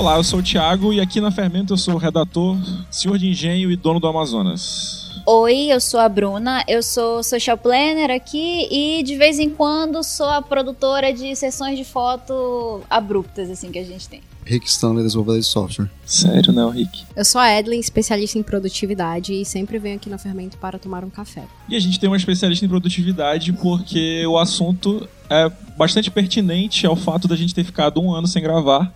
Olá, 0.00 0.16
eu 0.16 0.24
sou 0.24 0.38
o 0.38 0.42
Thiago 0.42 0.94
e 0.94 0.98
aqui 0.98 1.20
na 1.20 1.30
Fermento 1.30 1.74
eu 1.74 1.76
sou 1.76 1.98
redator, 1.98 2.56
senhor 2.90 3.18
de 3.18 3.28
engenho 3.28 3.70
e 3.70 3.76
dono 3.76 4.00
do 4.00 4.06
Amazonas. 4.06 5.10
Oi, 5.26 5.66
eu 5.70 5.78
sou 5.78 6.00
a 6.00 6.08
Bruna, 6.08 6.64
eu 6.66 6.82
sou 6.82 7.22
social 7.22 7.58
planner 7.58 8.10
aqui 8.10 8.66
e 8.70 9.02
de 9.02 9.14
vez 9.16 9.38
em 9.38 9.50
quando 9.50 10.02
sou 10.02 10.24
a 10.24 10.40
produtora 10.40 11.12
de 11.12 11.36
sessões 11.36 11.76
de 11.76 11.84
foto 11.84 12.80
abruptas, 12.88 13.50
assim, 13.50 13.70
que 13.70 13.78
a 13.78 13.84
gente 13.84 14.08
tem. 14.08 14.22
Rick 14.46 14.66
Stanley, 14.70 15.04
desenvolvedor 15.04 15.38
de 15.38 15.46
software. 15.46 15.90
Sério, 16.06 16.50
não, 16.50 16.70
Rick? 16.70 17.04
Eu 17.14 17.24
sou 17.24 17.38
a 17.38 17.58
Edlin, 17.58 17.78
especialista 17.78 18.38
em 18.38 18.42
produtividade 18.42 19.34
e 19.34 19.44
sempre 19.44 19.78
venho 19.78 19.96
aqui 19.96 20.08
na 20.08 20.16
Fermento 20.16 20.56
para 20.56 20.78
tomar 20.78 21.04
um 21.04 21.10
café. 21.10 21.44
E 21.68 21.76
a 21.76 21.78
gente 21.78 22.00
tem 22.00 22.08
uma 22.08 22.16
especialista 22.16 22.64
em 22.64 22.68
produtividade 22.70 23.52
porque 23.52 24.26
o 24.26 24.38
assunto 24.38 25.06
é 25.28 25.52
bastante 25.76 26.10
pertinente 26.10 26.86
ao 26.86 26.96
fato 26.96 27.28
da 27.28 27.36
gente 27.36 27.54
ter 27.54 27.64
ficado 27.64 28.00
um 28.00 28.14
ano 28.14 28.26
sem 28.26 28.42
gravar, 28.42 28.92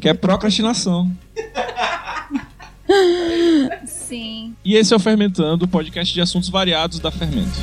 que 0.00 0.08
é 0.08 0.14
procrastinação. 0.14 1.10
Sim. 3.86 4.54
E 4.64 4.74
esse 4.76 4.92
é 4.92 4.96
o 4.96 5.00
Fermentando, 5.00 5.68
podcast 5.68 6.12
de 6.12 6.20
assuntos 6.20 6.48
variados 6.48 6.98
da 6.98 7.10
Fermento. 7.10 7.58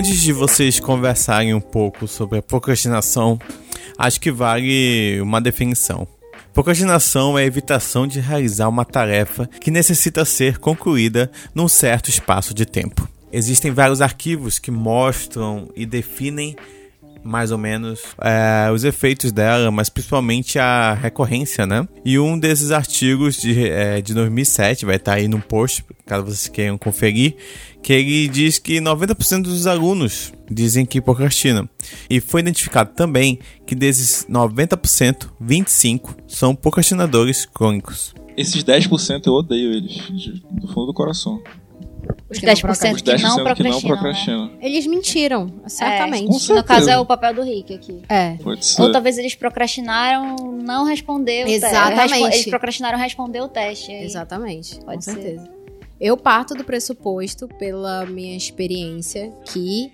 Antes 0.00 0.22
de 0.22 0.32
vocês 0.32 0.80
conversarem 0.80 1.52
um 1.52 1.60
pouco 1.60 2.08
sobre 2.08 2.38
a 2.38 2.42
procrastinação, 2.42 3.38
acho 3.98 4.18
que 4.18 4.32
vale 4.32 5.20
uma 5.20 5.42
definição. 5.42 6.08
Procrastinação 6.54 7.38
é 7.38 7.42
a 7.42 7.44
evitação 7.44 8.06
de 8.06 8.18
realizar 8.18 8.70
uma 8.70 8.82
tarefa 8.82 9.46
que 9.60 9.70
necessita 9.70 10.24
ser 10.24 10.56
concluída 10.56 11.30
num 11.54 11.68
certo 11.68 12.08
espaço 12.08 12.54
de 12.54 12.64
tempo. 12.64 13.06
Existem 13.30 13.72
vários 13.72 14.00
arquivos 14.00 14.58
que 14.58 14.70
mostram 14.70 15.68
e 15.76 15.84
definem 15.84 16.56
mais 17.22 17.50
ou 17.50 17.58
menos 17.58 18.00
é, 18.20 18.70
os 18.72 18.84
efeitos 18.84 19.32
dela, 19.32 19.70
mas 19.70 19.88
principalmente 19.88 20.58
a 20.58 20.94
recorrência, 20.94 21.66
né? 21.66 21.86
E 22.04 22.18
um 22.18 22.38
desses 22.38 22.70
artigos 22.70 23.36
de, 23.36 23.68
é, 23.68 24.00
de 24.00 24.14
2007 24.14 24.86
vai 24.86 24.96
estar 24.96 25.14
aí 25.14 25.28
no 25.28 25.40
post, 25.40 25.84
caso 26.06 26.24
vocês 26.24 26.48
queiram 26.48 26.78
conferir, 26.78 27.36
que 27.82 27.92
ele 27.92 28.28
diz 28.28 28.58
que 28.58 28.80
90% 28.80 29.42
dos 29.42 29.66
alunos 29.66 30.32
dizem 30.50 30.84
que 30.84 31.00
procrastinam. 31.00 31.68
E 32.08 32.20
foi 32.20 32.40
identificado 32.40 32.92
também 32.94 33.38
que 33.66 33.74
desses 33.74 34.26
90%, 34.28 35.28
25% 35.42 36.16
são 36.26 36.54
procrastinadores 36.54 37.46
crônicos. 37.46 38.14
Esses 38.36 38.64
10% 38.64 39.26
eu 39.26 39.34
odeio 39.34 39.72
eles, 39.72 39.98
do 40.50 40.68
fundo 40.68 40.86
do 40.86 40.94
coração. 40.94 41.42
Os 42.30 42.38
Que 42.38 42.46
não 42.46 42.52
10% 42.54 42.94
Os 42.94 43.02
que 43.02 43.10
10% 43.10 43.22
não 43.22 43.54
que 43.54 43.62
não 43.64 43.80
procrastinam. 43.80 44.46
né? 44.46 44.52
Eles 44.62 44.86
mentiram, 44.86 45.52
certamente. 45.66 46.28
No 46.28 46.38
certeza. 46.38 46.62
caso 46.62 46.90
é 46.90 46.98
o 46.98 47.04
papel 47.04 47.34
do 47.34 47.42
Rick 47.42 47.74
aqui. 47.74 48.02
É. 48.08 48.36
Pode 48.42 48.64
ser. 48.64 48.80
Ou 48.82 48.92
talvez 48.92 49.18
eles 49.18 49.34
procrastinaram 49.34 50.36
não 50.62 50.84
responder 50.84 51.42
o 51.42 51.46
teste. 51.46 51.66
Exatamente. 51.66 52.34
Eles 52.34 52.46
procrastinaram 52.46 52.98
responder 52.98 53.40
o 53.40 53.48
teste. 53.48 53.90
aí- 53.90 54.04
Exatamente, 54.04 54.78
Pode 54.80 54.96
com 54.96 55.00
ser. 55.02 55.12
certeza. 55.12 55.50
Eu 56.00 56.16
parto 56.16 56.54
do 56.54 56.64
pressuposto, 56.64 57.46
pela 57.58 58.06
minha 58.06 58.36
experiência, 58.36 59.30
que 59.52 59.92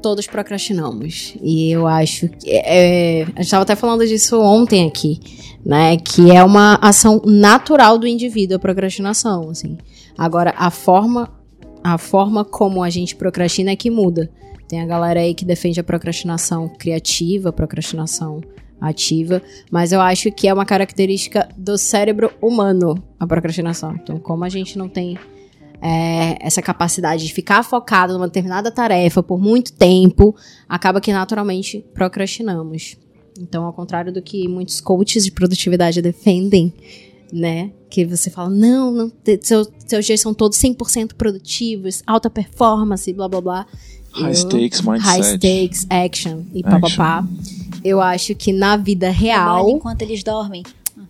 todos 0.00 0.26
procrastinamos. 0.26 1.34
E 1.42 1.70
eu 1.70 1.86
acho 1.86 2.28
que. 2.28 2.50
é, 2.50 3.22
a 3.22 3.26
gente 3.26 3.40
estava 3.40 3.62
até 3.62 3.74
falando 3.74 4.06
disso 4.06 4.38
ontem 4.40 4.86
aqui, 4.86 5.18
né? 5.64 5.96
Que 5.96 6.30
é 6.30 6.44
uma 6.44 6.78
ação 6.80 7.20
natural 7.24 7.98
do 7.98 8.06
indivíduo 8.06 8.56
a 8.56 8.60
procrastinação. 8.60 9.48
Assim. 9.50 9.76
Agora, 10.16 10.54
a 10.56 10.70
forma, 10.70 11.30
a 11.82 11.98
forma 11.98 12.44
como 12.44 12.82
a 12.82 12.90
gente 12.90 13.16
procrastina 13.16 13.72
é 13.72 13.76
que 13.76 13.90
muda. 13.90 14.30
Tem 14.68 14.80
a 14.80 14.86
galera 14.86 15.20
aí 15.20 15.34
que 15.34 15.44
defende 15.44 15.80
a 15.80 15.84
procrastinação 15.84 16.68
criativa, 16.68 17.52
procrastinação 17.52 18.40
ativa, 18.80 19.42
mas 19.70 19.92
eu 19.92 20.00
acho 20.00 20.30
que 20.30 20.48
é 20.48 20.52
uma 20.54 20.64
característica 20.64 21.48
do 21.56 21.78
cérebro 21.78 22.30
humano 22.40 23.02
a 23.18 23.26
procrastinação. 23.26 23.94
Então, 23.94 24.18
como 24.18 24.44
a 24.44 24.48
gente 24.48 24.76
não 24.76 24.88
tem 24.88 25.18
é, 25.80 26.36
essa 26.40 26.62
capacidade 26.62 27.26
de 27.26 27.32
ficar 27.32 27.62
focado 27.62 28.14
numa 28.14 28.26
determinada 28.26 28.70
tarefa 28.70 29.22
por 29.22 29.40
muito 29.40 29.72
tempo, 29.72 30.34
acaba 30.68 31.00
que 31.00 31.12
naturalmente 31.12 31.84
procrastinamos. 31.92 32.96
Então, 33.38 33.64
ao 33.64 33.72
contrário 33.72 34.12
do 34.12 34.22
que 34.22 34.48
muitos 34.48 34.80
coaches 34.80 35.24
de 35.24 35.32
produtividade 35.32 36.00
defendem, 36.00 36.72
né? 37.32 37.70
Que 37.90 38.04
você 38.04 38.30
fala, 38.30 38.50
não, 38.50 38.90
não 38.92 39.12
seu- 39.40 39.66
seus 39.86 40.04
dias 40.04 40.20
são 40.20 40.32
todos 40.34 40.58
100% 40.58 41.14
produtivos, 41.14 42.02
alta 42.06 42.28
performance, 42.30 43.12
blá 43.12 43.28
blá 43.28 43.40
blá. 43.40 43.66
High 44.12 44.30
Eu- 44.30 44.34
stakes 44.34 44.80
mindset. 44.80 45.06
High 45.08 45.22
stakes, 45.22 45.86
action 45.90 46.42
e 46.54 46.62
papapá. 46.62 47.26
Eu 47.82 48.00
acho 48.00 48.34
que 48.34 48.52
na 48.52 48.76
vida 48.76 49.08
Trabalha 49.12 49.20
real. 49.20 49.70
enquanto 49.70 50.02
eles 50.02 50.22
dormem. 50.22 50.62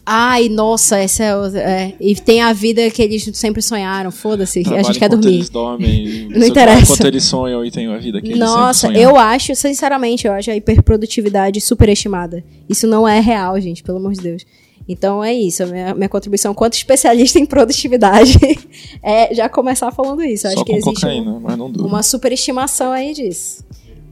Ai, 0.06 0.48
nossa, 0.50 0.98
essa 0.98 1.22
é, 1.22 1.58
é. 1.58 1.94
E 2.00 2.14
tem 2.14 2.42
a 2.42 2.52
vida 2.52 2.90
que 2.90 3.00
eles 3.00 3.28
sempre 3.34 3.62
sonharam, 3.62 4.10
foda-se. 4.10 4.60
A 4.60 4.82
gente 4.82 4.98
quer 4.98 5.06
enquanto 5.06 5.20
dormir. 5.22 5.36
Eles 5.36 5.48
dormem, 5.48 6.04
e 6.06 6.28
Não 6.28 6.46
interessa. 6.46 6.82
Enquanto 6.82 7.06
eles 7.06 7.24
sonham 7.24 7.64
e 7.64 7.70
têm 7.70 7.86
a 7.86 7.96
vida 7.98 8.20
que 8.20 8.28
eles 8.28 8.38
Nossa, 8.38 8.88
eu 8.92 9.16
acho, 9.16 9.54
sinceramente, 9.54 10.26
eu 10.26 10.32
acho 10.32 10.50
a 10.50 10.56
hiperprodutividade 10.56 11.60
superestimada. 11.60 12.42
Isso 12.68 12.86
não 12.86 13.06
é 13.08 13.20
real, 13.20 13.58
gente, 13.60 13.82
pelo 13.82 13.98
amor 13.98 14.12
de 14.12 14.20
Deus. 14.20 14.44
Então 14.88 15.24
é 15.24 15.32
isso, 15.32 15.62
a 15.62 15.66
minha, 15.66 15.94
minha 15.94 16.08
contribuição 16.08 16.52
quanto 16.54 16.74
especialista 16.74 17.38
em 17.38 17.46
produtividade 17.46 18.38
é 19.02 19.34
já 19.34 19.48
começar 19.48 19.90
falando 19.92 20.22
isso. 20.22 20.46
Eu 20.46 20.50
Só 20.52 20.56
acho 20.58 20.64
que 20.66 20.72
existe 20.72 20.88
um- 20.90 20.94
cocaína, 20.94 21.40
mas 21.40 21.56
não 21.56 21.70
dura. 21.70 21.86
uma 21.88 22.02
superestimação 22.02 22.92
aí 22.92 23.14
disso. 23.14 23.64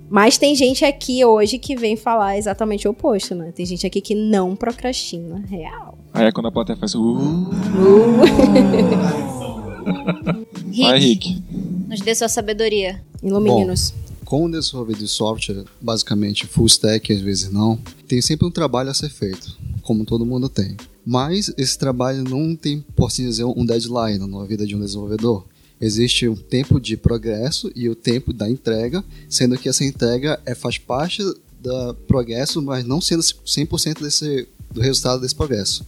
Mas 0.09 0.37
tem 0.37 0.55
gente 0.55 0.84
aqui 0.84 1.25
hoje 1.25 1.59
que 1.59 1.75
vem 1.75 1.97
falar 1.97 2.37
exatamente 2.37 2.87
o 2.87 2.91
oposto, 2.91 3.34
né? 3.34 3.50
Tem 3.55 3.65
gente 3.65 3.87
aqui 3.87 3.99
que 4.00 4.15
não 4.15 4.55
procrastina, 4.55 5.43
real. 5.49 5.97
Aí 6.12 6.27
é 6.27 6.33
quando 6.33 6.49
a 6.49 6.53
plateia 6.53 6.77
faz. 6.78 6.94
Uh, 6.94 7.00
Rick, 10.71 10.83
vai, 10.83 10.99
Rick. 10.99 11.43
nos 11.89 12.00
dê 12.00 12.15
sua 12.15 12.28
sabedoria. 12.28 13.00
Ilumine-nos. 13.22 13.94
Com 14.32 14.47
o 14.47 14.50
desenvolvedor 14.50 15.03
de 15.03 15.09
software, 15.09 15.65
basicamente 15.78 16.47
full 16.47 16.65
stack, 16.65 17.12
às 17.12 17.20
vezes 17.20 17.50
não, 17.50 17.78
tem 18.09 18.22
sempre 18.22 18.47
um 18.47 18.50
trabalho 18.50 18.88
a 18.88 18.94
ser 18.94 19.10
feito, 19.10 19.59
como 19.82 20.06
todo 20.06 20.25
mundo 20.25 20.48
tem. 20.48 20.75
Mas 21.04 21.53
esse 21.59 21.76
trabalho 21.76 22.25
não 22.25 22.56
tem, 22.56 22.82
por 22.97 23.09
assim 23.09 23.26
dizer, 23.26 23.44
um 23.44 23.66
deadline 23.66 24.26
na 24.26 24.44
vida 24.47 24.66
de 24.66 24.75
um 24.75 24.81
desenvolvedor. 24.81 25.44
Existe 25.78 26.26
um 26.26 26.34
tempo 26.34 26.81
de 26.81 26.97
progresso 26.97 27.71
e 27.76 27.91
o 27.91 27.94
tempo 27.94 28.32
da 28.32 28.48
entrega, 28.48 29.04
sendo 29.28 29.59
que 29.59 29.69
essa 29.69 29.84
entrega 29.84 30.41
é, 30.47 30.54
faz 30.54 30.78
parte 30.78 31.22
do 31.60 31.95
progresso, 32.09 32.62
mas 32.62 32.86
não 32.86 33.03
sendo 33.03 33.21
100% 33.22 34.01
desse, 34.01 34.48
do 34.72 34.80
resultado 34.80 35.21
desse 35.21 35.34
progresso. 35.34 35.84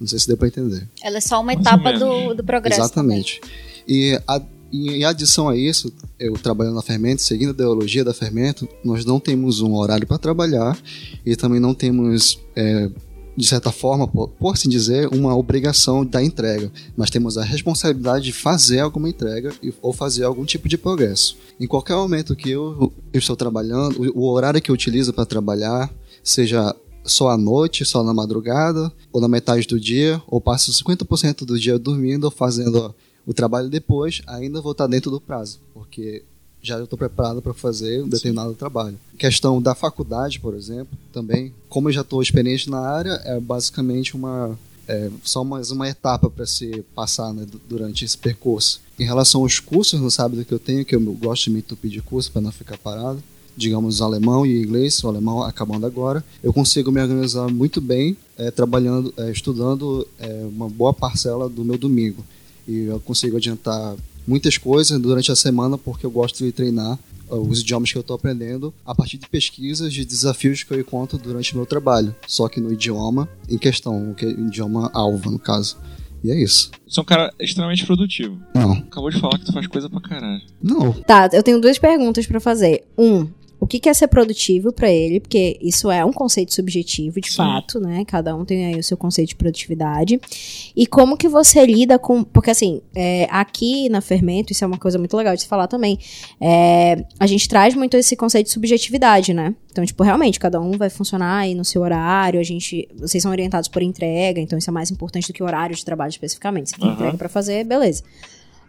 Não 0.00 0.08
sei 0.08 0.18
se 0.18 0.26
deu 0.26 0.36
para 0.36 0.48
entender. 0.48 0.88
Ela 1.00 1.18
é 1.18 1.20
só 1.20 1.36
uma 1.36 1.54
Mais 1.54 1.60
etapa 1.60 1.92
do, 1.92 2.34
do 2.34 2.42
progresso. 2.42 2.80
Exatamente. 2.80 3.40
E 3.86 4.20
a- 4.26 4.42
em 4.74 5.04
adição 5.04 5.48
a 5.48 5.56
isso, 5.56 5.92
eu 6.18 6.32
trabalhando 6.34 6.74
na 6.74 6.82
Fermento, 6.82 7.22
seguindo 7.22 7.50
a 7.50 7.52
ideologia 7.52 8.04
da 8.04 8.14
Fermento, 8.14 8.68
nós 8.84 9.04
não 9.04 9.20
temos 9.20 9.60
um 9.60 9.74
horário 9.74 10.06
para 10.06 10.18
trabalhar 10.18 10.76
e 11.24 11.36
também 11.36 11.60
não 11.60 11.74
temos, 11.74 12.40
é, 12.56 12.90
de 13.36 13.46
certa 13.46 13.70
forma, 13.70 14.08
por, 14.08 14.28
por 14.28 14.52
assim 14.52 14.68
dizer, 14.68 15.08
uma 15.08 15.36
obrigação 15.36 16.04
da 16.04 16.22
entrega, 16.22 16.70
mas 16.96 17.10
temos 17.10 17.36
a 17.38 17.44
responsabilidade 17.44 18.24
de 18.24 18.32
fazer 18.32 18.80
alguma 18.80 19.08
entrega 19.08 19.52
e- 19.62 19.72
ou 19.82 19.92
fazer 19.92 20.24
algum 20.24 20.44
tipo 20.44 20.68
de 20.68 20.76
progresso. 20.78 21.36
Em 21.60 21.66
qualquer 21.66 21.94
momento 21.94 22.34
que 22.34 22.50
eu, 22.50 22.92
eu 23.12 23.18
estou 23.18 23.36
trabalhando, 23.36 24.12
o, 24.14 24.22
o 24.24 24.30
horário 24.32 24.60
que 24.60 24.70
eu 24.70 24.74
utilizo 24.74 25.12
para 25.12 25.26
trabalhar, 25.26 25.92
seja 26.22 26.74
só 27.04 27.28
à 27.28 27.36
noite, 27.36 27.84
só 27.84 28.02
na 28.02 28.14
madrugada, 28.14 28.90
ou 29.12 29.20
na 29.20 29.28
metade 29.28 29.66
do 29.66 29.78
dia, 29.78 30.20
ou 30.26 30.40
passo 30.40 30.72
50% 30.72 31.44
do 31.44 31.58
dia 31.58 31.78
dormindo 31.78 32.24
ou 32.24 32.30
fazendo 32.30 32.94
o 33.26 33.32
trabalho 33.34 33.68
depois, 33.68 34.20
ainda 34.26 34.60
vou 34.60 34.72
estar 34.72 34.86
dentro 34.86 35.10
do 35.10 35.20
prazo, 35.20 35.58
porque 35.72 36.22
já 36.62 36.82
estou 36.82 36.98
preparado 36.98 37.42
para 37.42 37.52
fazer 37.52 38.02
um 38.02 38.08
determinado 38.08 38.54
trabalho. 38.54 38.98
Questão 39.18 39.60
da 39.60 39.74
faculdade, 39.74 40.40
por 40.40 40.54
exemplo, 40.54 40.96
também, 41.12 41.52
como 41.68 41.88
eu 41.88 41.92
já 41.92 42.00
estou 42.00 42.22
experiente 42.22 42.70
na 42.70 42.80
área, 42.80 43.20
é 43.24 43.38
basicamente 43.38 44.14
uma 44.16 44.58
é, 44.88 45.10
só 45.22 45.42
mais 45.44 45.70
uma 45.70 45.88
etapa 45.88 46.28
para 46.30 46.46
se 46.46 46.82
passar 46.94 47.32
né, 47.34 47.44
du- 47.50 47.60
durante 47.68 48.04
esse 48.04 48.16
percurso. 48.16 48.80
Em 48.98 49.04
relação 49.04 49.42
aos 49.42 49.58
cursos 49.60 50.00
no 50.00 50.10
sábado 50.10 50.44
que 50.44 50.52
eu 50.52 50.58
tenho, 50.58 50.84
que 50.84 50.94
eu 50.94 51.00
gosto 51.00 51.44
de 51.44 51.50
me 51.50 51.58
entupir 51.58 51.90
de 51.90 52.00
curso 52.00 52.30
para 52.32 52.40
não 52.42 52.52
ficar 52.52 52.78
parado, 52.78 53.22
digamos 53.56 54.00
alemão 54.02 54.44
e 54.44 54.62
inglês, 54.62 55.02
o 55.04 55.08
alemão 55.08 55.42
acabando 55.42 55.86
agora, 55.86 56.24
eu 56.42 56.52
consigo 56.52 56.90
me 56.90 57.00
organizar 57.00 57.48
muito 57.48 57.80
bem 57.80 58.16
é, 58.36 58.50
trabalhando, 58.50 59.12
é, 59.16 59.30
estudando 59.30 60.06
é, 60.18 60.46
uma 60.50 60.68
boa 60.68 60.92
parcela 60.94 61.48
do 61.48 61.64
meu 61.64 61.76
domingo. 61.78 62.24
E 62.66 62.84
eu 62.84 63.00
consigo 63.00 63.36
adiantar 63.36 63.94
muitas 64.26 64.56
coisas 64.56 64.98
durante 65.00 65.30
a 65.30 65.36
semana 65.36 65.76
porque 65.76 66.06
eu 66.06 66.10
gosto 66.10 66.44
de 66.44 66.52
treinar 66.52 66.98
os 67.28 67.60
idiomas 67.60 67.90
que 67.90 67.98
eu 67.98 68.02
tô 68.02 68.14
aprendendo 68.14 68.72
a 68.84 68.94
partir 68.94 69.18
de 69.18 69.28
pesquisas, 69.28 69.92
de 69.92 70.04
desafios 70.04 70.62
que 70.62 70.72
eu 70.72 70.80
encontro 70.80 71.18
durante 71.18 71.52
o 71.52 71.56
meu 71.56 71.66
trabalho. 71.66 72.14
Só 72.26 72.48
que 72.48 72.60
no 72.60 72.72
idioma 72.72 73.28
em 73.48 73.58
questão, 73.58 74.10
o 74.10 74.14
que 74.14 74.24
é 74.24 74.28
o 74.28 74.46
idioma 74.46 74.90
alvo, 74.92 75.30
no 75.30 75.38
caso. 75.38 75.76
E 76.22 76.30
é 76.30 76.42
isso. 76.42 76.70
Você 76.88 77.00
é 77.00 77.02
um 77.02 77.06
cara 77.06 77.32
extremamente 77.38 77.84
produtivo. 77.84 78.38
Não. 78.54 78.72
Acabou 78.72 79.10
de 79.10 79.20
falar 79.20 79.38
que 79.38 79.44
tu 79.44 79.52
faz 79.52 79.66
coisa 79.66 79.90
pra 79.90 80.00
caralho. 80.00 80.40
Não. 80.62 80.92
Tá, 80.92 81.28
eu 81.32 81.42
tenho 81.42 81.60
duas 81.60 81.78
perguntas 81.78 82.26
pra 82.26 82.40
fazer. 82.40 82.84
Um, 82.96 83.28
o 83.64 83.66
que 83.66 83.80
que 83.80 83.88
é 83.88 83.94
ser 83.94 84.08
produtivo 84.08 84.70
pra 84.74 84.90
ele? 84.90 85.20
Porque 85.20 85.58
isso 85.58 85.90
é 85.90 86.04
um 86.04 86.12
conceito 86.12 86.52
subjetivo, 86.52 87.18
de 87.18 87.30
Sim. 87.30 87.36
fato, 87.38 87.80
né? 87.80 88.04
Cada 88.04 88.36
um 88.36 88.44
tem 88.44 88.66
aí 88.66 88.78
o 88.78 88.82
seu 88.82 88.94
conceito 88.94 89.30
de 89.30 89.36
produtividade. 89.36 90.20
E 90.76 90.86
como 90.86 91.16
que 91.16 91.26
você 91.26 91.64
lida 91.64 91.98
com... 91.98 92.22
Porque, 92.22 92.50
assim, 92.50 92.82
é, 92.94 93.26
aqui 93.30 93.88
na 93.88 94.02
Fermento, 94.02 94.52
isso 94.52 94.62
é 94.62 94.66
uma 94.66 94.76
coisa 94.76 94.98
muito 94.98 95.16
legal 95.16 95.34
de 95.34 95.40
se 95.40 95.48
falar 95.48 95.66
também, 95.66 95.98
é, 96.38 97.06
a 97.18 97.26
gente 97.26 97.48
traz 97.48 97.74
muito 97.74 97.96
esse 97.96 98.14
conceito 98.14 98.48
de 98.48 98.52
subjetividade, 98.52 99.32
né? 99.32 99.54
Então, 99.72 99.82
tipo, 99.82 100.02
realmente, 100.02 100.38
cada 100.38 100.60
um 100.60 100.72
vai 100.72 100.90
funcionar 100.90 101.38
aí 101.38 101.54
no 101.54 101.64
seu 101.64 101.80
horário, 101.80 102.38
a 102.38 102.44
gente... 102.44 102.86
Vocês 102.98 103.22
são 103.22 103.30
orientados 103.30 103.70
por 103.70 103.80
entrega, 103.80 104.42
então 104.42 104.58
isso 104.58 104.68
é 104.68 104.72
mais 104.74 104.90
importante 104.90 105.26
do 105.28 105.32
que 105.32 105.42
o 105.42 105.46
horário 105.46 105.74
de 105.74 105.82
trabalho 105.82 106.10
especificamente. 106.10 106.68
Você 106.68 106.76
tem 106.76 106.84
Aham. 106.84 106.96
entrega 106.96 107.16
pra 107.16 107.30
fazer, 107.30 107.64
beleza. 107.64 108.02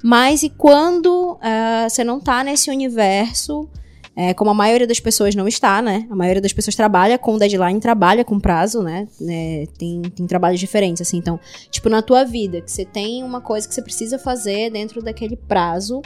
Mas 0.02 0.42
e 0.42 0.50
quando 0.50 1.38
ah, 1.42 1.86
você 1.90 2.02
não 2.02 2.18
tá 2.22 2.46
nesse 2.46 2.70
universo, 2.70 3.68
é, 4.16 4.34
como 4.34 4.50
a 4.50 4.54
maioria 4.54 4.88
das 4.88 5.00
pessoas 5.00 5.36
não 5.36 5.48
está, 5.48 5.82
né? 5.82 6.08
A 6.10 6.16
maioria 6.16 6.42
das 6.42 6.54
pessoas 6.54 6.76
trabalha 6.76 7.18
com 7.18 7.38
deadline, 7.38 7.80
trabalha 7.80 8.24
com 8.24 8.40
prazo, 8.40 8.82
né? 8.82 9.08
Né, 9.20 9.66
tem, 9.78 10.02
tem 10.02 10.26
trabalhos 10.26 10.60
diferentes, 10.60 11.02
assim. 11.02 11.18
Então, 11.18 11.40
tipo, 11.70 11.90
na 11.90 12.02
tua 12.02 12.24
vida, 12.24 12.62
que 12.62 12.72
você 12.72 12.86
tem 12.86 13.24
uma 13.24 13.42
coisa 13.42 13.68
que 13.68 13.74
você 13.74 13.82
precisa 13.82 14.18
fazer 14.18 14.72
dentro 14.72 15.02
daquele 15.02 15.36
prazo, 15.36 16.02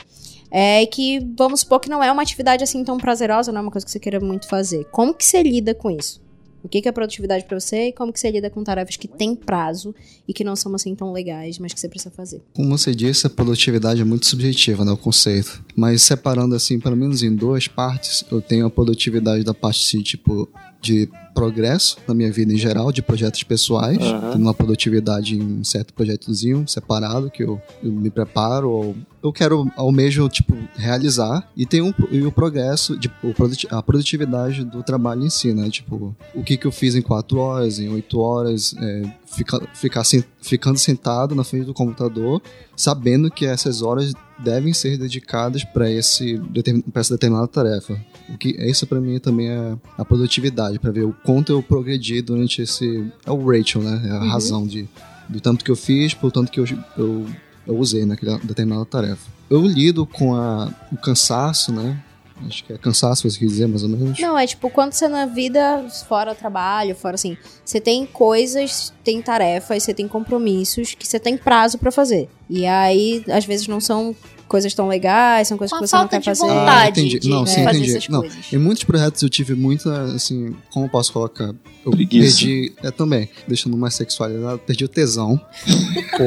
é 0.50 0.84
que, 0.86 1.20
vamos 1.38 1.60
supor 1.60 1.78
que 1.78 1.88
não 1.88 2.02
é 2.02 2.10
uma 2.10 2.22
atividade 2.22 2.64
assim 2.64 2.82
tão 2.82 2.98
prazerosa, 2.98 3.52
não 3.52 3.60
é 3.60 3.62
uma 3.62 3.70
coisa 3.70 3.84
que 3.86 3.92
você 3.92 4.00
queira 4.00 4.18
muito 4.18 4.48
fazer. 4.48 4.84
Como 4.90 5.14
que 5.14 5.24
você 5.24 5.42
lida 5.42 5.74
com 5.74 5.90
isso? 5.90 6.20
O 6.62 6.68
que 6.68 6.86
é 6.86 6.92
produtividade 6.92 7.44
pra 7.44 7.58
você 7.58 7.88
e 7.88 7.92
como 7.92 8.12
que 8.12 8.20
você 8.20 8.30
lida 8.30 8.50
com 8.50 8.62
tarefas 8.62 8.96
que 8.96 9.08
têm 9.08 9.34
prazo 9.34 9.94
e 10.28 10.32
que 10.32 10.44
não 10.44 10.54
são 10.54 10.74
assim 10.74 10.94
tão 10.94 11.12
legais, 11.12 11.58
mas 11.58 11.72
que 11.72 11.80
você 11.80 11.88
precisa 11.88 12.10
fazer? 12.10 12.42
Como 12.54 12.76
você 12.76 12.94
disse, 12.94 13.26
a 13.26 13.30
produtividade 13.30 14.00
é 14.00 14.04
muito 14.04 14.26
subjetiva, 14.26 14.84
né, 14.84 14.92
o 14.92 14.96
conceito. 14.96 15.64
Mas 15.74 16.02
separando 16.02 16.54
assim, 16.54 16.78
pelo 16.78 16.96
menos 16.96 17.22
em 17.22 17.34
duas 17.34 17.66
partes, 17.66 18.24
eu 18.30 18.40
tenho 18.40 18.66
a 18.66 18.70
produtividade 18.70 19.44
da 19.44 19.54
parte 19.54 19.82
assim, 19.82 20.02
tipo 20.02 20.48
de 20.80 21.08
progresso 21.34 21.96
na 22.06 22.14
minha 22.14 22.30
vida 22.30 22.52
em 22.52 22.56
geral, 22.56 22.92
de 22.92 23.02
projetos 23.02 23.42
pessoais, 23.42 23.98
Aham. 23.98 24.32
tendo 24.32 24.42
uma 24.42 24.54
produtividade 24.54 25.36
em 25.36 25.42
um 25.42 25.64
certo 25.64 25.94
projetozinho 25.94 26.66
separado 26.66 27.30
que 27.30 27.42
eu, 27.42 27.60
eu 27.82 27.92
me 27.92 28.10
preparo 28.10 28.70
ou 28.70 28.96
eu 29.22 29.32
quero 29.32 29.70
almejo 29.76 30.28
tipo 30.28 30.56
realizar 30.76 31.48
e 31.56 31.66
tem 31.66 31.82
um 31.82 31.92
e 32.10 32.22
o 32.22 32.32
progresso 32.32 32.98
de 32.98 33.10
a 33.70 33.82
produtividade 33.82 34.64
do 34.64 34.82
trabalho 34.82 35.24
em 35.24 35.30
si, 35.30 35.52
né? 35.52 35.68
Tipo, 35.68 36.14
o 36.34 36.42
que 36.42 36.56
que 36.56 36.66
eu 36.66 36.72
fiz 36.72 36.94
em 36.94 37.02
quatro 37.02 37.38
horas, 37.38 37.78
em 37.78 37.88
oito 37.90 38.18
horas, 38.18 38.74
é, 38.78 39.02
fica, 39.26 39.60
ficar 39.74 40.02
ficando 40.40 40.78
sentado 40.78 41.34
na 41.34 41.44
frente 41.44 41.66
do 41.66 41.74
computador, 41.74 42.40
sabendo 42.74 43.30
que 43.30 43.44
essas 43.44 43.82
horas 43.82 44.12
devem 44.38 44.72
ser 44.72 44.96
dedicadas 44.96 45.64
para 45.64 45.90
esse 45.90 46.40
pra 46.90 47.00
essa 47.00 47.14
determinada 47.14 47.46
tarefa. 47.48 48.00
O 48.32 48.38
que 48.38 48.50
isso 48.50 48.86
para 48.86 49.00
mim 49.00 49.18
também 49.18 49.48
é 49.48 49.76
a 49.98 50.04
produtividade, 50.04 50.78
para 50.78 50.90
ver 50.90 51.04
o 51.04 51.14
quanto 51.24 51.52
eu 51.52 51.62
progredi 51.62 52.22
durante 52.22 52.62
esse 52.62 53.06
é 53.26 53.30
o 53.30 53.44
ratio, 53.44 53.82
né? 53.82 54.02
É 54.06 54.10
a 54.10 54.24
razão 54.24 54.66
de 54.66 54.88
do 55.28 55.40
tanto 55.40 55.64
que 55.64 55.70
eu 55.70 55.76
fiz, 55.76 56.12
por 56.12 56.32
tanto 56.32 56.50
que 56.50 56.58
eu, 56.58 56.64
eu, 56.98 57.26
eu 57.66 57.78
usei 57.78 58.04
naquela 58.04 58.38
determinada 58.38 58.84
tarefa. 58.84 59.30
Eu 59.48 59.60
lido 59.62 60.04
com 60.04 60.34
a, 60.34 60.72
o 60.92 60.96
cansaço, 60.96 61.72
né? 61.72 62.02
Acho 62.46 62.64
que 62.64 62.72
é 62.72 62.78
cansaço, 62.78 63.28
você 63.28 63.38
quer 63.38 63.46
dizer, 63.46 63.66
mais 63.66 63.82
ou 63.82 63.88
menos. 63.88 64.18
Não, 64.18 64.38
é 64.38 64.46
tipo, 64.46 64.70
quando 64.70 64.92
você 64.92 65.06
na 65.08 65.26
vida, 65.26 65.86
fora 66.08 66.34
trabalho, 66.34 66.94
fora 66.94 67.14
assim, 67.14 67.36
você 67.64 67.80
tem 67.80 68.06
coisas, 68.06 68.92
tem 69.04 69.20
tarefas, 69.20 69.82
você 69.82 69.92
tem 69.92 70.08
compromissos 70.08 70.94
que 70.94 71.06
você 71.06 71.20
tem 71.20 71.36
prazo 71.36 71.78
pra 71.78 71.92
fazer. 71.92 72.28
E 72.48 72.66
aí, 72.66 73.22
às 73.28 73.44
vezes, 73.44 73.68
não 73.68 73.80
são 73.80 74.16
coisas 74.50 74.74
tão 74.74 74.86
legais, 74.88 75.48
são 75.48 75.56
coisas 75.56 75.72
Com 75.72 75.82
que 75.82 75.88
você 75.88 75.96
não 75.96 76.08
quer 76.08 76.18
de 76.18 76.24
fazer. 76.26 76.40
vontade 76.42 76.70
Ah, 76.70 76.88
entendi. 76.90 77.18
de 77.20 77.28
Não, 77.28 77.46
fazer 77.46 77.54
sim, 77.54 77.60
entendi. 77.62 77.90
essas 77.96 78.08
Não, 78.08 78.20
coisas. 78.20 78.52
Em 78.52 78.58
muitos 78.58 78.84
projetos 78.84 79.22
eu 79.22 79.28
tive 79.30 79.54
muita, 79.54 80.02
assim, 80.12 80.54
como 80.70 80.84
eu 80.86 80.90
posso 80.90 81.10
colocar? 81.12 81.54
Eu 81.86 81.92
Preguiça. 81.92 82.38
perdi, 82.40 82.72
é 82.82 82.90
também, 82.90 83.28
deixando 83.48 83.74
mais 83.76 83.94
sexualizado, 83.94 84.58
perdi 84.58 84.84
o 84.84 84.88
tesão. 84.88 85.40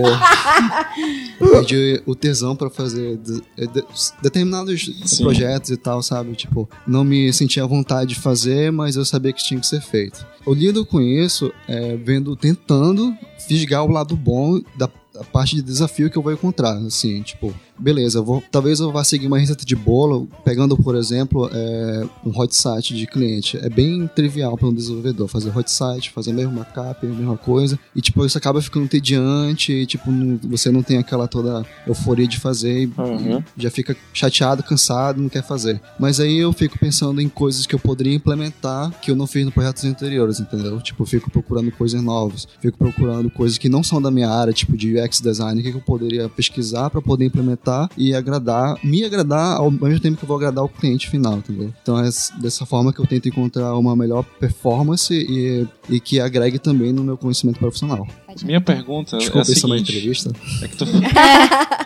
perdi 1.40 2.02
o 2.06 2.16
tesão 2.16 2.56
pra 2.56 2.70
fazer 2.70 3.18
de- 3.18 3.42
de- 3.68 3.84
determinados 4.22 4.90
Sim. 5.06 5.24
projetos 5.24 5.70
e 5.70 5.78
tal, 5.78 6.02
sabe? 6.02 6.34
Tipo, 6.36 6.70
não 6.88 7.04
me 7.04 7.32
sentia 7.34 7.64
à 7.64 7.68
vontade 7.68 8.14
de 8.14 8.20
fazer, 8.20 8.72
mas 8.72 8.96
eu 8.96 9.06
sabia 9.06 9.34
que 9.34 9.44
tinha 9.44 9.60
que 9.60 9.68
ser 9.68 9.82
feito. 9.82 10.26
Eu 10.46 10.54
lido 10.54 10.86
com 10.86 11.02
isso, 11.02 11.52
é, 11.68 11.96
vendo, 11.98 12.36
tentando 12.36 13.16
fisgar 13.48 13.84
o 13.84 13.92
lado 13.92 14.16
bom 14.16 14.62
da 14.78 14.90
a 15.16 15.24
parte 15.24 15.56
de 15.56 15.62
desafio 15.62 16.10
que 16.10 16.18
eu 16.18 16.24
vou 16.24 16.34
encontrar, 16.34 16.76
assim, 16.78 17.22
tipo, 17.22 17.54
beleza, 17.78 18.20
eu 18.20 18.24
vou, 18.24 18.44
talvez 18.52 18.80
eu 18.80 18.92
vá 18.92 19.04
seguir 19.04 19.28
uma 19.28 19.38
receita 19.40 19.66
de 19.66 19.76
bolo, 19.76 20.28
pegando, 20.46 20.78
por 20.78 20.96
exemplo, 20.96 21.50
é, 21.52 22.06
um 22.26 22.30
hot 22.40 22.56
site 22.56 22.96
de 22.96 23.06
cliente. 23.08 23.58
É 23.58 23.70
bem 23.70 24.08
trivial 24.16 24.58
para 24.58 24.68
um 24.68 24.74
desenvolvedor 24.74 25.28
fazer 25.28 25.56
hot 25.58 25.70
site, 25.70 26.12
fazer 26.12 26.32
o 26.32 26.34
mesmo 26.34 26.52
backup, 26.54 27.06
a 27.06 27.10
mesma 27.10 27.38
coisa, 27.38 27.78
e 27.96 28.02
tipo, 28.02 28.26
isso 28.26 28.38
acaba 28.38 28.62
ficando 28.62 28.86
entediante, 28.86 29.72
e, 29.72 29.86
tipo, 29.86 30.12
não- 30.12 30.40
você 30.44 30.72
não 30.72 30.82
tem 30.84 30.98
aquela 30.98 31.28
toda 31.28 31.66
euforia 31.88 32.28
de 32.28 32.40
fazer, 32.40 32.84
e, 32.84 32.92
Uhum. 32.98 33.44
já 33.58 33.70
fica 33.70 33.96
chateado, 34.14 34.64
cansado, 34.64 35.22
não 35.22 35.30
quer 35.30 35.44
fazer. 35.44 35.82
Mas 36.00 36.20
aí 36.20 36.38
eu 36.38 36.54
fico 36.54 36.78
pensando 36.80 37.22
em 37.22 37.30
coisas 37.30 37.66
que 37.66 37.76
eu 37.76 37.80
poderia 37.80 38.14
implementar 38.16 38.92
que 39.02 39.12
eu 39.12 39.16
não 39.16 39.28
fiz 39.28 39.46
nos 39.46 39.54
projetos 39.54 39.84
anteriores, 39.86 40.40
entendeu? 40.40 40.80
Tipo, 40.82 41.06
fico 41.06 41.30
procurando 41.30 41.72
coisas 41.72 42.02
novas, 42.02 42.48
fico 42.62 42.78
procurando 42.78 43.30
coisas 43.30 43.58
que 43.58 43.68
não 43.70 43.84
são 43.84 44.02
da 44.02 44.10
minha 44.12 44.30
área, 44.30 44.54
tipo 44.54 44.78
de 44.78 44.96
UX 44.98 45.20
design, 45.22 45.62
que 45.62 45.70
eu 45.70 45.82
poderia 45.82 46.30
pesquisar 46.30 46.90
para 46.90 47.02
poder 47.02 47.26
implementar 47.26 47.63
e 47.98 48.14
agradar, 48.14 48.78
me 48.84 49.04
agradar 49.04 49.58
ao 49.58 49.72
mesmo 49.72 50.00
tempo 50.00 50.18
que 50.18 50.24
eu 50.24 50.28
vou 50.28 50.38
agradar 50.38 50.64
o 50.64 50.70
cliente 50.70 51.10
final, 51.10 51.38
entendeu? 51.38 51.74
Então 51.82 52.00
é 52.00 52.10
dessa 52.42 52.66
forma 52.66 52.92
que 52.92 53.00
eu 53.00 53.08
tento 53.08 53.28
encontrar 53.28 53.76
uma 53.76 53.96
melhor 53.96 54.24
performance 54.40 55.14
e, 55.14 55.68
e 55.90 56.00
que 56.00 56.20
agregue 56.20 56.60
também 56.60 56.92
no 56.92 57.04
meu 57.04 57.18
conhecimento 57.18 57.60
profissional. 57.60 58.08
Minha 58.44 58.62
pergunta 58.62 59.18
Desculpa, 59.18 59.40
é 59.48 59.52
a 59.52 59.54
isso 59.54 59.66
é 59.66 59.70
uma 59.70 59.76
seguinte. 59.78 59.92
entrevista. 59.92 60.32
É 60.62 60.68
que 60.68 60.78
tu... 60.78 60.86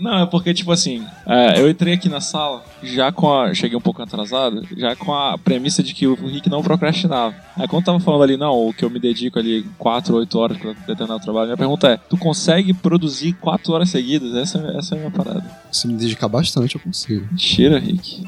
Não, 0.00 0.22
é 0.22 0.26
porque, 0.26 0.52
tipo 0.52 0.70
assim, 0.70 1.02
é, 1.26 1.58
eu 1.60 1.68
entrei 1.70 1.94
aqui 1.94 2.08
na 2.08 2.20
sala, 2.20 2.62
já 2.82 3.10
com 3.10 3.32
a. 3.32 3.54
Cheguei 3.54 3.76
um 3.76 3.80
pouco 3.80 4.02
atrasado, 4.02 4.62
já 4.76 4.94
com 4.94 5.14
a 5.14 5.38
premissa 5.38 5.82
de 5.82 5.94
que 5.94 6.06
o 6.06 6.14
Rick 6.14 6.48
não 6.50 6.62
procrastinava. 6.62 7.34
Aí 7.56 7.66
quando 7.66 7.84
tava 7.86 8.00
falando 8.00 8.22
ali, 8.22 8.36
não, 8.36 8.68
o 8.68 8.74
que 8.74 8.84
eu 8.84 8.90
me 8.90 8.98
dedico 9.00 9.38
ali 9.38 9.64
4, 9.78 10.14
8 10.14 10.38
horas 10.38 10.58
pra 10.58 10.72
determinado 10.72 11.20
trabalho, 11.22 11.46
minha 11.46 11.56
pergunta 11.56 11.88
é: 11.88 11.96
tu 11.96 12.18
consegue 12.18 12.74
produzir 12.74 13.32
4 13.34 13.72
horas 13.72 13.88
seguidas? 13.88 14.34
Essa, 14.34 14.58
é- 14.58 14.76
essa 14.76 14.94
é 14.94 14.98
a 14.98 15.00
minha 15.00 15.10
parada. 15.10 15.44
Se 15.72 15.86
me 15.86 15.94
dedicar 15.94 16.28
bastante, 16.28 16.74
eu 16.74 16.80
consigo. 16.82 17.26
Mentira, 17.30 17.78
Rick. 17.78 18.26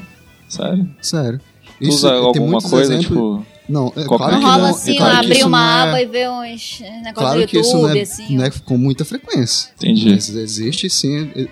Sério? 0.49 0.89
Sério. 1.01 1.39
Tu 1.79 1.89
usa 1.89 2.09
tem 2.09 2.17
alguma 2.17 2.59
coisa, 2.61 2.95
exemplos- 2.95 3.07
tipo. 3.43 3.56
Não, 3.67 3.91
é 3.95 4.03
claro 4.05 4.33
Não 4.33 4.39
que 4.39 4.45
rola 4.45 4.57
não, 4.59 4.69
assim, 4.69 4.93
é 4.93 4.97
claro 4.97 5.19
que 5.19 5.25
abrir 5.25 5.43
uma 5.43 5.59
é- 5.59 5.89
aba 5.89 6.01
e 6.01 6.05
ver 6.05 6.29
uns 6.29 6.79
negócios 6.79 7.13
Claro 7.15 7.41
do 7.41 7.47
que 7.47 7.59
isso 7.59 7.69
YouTube, 7.75 7.89
não 7.89 7.97
é, 7.97 8.01
assim. 8.01 8.35
não 8.37 8.45
é 8.45 8.49
com 8.49 8.77
muita 8.77 9.03
frequência. 9.05 9.69
Entendi. 9.77 10.09
Mas 10.11 10.29
existe 10.29 10.89
sim 10.89 11.31
é, 11.35 11.41
é, 11.41 11.47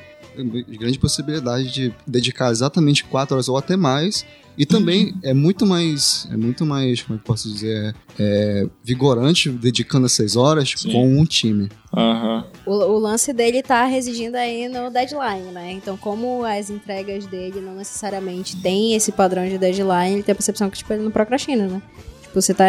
grande 0.77 0.97
possibilidade 0.97 1.71
de 1.71 1.93
dedicar 2.07 2.51
exatamente 2.51 3.03
quatro 3.03 3.35
horas 3.35 3.49
ou 3.49 3.57
até 3.57 3.75
mais. 3.75 4.25
E 4.57 4.65
também 4.65 5.13
é 5.21 5.33
muito 5.33 5.65
mais, 5.65 6.27
é 6.31 6.37
muito 6.37 6.65
mais, 6.65 7.01
como 7.01 7.15
é 7.15 7.17
que 7.17 7.23
eu 7.23 7.27
posso 7.27 7.51
dizer, 7.51 7.95
é, 8.19 8.67
vigorante 8.83 9.49
dedicando 9.49 10.05
essas 10.05 10.35
horas 10.35 10.73
Sim. 10.77 10.91
com 10.91 11.19
um 11.19 11.25
time. 11.25 11.69
Aham. 11.93 12.45
O, 12.65 12.71
o 12.71 12.99
lance 12.99 13.31
dele 13.33 13.61
tá 13.61 13.85
residindo 13.85 14.35
aí 14.37 14.67
no 14.67 14.89
deadline, 14.89 15.51
né? 15.51 15.71
Então, 15.71 15.97
como 15.97 16.43
as 16.43 16.69
entregas 16.69 17.25
dele 17.25 17.61
não 17.61 17.75
necessariamente 17.75 18.55
têm 18.57 18.95
esse 18.95 19.11
padrão 19.11 19.47
de 19.47 19.57
deadline, 19.57 20.13
ele 20.13 20.23
tem 20.23 20.33
a 20.33 20.35
percepção 20.35 20.69
que, 20.69 20.77
tipo, 20.77 20.91
ele 20.93 21.03
não 21.03 21.11
procrastina, 21.11 21.67
né? 21.67 21.81
Tipo, 22.35 22.41
você 22.41 22.53
tá 22.53 22.65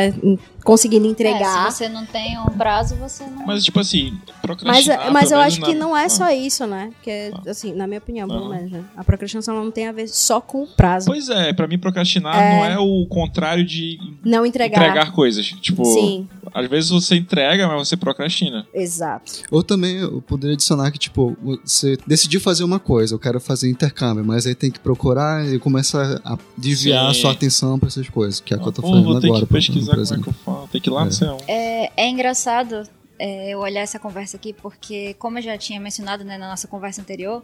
conseguindo 0.64 1.06
entregar. 1.06 1.66
É, 1.68 1.70
se 1.70 1.76
você 1.78 1.88
não 1.88 2.04
tem 2.06 2.38
um 2.38 2.46
prazo, 2.56 2.94
você 2.96 3.24
não. 3.24 3.46
Mas, 3.46 3.64
tipo 3.64 3.78
assim, 3.80 4.12
Mas, 4.26 4.40
procrastinar. 4.42 5.12
mas 5.12 5.30
eu 5.30 5.38
acho 5.38 5.60
que 5.60 5.74
não 5.74 5.96
é 5.96 6.04
Ah. 6.04 6.08
só 6.08 6.30
isso, 6.30 6.66
né? 6.66 6.90
Porque, 6.94 7.32
assim, 7.48 7.72
na 7.72 7.86
minha 7.86 7.98
opinião, 7.98 8.28
pelo 8.28 8.44
Aham. 8.46 8.54
menos, 8.54 8.70
né? 8.72 8.84
A 8.96 9.02
procrastinação 9.04 9.54
não 9.56 9.70
tem 9.70 9.88
a 9.88 9.92
ver 9.92 10.08
só 10.08 10.40
com 10.40 10.62
o 10.62 10.66
prazo. 10.66 11.06
Pois 11.06 11.28
é, 11.28 11.52
pra 11.52 11.66
mim 11.66 11.78
procrastinar 11.78 12.36
É. 12.36 12.56
não 12.56 12.64
é 12.64 12.78
o 12.78 13.06
contrário 13.06 13.64
de 13.64 13.98
Não 14.24 14.44
entregar. 14.46 14.76
entregar 14.82 15.12
coisas. 15.12 15.46
Tipo, 15.46 15.84
Sim, 15.84 16.28
às 16.54 16.68
vezes 16.68 16.90
você 16.90 17.16
entrega, 17.16 17.66
mas 17.68 17.88
você 17.88 17.96
procrastina. 17.96 18.66
exato. 18.74 19.32
Ou 19.50 19.62
também 19.62 19.96
eu 19.96 20.20
poderia 20.22 20.54
adicionar 20.54 20.90
que, 20.92 20.98
tipo, 20.98 21.36
você 21.64 21.96
decidiu 22.06 22.40
fazer 22.40 22.62
uma 22.64 22.78
coisa, 22.78 23.14
eu 23.14 23.18
quero 23.18 23.40
fazer 23.40 23.68
intercâmbio, 23.70 24.24
mas 24.24 24.46
aí 24.46 24.54
tem 24.54 24.70
que 24.70 24.78
procurar 24.80 25.44
e 25.46 25.58
começa 25.58 26.20
a 26.24 26.36
desviar 26.56 27.06
a 27.10 27.14
Sim. 27.14 27.20
sua 27.20 27.32
atenção 27.32 27.78
pra 27.78 27.88
essas 27.88 28.08
coisas, 28.08 28.40
que 28.40 28.52
é 28.52 28.56
o 28.56 28.60
que 28.60 28.68
eu 28.68 28.72
tô 28.72 28.82
ter 28.82 28.88
agora. 28.88 29.46
por- 29.46 29.55
pesquisar 29.56 29.94
como 29.94 30.02
é 30.20 30.22
que 30.22 30.28
eu 30.28 30.32
falo. 30.32 30.68
Tem 30.68 30.80
que 30.80 30.88
ir 30.88 30.92
lá 30.92 31.04
no 31.04 31.10
É. 31.10 31.14
céu. 31.14 31.36
É, 31.48 31.90
é 31.96 32.08
engraçado 32.08 32.88
é, 33.18 33.50
eu 33.50 33.60
olhar 33.60 33.80
essa 33.80 33.98
conversa 33.98 34.36
aqui, 34.36 34.52
porque, 34.52 35.14
como 35.14 35.38
eu 35.38 35.42
já 35.42 35.56
tinha 35.56 35.80
mencionado 35.80 36.24
né, 36.24 36.36
na 36.36 36.48
nossa 36.48 36.68
conversa 36.68 37.00
anterior, 37.00 37.42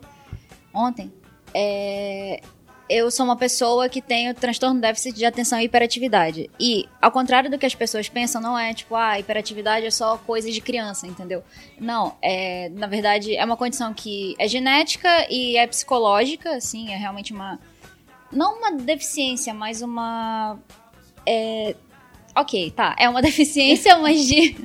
ontem, 0.75 1.11
é, 1.55 2.41
eu 2.91 3.11
sou 3.11 3.25
uma 3.25 3.37
pessoa 3.37 3.89
que 3.89 4.03
tem 4.03 4.29
o 4.31 4.35
transtorno 4.35 4.79
déficit 4.81 5.17
de 5.17 5.25
atenção 5.25 5.59
e 5.59 5.65
hiperatividade. 5.65 6.51
E, 6.61 6.87
ao 7.01 7.11
contrário 7.11 7.51
do 7.51 7.57
que 7.59 7.65
as 7.65 7.75
pessoas 7.75 8.07
pensam, 8.09 8.41
não 8.41 8.59
é 8.59 8.75
tipo, 8.75 8.95
ah, 8.95 9.19
hiperatividade 9.19 9.87
é 9.87 9.91
só 9.91 10.19
coisa 10.19 10.51
de 10.51 10.61
criança, 10.61 11.07
entendeu? 11.07 11.43
Não, 11.81 12.17
é, 12.21 12.69
na 12.71 12.87
verdade, 12.87 13.35
é 13.35 13.43
uma 13.45 13.57
condição 13.57 13.95
que 13.95 14.35
é 14.39 14.47
genética 14.47 15.09
e 15.31 15.57
é 15.57 15.67
psicológica, 15.67 16.55
assim, 16.57 16.91
é 16.93 16.97
realmente 16.97 17.33
uma. 17.33 17.59
Não 18.31 18.59
uma 18.59 18.73
deficiência, 18.73 19.55
mas 19.55 19.81
uma. 19.81 20.59
É, 21.27 21.75
Ok, 22.35 22.71
tá. 22.71 22.97
É 22.99 23.09
uma 23.09 23.21
deficiência, 23.23 23.97
mas 23.99 24.27
de, 24.27 24.57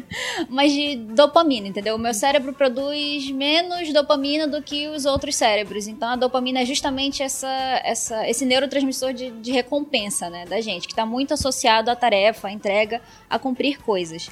mas 0.50 0.72
de 0.72 0.96
dopamina, 0.96 1.68
entendeu? 1.68 1.96
O 1.96 2.00
meu 2.00 2.14
cérebro 2.14 2.54
produz 2.54 3.30
menos 3.32 3.92
dopamina 3.92 4.48
do 4.48 4.62
que 4.62 4.88
os 4.88 5.06
outros 5.06 5.36
cérebros. 5.36 5.88
Então 5.88 6.10
a 6.10 6.16
dopamina 6.16 6.62
é 6.62 6.66
justamente 6.66 7.22
essa, 7.22 7.82
essa, 7.84 8.28
esse 8.28 8.46
neurotransmissor 8.46 9.14
de, 9.14 9.32
de 9.32 9.52
recompensa 9.52 10.30
né, 10.30 10.46
da 10.46 10.62
gente, 10.62 10.88
que 10.88 10.94
está 10.94 11.06
muito 11.06 11.34
associado 11.34 11.92
à 11.92 11.96
tarefa, 11.96 12.48
à 12.48 12.52
entrega, 12.52 13.02
a 13.30 13.38
cumprir 13.38 13.82
coisas. 13.82 14.30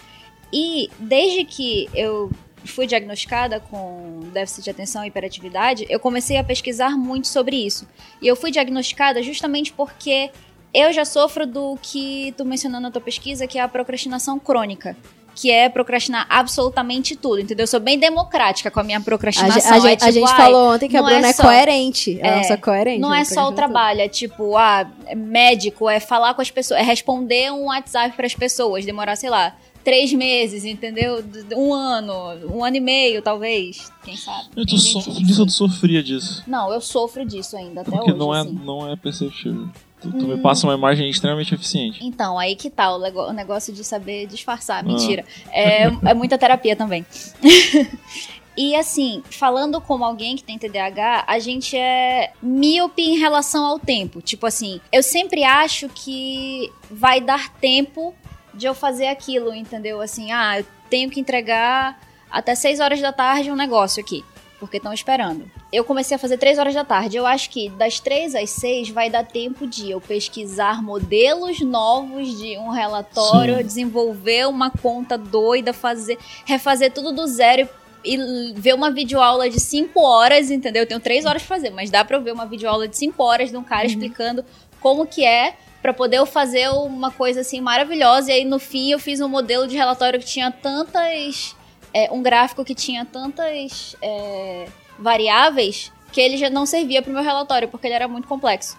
E 0.54 0.90
desde 0.98 1.44
que 1.44 1.90
eu 1.94 2.32
fui 2.64 2.88
diagnosticada 2.88 3.60
com 3.60 4.22
déficit 4.34 4.64
de 4.64 4.70
atenção 4.70 5.04
e 5.04 5.08
hiperatividade, 5.08 5.86
eu 5.90 6.00
comecei 6.00 6.38
a 6.38 6.44
pesquisar 6.44 6.92
muito 6.92 7.28
sobre 7.28 7.58
isso. 7.58 7.88
E 8.22 8.28
eu 8.28 8.36
fui 8.36 8.52
diagnosticada 8.52 9.22
justamente 9.22 9.74
porque 9.74 10.32
eu 10.78 10.92
já 10.94 11.06
sofro 11.06 11.46
do 11.48 11.78
que 11.82 12.34
tu 12.38 12.44
mencionou 12.46 12.80
na 12.82 12.92
tua 12.92 13.02
pesquisa, 13.02 13.48
que 13.48 13.58
é 13.58 13.62
a 13.62 13.68
procrastinação 13.68 14.38
crônica. 14.40 14.96
Que 15.38 15.52
é 15.52 15.68
procrastinar 15.68 16.26
absolutamente 16.30 17.14
tudo, 17.14 17.42
entendeu? 17.42 17.64
Eu 17.64 17.68
sou 17.68 17.80
bem 17.82 18.00
democrática 18.00 18.72
com 18.72 18.80
a 18.80 18.84
minha 18.86 19.00
A, 19.00 19.02
procrastinação. 19.02 19.60
ge- 19.62 19.68
a 19.68 19.76
É 19.76 19.82
gente, 19.92 20.04
a 20.04 20.08
tipo, 20.08 20.20
gente 20.20 20.32
ai, 20.32 20.38
falou 20.38 20.74
ontem 20.74 20.88
que 20.88 20.96
a 20.96 21.04
Bruna 21.04 21.28
é, 21.28 21.34
só- 21.34 21.44
coerente. 21.44 22.18
Ela 22.22 22.38
É, 22.40 22.44
só 22.44 22.56
coerente. 22.56 23.00
Não 23.02 23.14
é 23.14 23.26
só 23.26 23.50
o 23.50 23.52
trabalho, 23.52 24.00
é 24.00 24.08
tipo, 24.08 24.56
ah, 24.56 24.90
é 25.06 25.14
médico, 25.14 25.90
é 25.90 26.00
falar 26.00 26.34
com 26.36 26.42
as 26.42 26.50
pessoas, 26.50 26.80
é 26.80 26.84
responder 26.84 27.52
um 27.52 27.66
WhatsApp 27.66 28.16
para 28.16 28.26
as 28.26 28.34
pessoas, 28.34 28.86
demorar, 28.86 29.18
sei 29.18 29.30
lá, 29.30 29.54
três 29.84 30.14
meses, 30.14 30.64
entendeu? 30.64 31.22
Um 31.54 31.74
ano, 31.74 32.14
um 32.56 32.64
ano 32.64 32.78
e 32.78 32.80
meio, 32.80 33.22
talvez. 33.22 33.92
Quem 34.06 34.16
sabe? 34.16 34.46
Eu 34.56 34.66
tu 34.66 34.78
sofre 34.78 35.16
que- 35.16 35.24
disso, 35.26 35.42
eu 35.42 35.50
sofria 35.50 36.02
disso. 36.02 36.44
Não, 36.48 36.72
eu 36.72 36.80
sofro 36.80 37.26
disso 37.26 37.58
ainda 37.58 37.82
até 37.82 37.92
Porque 37.92 38.10
hoje. 38.12 38.18
não, 38.20 38.34
é, 38.34 38.40
assim. 38.40 38.60
não 38.64 38.90
é 38.90 38.96
perceptível. 38.96 39.68
Tu, 40.12 40.20
tu 40.20 40.28
me 40.28 40.38
passa 40.38 40.68
uma 40.68 40.74
imagem 40.74 41.10
extremamente 41.10 41.54
eficiente. 41.54 42.06
Então, 42.06 42.38
aí 42.38 42.56
que 42.56 42.70
tá 42.70 42.96
o, 42.96 43.34
negócio 43.34 43.74
de 43.74 43.84
saber 43.84 44.28
disfarçar. 44.28 44.84
Mentira. 44.84 45.26
É, 45.52 45.86
é 45.86 46.14
muita 46.14 46.38
terapia 46.38 46.76
também. 46.76 47.06
E 48.58 48.74
assim, 48.74 49.22
falando 49.30 49.82
como 49.82 50.06
alguém 50.06 50.38
que 50.38 50.44
tem 50.44 50.58
TDAH, 50.58 51.26
a 51.28 51.40
gente 51.40 51.76
é 51.76 52.32
míope 52.42 53.02
em 53.02 53.18
relação 53.18 53.66
ao 53.66 53.78
tempo. 53.78 54.22
Tipo 54.22 54.46
assim, 54.46 54.80
eu 54.94 55.04
sempre 55.04 55.44
acho 55.44 55.90
que 55.90 56.72
vai 56.90 57.20
dar 57.20 57.50
tempo 57.56 58.16
de 58.54 58.66
eu 58.66 58.74
fazer 58.74 59.08
aquilo, 59.08 59.54
entendeu? 59.54 60.00
Assim, 60.00 60.32
ah, 60.32 60.60
eu 60.60 60.66
tenho 60.90 61.10
que 61.10 61.20
entregar 61.20 62.00
até 62.32 62.56
6 62.56 62.80
horas 62.80 63.02
da 63.02 63.12
tarde 63.12 63.52
um 63.52 63.56
negócio 63.56 64.02
aqui. 64.02 64.24
Porque 64.60 64.78
estão 64.78 64.94
esperando. 64.94 65.50
Eu 65.72 65.84
comecei 65.84 66.16
a 66.16 66.20
fazer 66.20 66.38
3 66.38 66.58
horas 66.58 66.74
da 66.74 66.84
tarde. 66.84 67.18
Eu 67.18 67.26
acho 67.26 67.50
que 67.50 67.70
das 67.70 68.00
3 68.00 68.36
às 68.36 68.50
6 68.52 68.90
vai 68.90 69.10
dar 69.10 69.26
tempo 69.26 69.68
de 69.68 69.92
eu 69.92 70.00
pesquisar 70.00 70.82
modelos 70.82 71.60
novos 71.60 72.38
de 72.38 72.58
um 72.58 72.70
relatório, 72.70 73.58
Sim. 73.58 73.64
desenvolver 73.64 74.48
uma 74.48 74.72
conta 74.72 75.18
doida, 75.18 75.74
fazer, 75.74 76.18
refazer 76.46 76.92
tudo 76.94 77.12
do 77.12 77.28
zero 77.28 77.68
e, 78.04 78.16
e 78.16 78.54
ver 78.56 78.74
uma 78.74 78.92
videoaula 78.92 79.50
de 79.50 79.60
5 79.60 80.00
horas, 80.00 80.50
entendeu? 80.50 80.84
Eu 80.84 80.88
tenho 80.88 81.00
3 81.00 81.26
horas 81.26 81.44
pra 81.44 81.56
fazer, 81.56 81.72
mas 81.72 81.90
dá 81.90 82.06
pra 82.06 82.18
eu 82.18 82.22
ver 82.22 82.32
uma 82.32 82.46
videoaula 82.46 82.88
de 82.88 82.98
5 82.98 83.22
horas 83.22 83.52
de 83.52 83.58
um 83.58 83.64
cara 83.64 83.86
explicando 83.86 84.46
como 84.80 85.06
que 85.06 85.26
é 85.26 85.56
pra 85.82 85.94
poder 85.94 86.18
eu 86.18 86.26
fazer 86.26 86.70
uma 86.70 87.12
coisa 87.12 87.42
assim 87.42 87.60
maravilhosa. 87.60 88.32
E 88.32 88.36
aí 88.36 88.46
no 88.46 88.58
fim 88.58 88.92
eu 88.92 89.00
fiz 89.00 89.20
um 89.20 89.28
modelo 89.28 89.68
de 89.68 89.76
relatório 89.76 90.20
que 90.20 90.26
tinha 90.26 90.50
tantas. 90.52 91.56
É, 91.96 92.12
um 92.12 92.22
gráfico 92.22 92.66
que 92.66 92.76
tinha 92.76 93.06
tantas 93.06 93.96
é, 94.02 94.68
variáveis 95.00 95.94
que 96.12 96.20
ele 96.20 96.36
já 96.36 96.50
não 96.50 96.66
servia 96.66 97.02
pro 97.02 97.14
meu 97.14 97.24
relatório, 97.24 97.70
porque 97.70 97.88
ele 97.88 97.94
era 97.94 98.08
muito 98.08 98.28
complexo. 98.28 98.78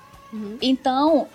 Então, 0.60 1.26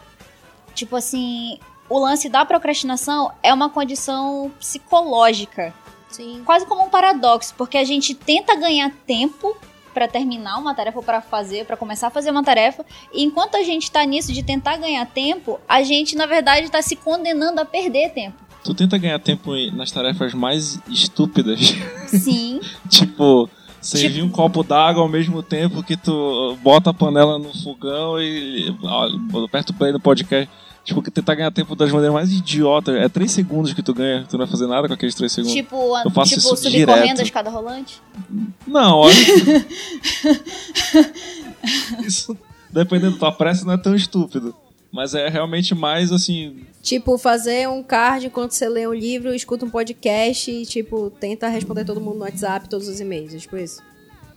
tipo 0.76 0.96
assim, 0.96 1.60
o 1.90 1.98
lance 1.98 2.30
da 2.30 2.46
procrastinação 2.46 3.32
é 3.42 3.52
uma 3.52 3.68
condição 3.68 4.52
psicológica 4.60 5.74
Sim. 6.08 6.44
quase 6.46 6.68
como 6.68 6.84
um 6.84 6.90
paradoxo, 6.90 7.56
porque 7.58 7.80
a 7.80 7.84
gente 7.84 8.14
tenta 8.14 8.56
ganhar 8.56 8.92
tempo 9.08 9.58
pra 9.92 10.08
terminar 10.08 10.60
uma 10.60 10.76
tarefa 10.76 11.00
ou 11.00 11.04
pra 11.04 11.20
fazer, 11.20 11.66
pra 11.66 11.76
começar 11.76 12.08
a 12.08 12.12
fazer 12.12 12.30
uma 12.30 12.44
tarefa, 12.44 12.86
e 13.12 13.24
enquanto 13.24 13.56
a 13.56 13.64
gente 13.64 13.92
tá 13.92 14.06
nisso 14.06 14.32
de 14.32 14.44
tentar 14.44 14.78
ganhar 14.78 15.06
tempo, 15.08 15.60
a 15.68 15.82
gente 15.82 16.16
na 16.16 16.28
verdade 16.28 16.70
tá 16.70 16.82
se 16.82 16.96
condenando 16.96 17.60
a 17.60 17.66
perder 17.66 18.12
tempo. 18.12 18.51
Tu 18.64 18.74
tenta 18.76 18.98
ganhar 18.98 19.18
tempo 19.20 19.56
em- 19.56 19.72
nas 19.72 19.92
tarefas 19.92 20.34
mais 20.34 20.80
estúpidas. 20.88 21.60
Sim, 22.08 22.60
tipo, 22.90 23.50
servir 23.82 24.16
Tipo- 24.16 24.26
um 24.28 24.30
copo 24.30 24.64
d'água 24.64 25.02
ao 25.02 25.10
mesmo 25.10 25.42
tempo 25.42 25.82
que 25.82 25.98
tu 25.98 26.56
bota 26.62 26.92
a 26.92 26.94
panela 26.94 27.40
no 27.40 27.52
fogão 27.64 28.22
e 28.22 28.76
aperta 29.44 29.72
o 29.72 29.76
play 29.76 29.92
no 29.92 30.00
podcast. 30.00 30.48
Tipo, 30.84 31.00
que 31.04 31.12
tentar 31.12 31.36
ganhar 31.36 31.52
tempo 31.52 31.76
das 31.76 31.92
maneiras 31.92 32.12
mais 32.14 32.32
idiotas. 32.32 32.96
É 32.96 33.08
3 33.08 33.32
segundos 33.32 33.72
que 33.72 33.84
tu 33.84 33.94
ganha, 33.94 34.26
tu 34.28 34.34
não 34.34 34.40
vai 34.46 34.48
fazer 34.48 34.66
nada 34.66 34.88
com 34.88 34.94
aqueles 34.96 35.14
3 35.14 35.32
segundos. 35.32 35.54
tipo, 35.56 35.76
Eu 36.04 36.10
faço 36.10 36.30
tipo 36.32 36.40
isso 36.42 36.58
subir 36.58 36.88
correndo 36.88 37.04
direto. 37.04 37.20
a 37.20 37.24
escada 37.24 37.50
rolante. 37.52 38.02
Não, 38.66 38.98
olha. 38.98 39.14
Isso, 42.06 42.38
dependendo 42.72 43.14
da 43.14 43.20
tua 43.20 43.32
pressa, 43.32 43.66
não 43.66 43.74
é 43.74 43.78
tão 43.78 43.96
estúpido. 43.96 44.56
Mas 44.92 45.14
é 45.16 45.30
realmente 45.30 45.74
mais 45.74 46.12
assim. 46.12 46.66
Tipo, 46.82 47.18
fazer 47.18 47.68
um 47.70 47.82
card 47.82 48.28
enquanto 48.28 48.52
você 48.52 48.68
lê 48.68 48.86
um 48.88 48.94
livro, 48.94 49.34
escuta 49.34 49.66
um 49.66 49.70
podcast 49.70 50.52
e, 50.52 50.66
tipo, 50.66 51.10
tenta 51.10 51.48
responder 51.48 51.86
todo 51.86 52.02
mundo 52.02 52.16
no 52.18 52.22
WhatsApp, 52.26 52.68
todos 52.68 52.88
os 52.88 53.00
e-mails. 53.00 53.34
é 53.34 53.38
Tipo 53.38 53.58
isso. 53.58 53.82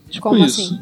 Tipo 0.09 0.29
Como 0.29 0.45
isso. 0.45 0.61
assim? 0.61 0.79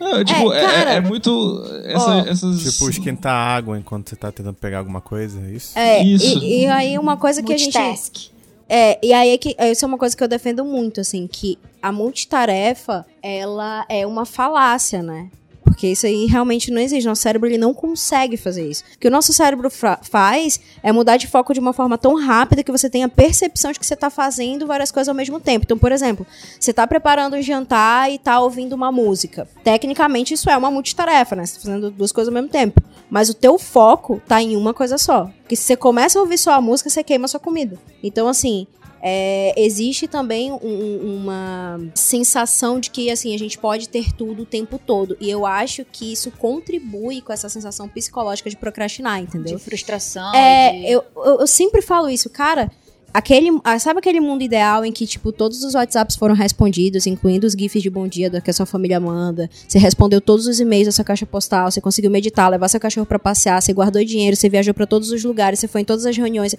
É, 0.00 0.24
tipo, 0.24 0.52
É, 0.52 0.58
é, 0.58 0.66
cara, 0.66 0.92
é 0.94 1.00
muito. 1.00 1.62
essa- 1.84 2.16
ó, 2.16 2.18
essas. 2.26 2.62
Tipo, 2.72 2.90
esquentar 2.90 3.32
água 3.34 3.78
enquanto 3.78 4.08
você 4.10 4.16
tá 4.16 4.32
tentando 4.32 4.54
pegar 4.54 4.78
alguma 4.78 5.00
coisa, 5.00 5.40
é 5.46 5.50
isso? 5.52 5.78
É, 5.78 6.02
Isso. 6.02 6.38
E, 6.42 6.62
e 6.62 6.66
aí 6.66 6.98
uma 6.98 7.16
coisa 7.16 7.42
que 7.42 7.52
a 7.52 7.56
gente... 7.56 7.78
Multitask. 7.78 8.30
É, 8.68 8.98
e 9.06 9.12
aí 9.12 9.30
é 9.30 9.38
que 9.38 9.54
isso 9.70 9.84
é 9.84 9.88
uma 9.88 9.98
coisa 9.98 10.16
que 10.16 10.24
eu 10.24 10.26
defendo 10.26 10.64
muito, 10.64 11.00
assim, 11.00 11.28
que 11.28 11.56
a 11.80 11.92
multitarefa, 11.92 13.06
ela 13.22 13.86
é 13.88 14.04
uma 14.04 14.24
falácia, 14.26 15.02
né? 15.02 15.30
Porque 15.66 15.88
isso 15.88 16.06
aí 16.06 16.26
realmente 16.26 16.70
não 16.70 16.80
existe. 16.80 17.06
Nosso 17.06 17.22
cérebro 17.22 17.48
ele 17.48 17.58
não 17.58 17.74
consegue 17.74 18.36
fazer 18.36 18.70
isso. 18.70 18.84
O 18.94 18.98
que 18.98 19.08
o 19.08 19.10
nosso 19.10 19.32
cérebro 19.32 19.68
faz 19.68 20.60
é 20.80 20.92
mudar 20.92 21.16
de 21.16 21.26
foco 21.26 21.52
de 21.52 21.58
uma 21.58 21.72
forma 21.72 21.98
tão 21.98 22.14
rápida 22.14 22.62
que 22.62 22.70
você 22.70 22.88
tem 22.88 23.02
a 23.02 23.08
percepção 23.08 23.72
de 23.72 23.78
que 23.78 23.84
você 23.84 23.94
está 23.94 24.08
fazendo 24.08 24.66
várias 24.66 24.92
coisas 24.92 25.08
ao 25.08 25.14
mesmo 25.14 25.40
tempo. 25.40 25.64
Então, 25.64 25.76
por 25.76 25.90
exemplo, 25.90 26.24
você 26.58 26.70
está 26.70 26.86
preparando 26.86 27.36
um 27.36 27.42
jantar 27.42 28.10
e 28.10 28.14
está 28.14 28.40
ouvindo 28.40 28.74
uma 28.74 28.92
música. 28.92 29.48
Tecnicamente, 29.64 30.34
isso 30.34 30.48
é 30.48 30.56
uma 30.56 30.70
multitarefa, 30.70 31.34
né? 31.34 31.44
Você 31.44 31.56
tá 31.56 31.60
fazendo 31.62 31.90
duas 31.90 32.12
coisas 32.12 32.28
ao 32.28 32.34
mesmo 32.34 32.48
tempo. 32.48 32.80
Mas 33.10 33.28
o 33.28 33.34
teu 33.34 33.58
foco 33.58 34.22
tá 34.26 34.40
em 34.40 34.56
uma 34.56 34.72
coisa 34.72 34.96
só. 34.96 35.30
Porque 35.42 35.56
se 35.56 35.64
você 35.64 35.76
começa 35.76 36.18
a 36.18 36.22
ouvir 36.22 36.38
só 36.38 36.52
a 36.52 36.60
música, 36.60 36.88
você 36.88 37.02
queima 37.02 37.24
a 37.24 37.28
sua 37.28 37.40
comida. 37.40 37.76
Então, 38.02 38.28
assim, 38.28 38.66
é, 39.02 39.54
existe 39.56 40.06
também 40.08 40.50
um- 40.52 40.58
um- 40.62 41.16
uma 41.22 41.80
sensação 41.94 42.80
de 42.80 42.90
que 42.90 43.10
assim 43.10 43.34
a 43.34 43.38
gente 43.38 43.58
pode 43.58 43.88
ter 43.88 44.12
tudo 44.12 44.42
o 44.42 44.46
tempo 44.46 44.78
todo 44.78 45.16
e 45.20 45.30
eu 45.30 45.44
acho 45.46 45.84
que 45.84 46.12
isso 46.12 46.30
contribui 46.32 47.20
com 47.20 47.32
essa 47.32 47.48
sensação 47.48 47.88
psicológica 47.88 48.48
de 48.50 48.56
procrastinar, 48.56 49.20
entendeu? 49.20 49.56
De 49.58 49.62
frustração. 49.62 50.34
É, 50.34 50.72
de- 50.72 50.90
eu, 50.92 51.04
eu, 51.16 51.40
eu 51.40 51.46
sempre 51.46 51.82
falo 51.82 52.08
isso, 52.08 52.28
cara. 52.30 52.70
Aquele, 53.14 53.48
ah, 53.64 53.78
sabe 53.78 53.98
aquele 53.98 54.20
mundo 54.20 54.42
ideal 54.42 54.84
em 54.84 54.92
que, 54.92 55.06
tipo, 55.06 55.32
todos 55.32 55.64
os 55.64 55.74
WhatsApps 55.74 56.16
foram 56.16 56.34
respondidos, 56.34 57.06
incluindo 57.06 57.46
os 57.46 57.54
GIFs 57.54 57.82
de 57.82 57.88
bom 57.88 58.06
dia 58.06 58.28
que 58.42 58.50
a 58.50 58.52
sua 58.52 58.66
família 58.66 59.00
manda. 59.00 59.48
Você 59.66 59.78
respondeu 59.78 60.20
todos 60.20 60.46
os 60.46 60.60
e-mails 60.60 60.84
da 60.86 60.92
sua 60.92 61.04
caixa 61.04 61.24
postal, 61.24 61.70
você 61.70 61.80
conseguiu 61.80 62.10
meditar, 62.10 62.50
levar 62.50 62.68
seu 62.68 62.78
cachorro 62.78 63.06
pra 63.06 63.18
passear, 63.18 63.62
você 63.62 63.72
guardou 63.72 64.04
dinheiro, 64.04 64.36
você 64.36 64.50
viajou 64.50 64.74
pra 64.74 64.86
todos 64.86 65.10
os 65.10 65.24
lugares, 65.24 65.58
você 65.58 65.66
foi 65.66 65.80
em 65.80 65.84
todas 65.84 66.04
as 66.04 66.14
reuniões. 66.14 66.54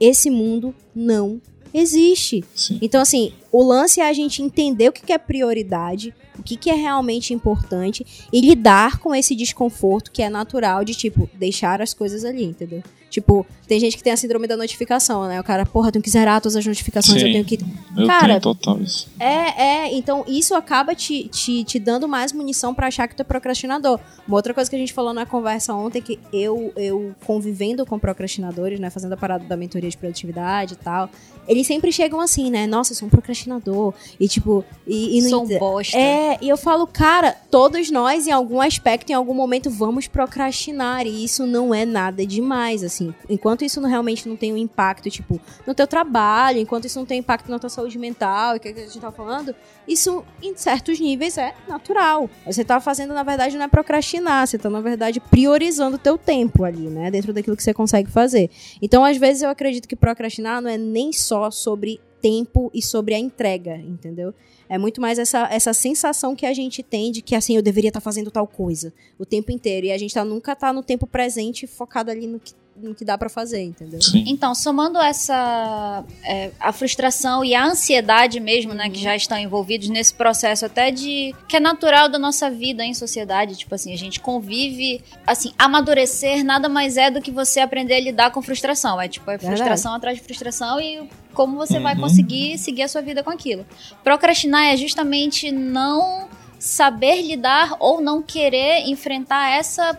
Esse 0.00 0.30
mundo 0.30 0.74
não 0.94 1.42
existe. 1.72 2.44
Sim. 2.54 2.78
Então, 2.80 3.00
assim, 3.00 3.32
o 3.50 3.62
lance 3.62 4.00
é 4.00 4.08
a 4.08 4.12
gente 4.12 4.42
entender 4.42 4.88
o 4.88 4.92
que 4.92 5.12
é 5.12 5.18
prioridade, 5.18 6.14
o 6.38 6.42
que, 6.42 6.56
que 6.56 6.70
é 6.70 6.74
realmente 6.74 7.34
importante 7.34 8.06
e 8.32 8.40
lidar 8.40 8.98
com 8.98 9.14
esse 9.14 9.34
desconforto 9.34 10.10
que 10.10 10.22
é 10.22 10.28
natural 10.28 10.84
de, 10.84 10.94
tipo, 10.94 11.28
deixar 11.34 11.82
as 11.82 11.92
coisas 11.92 12.24
ali, 12.24 12.44
entendeu? 12.44 12.82
Tipo, 13.10 13.46
tem 13.66 13.80
gente 13.80 13.96
que 13.96 14.02
tem 14.02 14.12
a 14.12 14.16
síndrome 14.16 14.46
da 14.46 14.56
notificação, 14.56 15.26
né? 15.26 15.40
O 15.40 15.44
cara, 15.44 15.64
porra, 15.64 15.90
tenho 15.90 16.02
que 16.02 16.10
zerar 16.10 16.40
todas 16.40 16.56
as 16.56 16.66
notificações, 16.66 17.20
Sim. 17.20 17.26
eu 17.26 17.32
tenho 17.32 17.44
que. 17.44 17.58
Eu 17.96 18.06
Cara, 18.06 18.38
total 18.38 18.80
isso. 18.80 19.08
É, 19.18 19.62
é, 19.62 19.94
então 19.94 20.24
isso 20.28 20.54
acaba 20.54 20.94
te, 20.94 21.26
te, 21.28 21.64
te 21.64 21.78
dando 21.78 22.06
mais 22.06 22.32
munição 22.32 22.74
pra 22.74 22.88
achar 22.88 23.08
que 23.08 23.16
tu 23.16 23.20
é 23.20 23.24
procrastinador. 23.24 23.98
Uma 24.26 24.36
outra 24.36 24.52
coisa 24.52 24.68
que 24.68 24.76
a 24.76 24.78
gente 24.78 24.92
falou 24.92 25.14
na 25.14 25.24
conversa 25.24 25.72
ontem, 25.72 26.02
que 26.02 26.18
eu, 26.32 26.72
eu 26.76 27.14
convivendo 27.24 27.86
com 27.86 27.98
procrastinadores, 27.98 28.78
né, 28.78 28.90
fazendo 28.90 29.14
a 29.14 29.16
parada 29.16 29.44
da 29.44 29.56
mentoria 29.56 29.88
de 29.88 29.96
produtividade 29.96 30.74
e 30.74 30.76
tal, 30.76 31.08
eles 31.48 31.66
sempre 31.66 31.90
chegam 31.90 32.20
assim, 32.20 32.50
né, 32.50 32.66
nossa, 32.66 32.92
eu 32.92 32.96
sou 32.96 33.08
um 33.08 33.10
procrastinador. 33.10 33.94
E 34.20 34.28
tipo, 34.28 34.64
e, 34.86 35.18
e 35.18 35.22
não 35.22 35.30
Sou 35.30 35.44
um 35.44 35.58
bosta. 35.58 35.96
É, 35.96 36.38
e 36.40 36.48
eu 36.48 36.56
falo, 36.56 36.86
cara, 36.86 37.32
todos 37.50 37.90
nós, 37.90 38.26
em 38.26 38.30
algum 38.30 38.60
aspecto, 38.60 39.10
em 39.10 39.14
algum 39.14 39.34
momento, 39.34 39.70
vamos 39.70 40.06
procrastinar. 40.06 41.06
E 41.06 41.24
isso 41.24 41.46
não 41.46 41.74
é 41.74 41.84
nada 41.84 42.26
demais, 42.26 42.84
assim. 42.84 43.14
Enquanto 43.28 43.64
isso 43.64 43.80
não, 43.80 43.88
realmente 43.88 44.28
não 44.28 44.36
tem 44.36 44.52
um 44.52 44.56
impacto, 44.56 45.10
tipo, 45.10 45.40
no 45.66 45.74
teu 45.74 45.86
trabalho, 45.86 46.58
enquanto 46.58 46.84
isso 46.84 46.98
não 46.98 47.06
tem 47.06 47.18
impacto 47.18 47.50
na 47.50 47.58
tua 47.58 47.70
saúde 47.70 47.98
mental, 47.98 48.54
e 48.54 48.56
o 48.58 48.60
que 48.60 48.72
que 48.72 48.80
a 48.80 48.84
gente 48.84 49.00
tá 49.00 49.10
falando, 49.10 49.54
isso, 49.86 50.24
em 50.42 50.54
certos 50.56 51.00
níveis, 51.00 51.38
é 51.38 51.54
natural. 51.66 52.28
Você 52.44 52.64
tá 52.64 52.80
fazendo, 52.80 53.14
na 53.14 53.22
verdade, 53.22 53.56
não 53.56 53.64
é 53.64 53.68
procrastinar, 53.68 54.46
você 54.46 54.58
tá, 54.58 54.68
na 54.68 54.80
verdade, 54.80 55.20
priorizando 55.20 55.96
o 55.96 55.98
teu 55.98 56.18
tempo 56.18 56.64
ali, 56.64 56.88
né? 56.88 57.10
Dentro 57.10 57.32
daquilo 57.32 57.56
que 57.56 57.62
você 57.62 57.72
consegue 57.72 58.10
fazer. 58.10 58.50
Então, 58.82 59.04
às 59.04 59.16
vezes, 59.16 59.42
eu 59.42 59.48
acredito 59.48 59.88
que 59.88 59.96
procrastinar 59.96 60.60
não 60.60 60.70
é 60.70 60.76
nem 60.76 61.12
só 61.12 61.37
sobre 61.50 62.00
tempo 62.20 62.70
e 62.74 62.82
sobre 62.82 63.14
a 63.14 63.18
entrega, 63.18 63.76
entendeu? 63.76 64.34
É 64.68 64.76
muito 64.76 65.00
mais 65.00 65.18
essa, 65.18 65.48
essa 65.50 65.72
sensação 65.72 66.36
que 66.36 66.44
a 66.44 66.52
gente 66.52 66.82
tem 66.82 67.10
de 67.10 67.22
que, 67.22 67.34
assim, 67.34 67.56
eu 67.56 67.62
deveria 67.62 67.88
estar 67.88 68.00
fazendo 68.00 68.30
tal 68.30 68.46
coisa 68.46 68.92
o 69.18 69.24
tempo 69.24 69.50
inteiro. 69.50 69.86
E 69.86 69.92
a 69.92 69.98
gente 69.98 70.12
tá, 70.12 70.24
nunca 70.24 70.54
tá 70.54 70.72
no 70.72 70.82
tempo 70.82 71.06
presente 71.06 71.66
focado 71.66 72.10
ali 72.10 72.26
no 72.26 72.38
que, 72.38 72.52
no 72.76 72.94
que 72.94 73.02
dá 73.02 73.16
pra 73.16 73.30
fazer, 73.30 73.62
entendeu? 73.62 74.00
Sim. 74.02 74.24
Então, 74.26 74.54
somando 74.54 74.98
essa 74.98 76.04
é, 76.22 76.50
a 76.60 76.70
frustração 76.70 77.42
e 77.42 77.54
a 77.54 77.64
ansiedade 77.64 78.38
mesmo, 78.40 78.74
né, 78.74 78.90
que 78.90 79.00
já 79.00 79.16
estão 79.16 79.38
envolvidos 79.38 79.88
nesse 79.88 80.12
processo 80.12 80.66
até 80.66 80.90
de 80.90 81.34
que 81.48 81.56
é 81.56 81.60
natural 81.60 82.08
da 82.10 82.18
nossa 82.18 82.50
vida 82.50 82.84
em 82.84 82.92
sociedade, 82.92 83.56
tipo 83.56 83.74
assim, 83.74 83.92
a 83.94 83.96
gente 83.96 84.20
convive, 84.20 85.02
assim, 85.26 85.52
amadurecer 85.58 86.44
nada 86.44 86.68
mais 86.68 86.98
é 86.98 87.10
do 87.10 87.22
que 87.22 87.30
você 87.30 87.60
aprender 87.60 87.94
a 87.94 88.00
lidar 88.00 88.30
com 88.32 88.42
frustração, 88.42 89.00
é 89.00 89.08
tipo, 89.08 89.30
é 89.30 89.38
Verdade. 89.38 89.56
frustração 89.56 89.94
atrás 89.94 90.18
de 90.18 90.22
frustração 90.22 90.78
e 90.78 91.08
como 91.38 91.56
você 91.56 91.78
vai 91.78 91.94
Uhum. 91.94 92.00
conseguir 92.00 92.58
seguir 92.58 92.82
a 92.82 92.88
sua 92.88 93.00
vida 93.00 93.22
com 93.22 93.30
aquilo. 93.30 93.64
Procrastinar 94.02 94.64
é 94.64 94.76
justamente 94.76 95.52
não 95.52 96.28
saber 96.58 97.22
lidar 97.22 97.76
ou 97.78 98.00
não 98.00 98.20
querer 98.20 98.88
enfrentar 98.88 99.48
essa, 99.50 99.96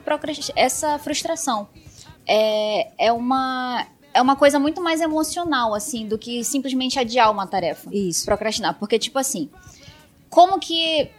essa 0.58 1.00
frustração 1.00 1.70
é, 2.28 2.92
é 2.98 3.14
uma 3.14 3.88
é 4.14 4.22
uma 4.22 4.36
coisa 4.36 4.60
muito 4.60 4.82
mais 4.82 5.00
emocional 5.00 5.74
assim 5.74 6.06
do 6.06 6.18
que 6.18 6.44
simplesmente 6.44 7.00
adiar 7.00 7.32
uma 7.32 7.48
tarefa 7.48 7.90
Isso. 7.94 8.26
procrastinar 8.26 8.74
porque 8.78 9.00
tipo 9.00 9.18
assim 9.18 9.50
como 10.30 10.60
que 10.60 11.10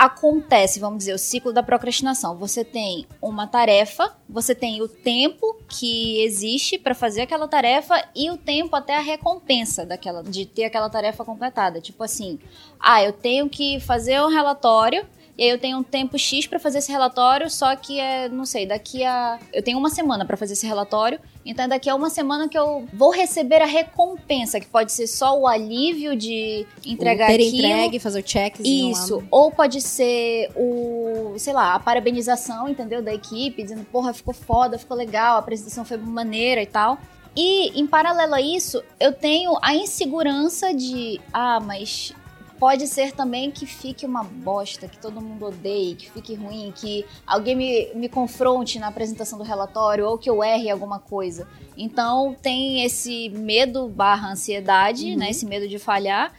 acontece 0.00 0.80
vamos 0.80 1.00
dizer 1.00 1.12
o 1.12 1.18
ciclo 1.18 1.52
da 1.52 1.62
procrastinação. 1.62 2.34
Você 2.38 2.64
tem 2.64 3.06
uma 3.20 3.46
tarefa 3.46 4.16
você 4.26 4.54
tem 4.54 4.80
o 4.80 4.88
tempo 4.88 5.58
que 5.68 6.22
existe 6.22 6.78
para 6.78 6.94
fazer 6.94 7.20
aquela 7.20 7.46
tarefa 7.46 8.02
e 8.16 8.30
o 8.30 8.38
tempo 8.38 8.74
até 8.74 8.96
a 8.96 9.00
recompensa 9.00 9.84
daquela 9.84 10.22
de 10.22 10.46
ter 10.46 10.64
aquela 10.64 10.88
tarefa 10.88 11.22
completada. 11.22 11.82
Tipo 11.82 12.02
assim 12.02 12.38
ah 12.80 13.04
eu 13.04 13.12
tenho 13.12 13.46
que 13.50 13.78
fazer 13.80 14.18
um 14.22 14.28
relatório 14.28 15.06
e 15.40 15.44
aí 15.44 15.48
eu 15.48 15.58
tenho 15.58 15.78
um 15.78 15.82
tempo 15.82 16.18
X 16.18 16.46
pra 16.46 16.58
fazer 16.58 16.80
esse 16.80 16.92
relatório, 16.92 17.48
só 17.48 17.74
que 17.74 17.98
é, 17.98 18.28
não 18.28 18.44
sei, 18.44 18.66
daqui 18.66 19.02
a. 19.02 19.38
Eu 19.54 19.62
tenho 19.62 19.78
uma 19.78 19.88
semana 19.88 20.26
pra 20.26 20.36
fazer 20.36 20.52
esse 20.52 20.66
relatório, 20.66 21.18
então 21.46 21.64
é 21.64 21.68
daqui 21.68 21.88
a 21.88 21.94
uma 21.94 22.10
semana 22.10 22.46
que 22.46 22.58
eu 22.58 22.86
vou 22.92 23.10
receber 23.10 23.62
a 23.62 23.64
recompensa, 23.64 24.60
que 24.60 24.66
pode 24.66 24.92
ser 24.92 25.06
só 25.06 25.38
o 25.40 25.46
alívio 25.46 26.14
de 26.14 26.66
entregar 26.84 27.28
Ter 27.28 27.36
aquilo. 27.36 27.56
entregue, 27.56 27.98
fazer 27.98 28.20
o 28.20 28.28
checkzinho 28.28 28.92
Isso, 28.92 29.16
lá. 29.16 29.22
ou 29.30 29.50
pode 29.50 29.80
ser 29.80 30.50
o, 30.54 31.32
sei 31.38 31.54
lá, 31.54 31.74
a 31.74 31.80
parabenização, 31.80 32.68
entendeu? 32.68 33.00
Da 33.00 33.14
equipe, 33.14 33.62
dizendo, 33.62 33.86
porra, 33.86 34.12
ficou 34.12 34.34
foda, 34.34 34.76
ficou 34.76 34.94
legal, 34.94 35.36
a 35.36 35.38
apresentação 35.38 35.86
foi 35.86 35.96
maneira 35.96 36.60
e 36.60 36.66
tal. 36.66 36.98
E, 37.34 37.80
em 37.80 37.86
paralelo 37.86 38.34
a 38.34 38.42
isso, 38.42 38.82
eu 39.00 39.10
tenho 39.10 39.56
a 39.62 39.74
insegurança 39.74 40.74
de, 40.74 41.18
ah, 41.32 41.60
mas 41.60 42.12
pode 42.60 42.86
ser 42.86 43.12
também 43.12 43.50
que 43.50 43.64
fique 43.64 44.04
uma 44.04 44.22
bosta, 44.22 44.86
que 44.86 44.98
todo 44.98 45.18
mundo 45.18 45.46
odeie, 45.46 45.94
que 45.94 46.10
fique 46.10 46.34
ruim, 46.34 46.70
que 46.76 47.06
alguém 47.26 47.56
me, 47.56 47.88
me 47.94 48.08
confronte 48.08 48.78
na 48.78 48.88
apresentação 48.88 49.38
do 49.38 49.44
relatório 49.44 50.06
ou 50.06 50.18
que 50.18 50.28
eu 50.28 50.44
erre 50.44 50.70
alguma 50.70 50.98
coisa. 50.98 51.48
Então 51.74 52.36
tem 52.42 52.84
esse 52.84 53.30
medo 53.30 53.88
barra 53.88 54.30
ansiedade, 54.30 55.16
né? 55.16 55.30
Esse 55.30 55.46
medo 55.46 55.66
de 55.66 55.78
falhar 55.78 56.34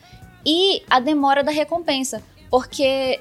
e 0.46 0.84
a 0.88 1.00
demora 1.00 1.44
da 1.44 1.52
recompensa. 1.52 2.22
Porque 2.52 3.20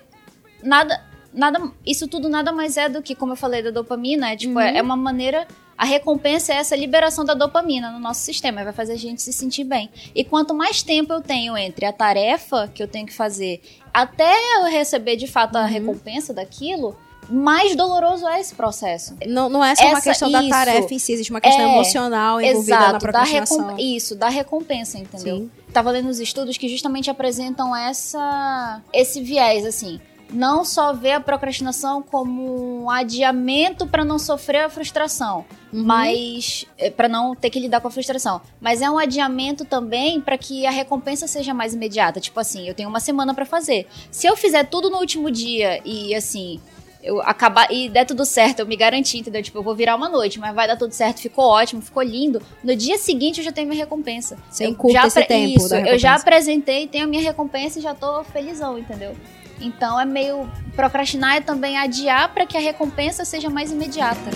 nada. 0.63 1.09
Nada, 1.33 1.71
isso 1.87 2.09
tudo 2.09 2.29
nada 2.29 2.51
mais 2.51 2.77
é 2.77 2.89
do 2.89 3.01
que, 3.01 3.15
como 3.15 3.33
eu 3.33 3.37
falei, 3.37 3.63
da 3.63 3.71
dopamina. 3.71 4.33
É, 4.33 4.37
tipo, 4.37 4.59
é, 4.59 4.79
é 4.79 4.83
uma 4.83 4.97
maneira. 4.97 5.47
A 5.81 5.87
recompensa 5.87 6.53
é 6.53 6.57
essa 6.57 6.77
liberação 6.77 7.25
da 7.25 7.33
dopamina 7.33 7.91
no 7.91 7.99
nosso 7.99 8.21
sistema. 8.21 8.63
Vai 8.63 8.73
fazer 8.75 8.93
a 8.93 8.99
gente 8.99 9.23
se 9.23 9.33
sentir 9.33 9.65
bem. 9.65 9.89
E 10.15 10.23
quanto 10.23 10.53
mais 10.53 10.83
tempo 10.83 11.11
eu 11.11 11.23
tenho 11.23 11.57
entre 11.57 11.87
a 11.87 11.93
tarefa 11.93 12.69
que 12.75 12.83
eu 12.83 12.87
tenho 12.87 13.07
que 13.07 13.15
fazer 13.15 13.63
até 13.95 14.31
eu 14.59 14.65
receber 14.65 15.17
de 15.17 15.27
fato 15.27 15.57
a 15.57 15.65
recompensa 15.65 16.35
daquilo, 16.35 16.95
mais 17.31 17.75
doloroso 17.75 18.29
é 18.29 18.41
esse 18.41 18.55
processo. 18.55 19.17
Não, 19.27 19.49
não 19.49 19.65
é 19.65 19.75
só 19.75 19.85
uma 19.85 19.93
Essa- 19.93 20.03
questão 20.03 20.31
da 20.31 20.41
isso. 20.41 20.51
tarefa 20.51 20.93
em 20.95 20.99
si, 20.99 21.13
existe 21.13 21.31
uma 21.31 21.41
questão 21.41 21.63
É, 21.65 21.73
emocional 21.73 22.41
envolvida 22.43 22.75
na 22.75 22.81
Exato, 22.83 22.93
da 22.93 22.99
procrastinação. 22.99 23.59
recomp... 23.69 23.81
isso, 23.81 24.15
da 24.17 24.29
recompensa, 24.29 24.99
entendeu? 24.99 25.37
Sim. 25.39 25.51
Tava 25.73 25.91
lendo 25.93 26.09
os 26.11 26.19
estudos 26.21 26.59
que 26.59 26.69
justamente 26.69 27.09
apresentam 27.09 27.75
essa 27.75 28.83
esse 28.93 29.23
viés 29.23 29.65
assim. 29.65 30.01
Não 30.33 30.65
só 30.65 30.93
ver 30.93 31.13
a 31.13 31.21
procrastinação 31.21 32.03
como 32.03 32.83
um 32.83 32.91
adiamento 32.91 33.87
para 33.87 34.05
não 34.05 34.19
sofrer 34.19 34.65
a 34.65 34.69
frustração, 34.71 35.45
Uhum. 35.73 35.85
mas 35.85 36.67
para 36.97 37.09
não 37.09 37.35
ter 37.35 37.49
que 37.51 37.61
lidar 37.61 37.81
com 37.81 37.89
a 37.89 37.91
frustração, 37.91 38.41
mas 38.61 38.83
é 38.83 38.91
um 38.91 38.99
adiamento 38.99 39.65
também 39.65 40.21
para 40.21 40.37
que 40.37 40.67
a 40.67 40.71
recompensa 40.71 41.27
seja 41.27 41.55
mais 41.55 41.75
imediata. 41.75 42.21
Tipo 42.21 42.41
assim, 42.41 42.67
eu 42.69 42.75
tenho 42.75 42.89
uma 42.89 43.01
semana 43.01 43.35
para 43.35 43.45
fazer. 43.47 43.87
Se 44.11 44.27
eu 44.27 44.37
fizer 44.37 44.65
tudo 44.65 44.91
no 44.91 44.99
último 44.99 45.31
dia 45.31 45.81
e 45.85 46.15
assim, 46.15 46.61
eu 47.03 47.21
acabar 47.23 47.73
e 47.73 47.89
der 47.89 48.05
tudo 48.05 48.25
certo, 48.25 48.61
eu 48.61 48.67
me 48.67 48.77
garanti, 48.77 49.19
entendeu? 49.19 49.43
Tipo, 49.43 49.59
eu 49.59 49.63
vou 49.63 49.75
virar 49.75 49.97
uma 49.97 50.09
noite, 50.09 50.39
mas 50.39 50.55
vai 50.55 50.67
dar 50.67 50.77
tudo 50.77 50.93
certo, 50.93 51.21
ficou 51.21 51.47
ótimo, 51.47 51.81
ficou 51.81 52.03
lindo. 52.03 52.43
No 52.63 52.75
dia 52.77 52.99
seguinte 52.99 53.39
eu 53.39 53.45
já 53.45 53.53
tenho 53.53 53.69
minha 53.69 53.83
recompensa. 53.83 54.37
Encurta 54.61 55.01
já 55.01 55.07
esse 55.07 55.25
tempo 55.25 55.65
Isso, 55.65 55.75
eu 55.75 55.99
já 55.99 56.15
apresentei, 56.15 56.87
tenho 56.87 57.05
a 57.05 57.09
minha 57.09 57.23
recompensa 57.23 57.79
e 57.79 57.83
já 57.83 57.95
tô 57.95 58.23
felizão, 58.25 58.79
entendeu? 58.79 59.17
Então 59.61 60.01
é 60.01 60.05
meio 60.05 60.51
procrastinar 60.75 61.37
é 61.37 61.41
também 61.41 61.77
adiar 61.77 62.33
para 62.33 62.47
que 62.47 62.57
a 62.57 62.61
recompensa 62.61 63.25
seja 63.25 63.51
mais 63.51 63.71
imediata. 63.71 64.31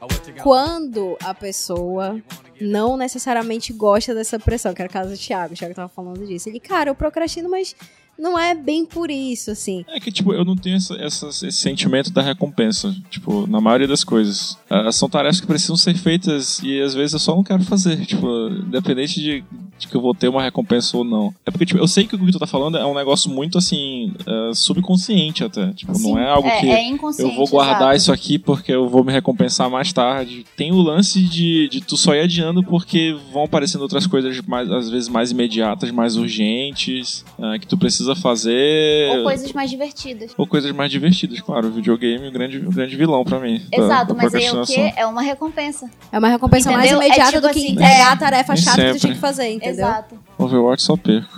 Oh, 0.00 0.06
Quando 0.42 1.16
a 1.24 1.34
pessoa 1.34 2.22
não 2.60 2.96
necessariamente 2.96 3.72
gosta 3.72 4.14
dessa 4.14 4.38
pressão, 4.38 4.74
que 4.74 4.82
era 4.82 4.88
o 4.88 4.92
caso 4.92 5.10
do 5.10 5.16
Thiago, 5.16 5.54
o 5.54 5.56
Thiago 5.56 5.74
tava 5.74 5.88
falando 5.88 6.26
disso. 6.26 6.48
Ele, 6.48 6.60
cara, 6.60 6.90
eu 6.90 6.94
procrastino, 6.94 7.48
mas 7.50 7.74
não 8.18 8.36
é 8.38 8.52
bem 8.54 8.84
por 8.84 9.10
isso, 9.12 9.50
assim. 9.52 9.84
É 9.88 10.00
que, 10.00 10.10
tipo, 10.10 10.32
eu 10.32 10.44
não 10.44 10.56
tenho 10.56 10.76
essa, 10.76 10.94
essa- 10.96 11.28
esse 11.28 11.52
sentimento 11.52 12.10
da 12.10 12.20
recompensa, 12.20 12.92
tipo, 13.08 13.46
na 13.46 13.60
maioria 13.60 13.86
das 13.86 14.02
coisas. 14.02 14.58
Ah, 14.68 14.90
são 14.90 15.08
tarefas 15.08 15.40
que 15.40 15.46
precisam 15.46 15.76
ser 15.76 15.94
feitas 15.96 16.58
e 16.62 16.80
às 16.80 16.94
vezes 16.94 17.12
eu 17.12 17.20
só 17.20 17.36
não 17.36 17.44
quero 17.44 17.62
fazer, 17.62 18.04
tipo, 18.06 18.26
independente 18.48 19.20
de, 19.20 19.44
de 19.78 19.88
que 19.88 19.94
eu 19.94 20.00
vou 20.00 20.14
ter 20.14 20.28
uma 20.28 20.42
recompensa 20.42 20.96
ou 20.96 21.04
não. 21.04 21.32
É 21.46 21.50
porque, 21.50 21.64
tipo, 21.64 21.78
eu 21.78 21.86
sei 21.86 22.06
que 22.06 22.16
o 22.16 22.18
que 22.18 22.32
tu 22.32 22.38
tá 22.38 22.46
falando 22.46 22.76
é 22.76 22.84
um 22.84 22.94
negócio 22.94 23.30
muito, 23.30 23.56
assim, 23.58 24.12
ah, 24.26 24.50
subconsciente 24.52 25.44
até. 25.44 25.68
Tipo, 25.72 25.94
Sim, 25.94 26.10
não 26.10 26.18
é 26.18 26.28
algo 26.28 26.48
é, 26.48 26.60
que 26.60 26.70
é 26.70 26.88
inconsciente. 26.88 27.30
eu 27.30 27.36
vou 27.36 27.48
guardar 27.48 27.94
exato. 27.94 27.96
isso 27.96 28.12
aqui 28.12 28.38
porque 28.38 28.72
eu 28.72 28.88
vou 28.88 29.04
me 29.04 29.12
recompensar 29.12 29.70
mais 29.70 29.92
tarde. 29.92 30.44
Tem 30.56 30.72
o 30.72 30.80
lance 30.80 31.20
de, 31.20 31.68
de 31.68 31.80
tu 31.80 31.96
só 31.96 32.14
ir 32.14 32.20
adiando 32.20 32.62
porque 32.62 33.16
vão 33.32 33.44
aparecendo 33.44 33.82
outras 33.82 34.06
coisas, 34.06 34.40
mais, 34.42 34.70
às 34.70 34.90
vezes 34.90 35.08
mais 35.08 35.30
imediatas, 35.30 35.90
mais 35.90 36.16
urgentes, 36.16 37.24
ah, 37.40 37.58
que 37.58 37.66
tu 37.66 37.78
precisa 37.78 38.16
fazer. 38.16 39.16
Ou 39.18 39.24
coisas 39.24 39.52
mais 39.52 39.70
divertidas. 39.70 40.32
Ou 40.36 40.46
coisas 40.46 40.72
mais 40.72 40.90
divertidas, 40.90 41.40
claro. 41.40 41.68
O 41.68 41.70
videogame 41.70 42.26
é 42.26 42.28
o 42.28 42.32
grande, 42.32 42.58
o 42.58 42.70
grande 42.70 42.96
vilão 42.96 43.24
pra 43.24 43.38
mim. 43.38 43.62
Exato, 43.70 44.14
da 44.14 44.22
mas 44.22 44.34
aí 44.34 44.44
é 44.44 44.52
o 44.52 44.66
quê? 44.66 44.92
É 44.96 45.06
uma 45.06 45.22
recompensa. 45.22 45.88
É 46.10 46.18
uma 46.18 46.28
recompensa 46.28 46.70
mais 46.72 46.88
Entendeu? 46.88 47.02
É 47.02 47.06
imediata 47.06 47.32
tipo 47.32 47.42
do 47.42 47.52
que 47.52 47.58
assim, 47.58 47.72
entregar 47.72 47.90
é. 47.90 48.12
a 48.12 48.16
tarefa 48.16 48.56
chata 48.56 48.82
que 48.82 48.92
tu 48.92 49.00
tinha 49.00 49.14
que 49.14 49.20
fazer, 49.20 49.48
entendeu? 49.48 49.67
Exato. 49.70 50.18
Overwatch 50.38 50.82
só 50.82 50.96
perco. 50.96 51.28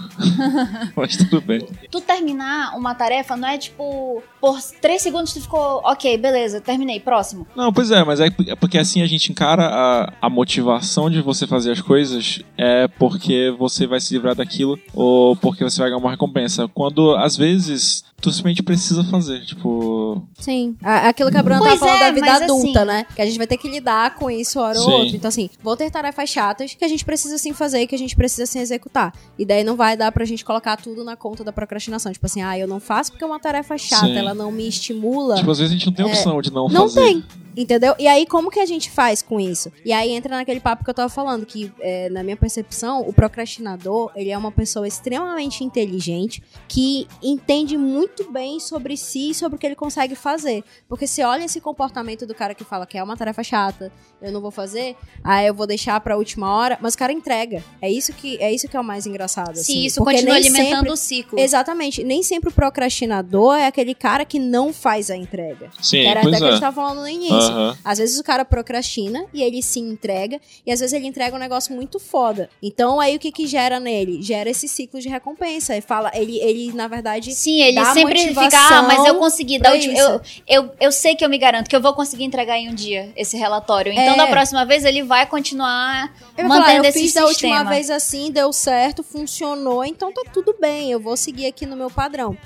mas 0.94 1.16
tudo 1.16 1.40
bem. 1.40 1.66
Tu 1.90 2.00
terminar 2.00 2.76
uma 2.76 2.94
tarefa 2.94 3.36
não 3.36 3.48
é 3.48 3.56
tipo, 3.56 4.22
por 4.40 4.60
três 4.80 5.00
segundos 5.02 5.32
tu 5.32 5.40
ficou, 5.40 5.80
ok, 5.84 6.18
beleza, 6.18 6.60
terminei, 6.60 7.00
próximo. 7.00 7.46
Não, 7.56 7.72
pois 7.72 7.90
é, 7.90 8.04
mas 8.04 8.20
é 8.20 8.30
é 8.46 8.54
porque 8.54 8.78
assim 8.78 9.02
a 9.02 9.06
gente 9.06 9.30
encara 9.30 9.66
a, 9.66 10.12
a 10.22 10.30
motivação 10.30 11.10
de 11.10 11.20
você 11.20 11.46
fazer 11.46 11.72
as 11.72 11.80
coisas 11.80 12.40
é 12.56 12.88
porque 12.88 13.54
você 13.58 13.86
vai 13.86 14.00
se 14.00 14.14
livrar 14.14 14.34
daquilo 14.34 14.78
ou 14.94 15.36
porque 15.36 15.64
você 15.64 15.80
vai 15.80 15.90
ganhar 15.90 16.00
uma 16.00 16.10
recompensa. 16.10 16.68
Quando 16.68 17.14
às 17.16 17.36
vezes 17.36 18.04
tu 18.20 18.30
simplesmente 18.30 18.62
precisa 18.62 19.02
fazer. 19.04 19.44
Tipo, 19.44 20.22
Sim. 20.38 20.76
Aquilo 20.82 21.30
que 21.30 21.36
a 21.36 21.42
Bruna 21.42 21.60
Pois 21.60 21.78
tava 21.78 21.86
falando 21.86 22.02
é, 22.02 22.06
da 22.06 22.12
vida 22.12 22.44
adulta, 22.44 22.78
assim- 22.80 22.86
né? 22.88 23.06
Que 23.14 23.22
a 23.22 23.26
gente 23.26 23.38
vai 23.38 23.46
ter 23.46 23.56
que 23.56 23.68
lidar 23.68 24.14
com 24.16 24.30
isso 24.30 24.58
hora 24.60 24.78
ou 24.78 24.84
Sim. 24.84 24.92
outra. 24.92 25.16
Então, 25.16 25.28
assim, 25.28 25.48
vou 25.62 25.76
ter 25.76 25.90
tarefas 25.90 26.28
chatas 26.28 26.74
que 26.74 26.84
a 26.84 26.88
gente 26.88 27.04
precisa 27.04 27.38
sim 27.38 27.52
fazer 27.52 27.80
e 27.82 27.86
que 27.86 27.94
a 27.94 27.98
gente 27.98 28.14
precisa 28.16 28.46
sim 28.46 28.60
executar. 28.60 29.12
E 29.38 29.44
daí 29.44 29.64
não 29.64 29.76
vai 29.76 29.96
dar 29.96 30.12
pra 30.12 30.24
gente 30.24 30.44
colocar 30.44 30.76
tudo 30.76 31.02
na 31.04 31.16
conta 31.16 31.42
da 31.44 31.52
procrastinação. 31.52 32.12
Tipo 32.12 32.26
assim, 32.26 32.42
ah, 32.42 32.58
eu 32.58 32.68
não 32.68 32.80
faço 32.80 33.10
porque 33.12 33.24
é 33.24 33.26
uma 33.26 33.40
tarefa 33.40 33.76
chata, 33.78 34.06
Sim. 34.06 34.16
ela 34.16 34.34
não 34.34 34.50
me 34.52 34.66
estimula. 34.68 35.36
tipo, 35.36 35.50
às 35.50 35.58
vezes 35.58 35.72
a 35.72 35.76
gente 35.76 35.86
não 35.86 35.92
tem 35.94 36.04
opção 36.06 36.40
de 36.40 36.52
não, 36.52 36.68
É, 36.68 36.72
Não 36.72 36.88
fazer. 36.88 37.00
tem. 37.00 37.24
Entendeu? 37.56 37.96
E 37.98 38.06
aí, 38.06 38.26
como 38.26 38.48
que 38.48 38.60
a 38.60 38.64
gente 38.64 38.88
faz 38.88 39.22
com 39.22 39.40
isso? 39.40 39.72
E 39.84 39.92
aí 39.92 40.12
entra 40.12 40.36
naquele 40.36 40.60
papo 40.60 40.84
que 40.84 40.88
eu 40.90 40.94
tava 40.94 41.08
falando, 41.08 41.44
que 41.44 41.70
é, 41.80 42.08
na 42.08 42.22
minha 42.22 42.36
percepção, 42.36 43.00
o 43.00 43.12
procrastinador, 43.12 44.12
ele 44.14 44.30
é 44.30 44.38
uma 44.38 44.52
pessoa 44.52 44.86
extremamente 44.86 45.64
inteligente 45.64 46.42
que 46.68 47.08
entende 47.20 47.76
muito 47.76 48.09
bem 48.30 48.58
sobre 48.60 48.96
si 48.96 49.30
e 49.30 49.34
sobre 49.34 49.56
o 49.56 49.58
que 49.58 49.66
ele 49.66 49.74
consegue 49.74 50.14
fazer. 50.14 50.62
Porque 50.88 51.06
se 51.06 51.22
olha 51.22 51.44
esse 51.44 51.60
comportamento 51.60 52.26
do 52.26 52.34
cara 52.34 52.54
que 52.54 52.64
fala 52.64 52.86
que 52.86 52.96
é 52.98 53.02
uma 53.02 53.16
tarefa 53.16 53.42
chata, 53.42 53.92
eu 54.20 54.30
não 54.32 54.40
vou 54.40 54.50
fazer, 54.50 54.96
aí 55.24 55.46
eu 55.46 55.54
vou 55.54 55.66
deixar 55.66 55.98
pra 56.00 56.16
última 56.16 56.54
hora, 56.54 56.78
mas 56.80 56.94
o 56.94 56.98
cara 56.98 57.12
entrega. 57.12 57.62
É 57.80 57.90
isso 57.90 58.12
que 58.12 58.36
é 58.42 58.52
isso 58.52 58.68
que 58.68 58.76
é 58.76 58.80
o 58.80 58.84
mais 58.84 59.06
engraçado. 59.06 59.54
Se 59.56 59.60
assim, 59.60 59.84
isso 59.84 60.00
porque 60.00 60.16
continua 60.16 60.34
nem 60.34 60.42
alimentando 60.48 60.76
sempre- 60.76 60.90
o 60.92 60.96
ciclo. 60.96 61.38
Exatamente. 61.40 62.04
Nem 62.04 62.22
sempre 62.22 62.50
o 62.50 62.52
procrastinador 62.52 63.54
é 63.56 63.66
aquele 63.66 63.94
cara 63.94 64.24
que 64.24 64.38
não 64.38 64.72
faz 64.72 65.10
a 65.10 65.16
entrega. 65.16 65.70
Sim, 65.80 66.00
Era 66.06 66.20
pois 66.22 66.34
até 66.34 66.38
que 66.38 66.44
a 66.44 66.48
é. 66.48 66.52
gente 66.52 66.60
tava 66.60 66.76
falando 66.76 67.00
no 67.00 67.08
início. 67.08 67.34
Aham. 67.36 67.78
Às 67.84 67.98
vezes 67.98 68.18
o 68.18 68.24
cara 68.24 68.44
procrastina 68.44 69.24
e 69.32 69.42
ele 69.42 69.62
se 69.62 69.78
entrega, 69.80 70.40
e 70.66 70.72
às 70.72 70.80
vezes 70.80 70.92
ele 70.92 71.06
entrega 71.06 71.34
um 71.36 71.38
negócio 71.38 71.74
muito 71.74 71.98
foda. 71.98 72.48
Então 72.62 73.00
aí 73.00 73.16
o 73.16 73.18
que 73.18 73.30
que 73.32 73.46
gera 73.46 73.78
nele? 73.80 74.20
Gera 74.22 74.50
esse 74.50 74.66
ciclo 74.68 75.00
de 75.00 75.08
recompensa. 75.08 75.72
Ele 75.74 75.80
fala, 75.82 76.10
ele, 76.14 76.38
ele 76.40 76.72
na 76.72 76.88
verdade. 76.88 77.32
Sim, 77.34 77.60
ele 77.62 77.76
dá 77.76 77.92
sempre 78.06 78.28
fica, 78.28 78.58
ah, 78.58 78.82
mas 78.82 79.04
eu 79.06 79.14
consegui. 79.16 79.58
Da 79.58 79.72
última, 79.72 79.98
eu, 79.98 80.20
eu, 80.46 80.70
eu 80.80 80.92
sei 80.92 81.14
que 81.14 81.24
eu 81.24 81.28
me 81.28 81.38
garanto 81.38 81.68
que 81.68 81.76
eu 81.76 81.80
vou 81.80 81.94
conseguir 81.94 82.24
entregar 82.24 82.56
em 82.58 82.68
um 82.68 82.74
dia 82.74 83.12
esse 83.16 83.36
relatório. 83.36 83.92
Então, 83.92 84.14
É. 84.14 84.16
da 84.16 84.26
próxima 84.26 84.64
vez, 84.64 84.84
ele 84.84 85.02
vai 85.02 85.26
continuar 85.26 86.12
Ele 86.36 86.48
vai 86.48 86.58
falar, 86.58 86.60
mantendo 86.60 86.84
eu 86.84 86.88
esse 86.90 86.98
fiz 87.00 87.12
da 87.14 87.26
sistema. 87.26 87.54
última 87.56 87.70
vez 87.70 87.90
assim, 87.90 88.30
deu 88.30 88.52
certo, 88.52 89.02
funcionou, 89.02 89.84
então 89.84 90.12
tá 90.12 90.22
tudo 90.32 90.54
bem, 90.60 90.90
eu 90.90 91.00
vou 91.00 91.16
seguir 91.16 91.46
aqui 91.46 91.66
no 91.66 91.76
meu 91.76 91.90
padrão. 91.90 92.36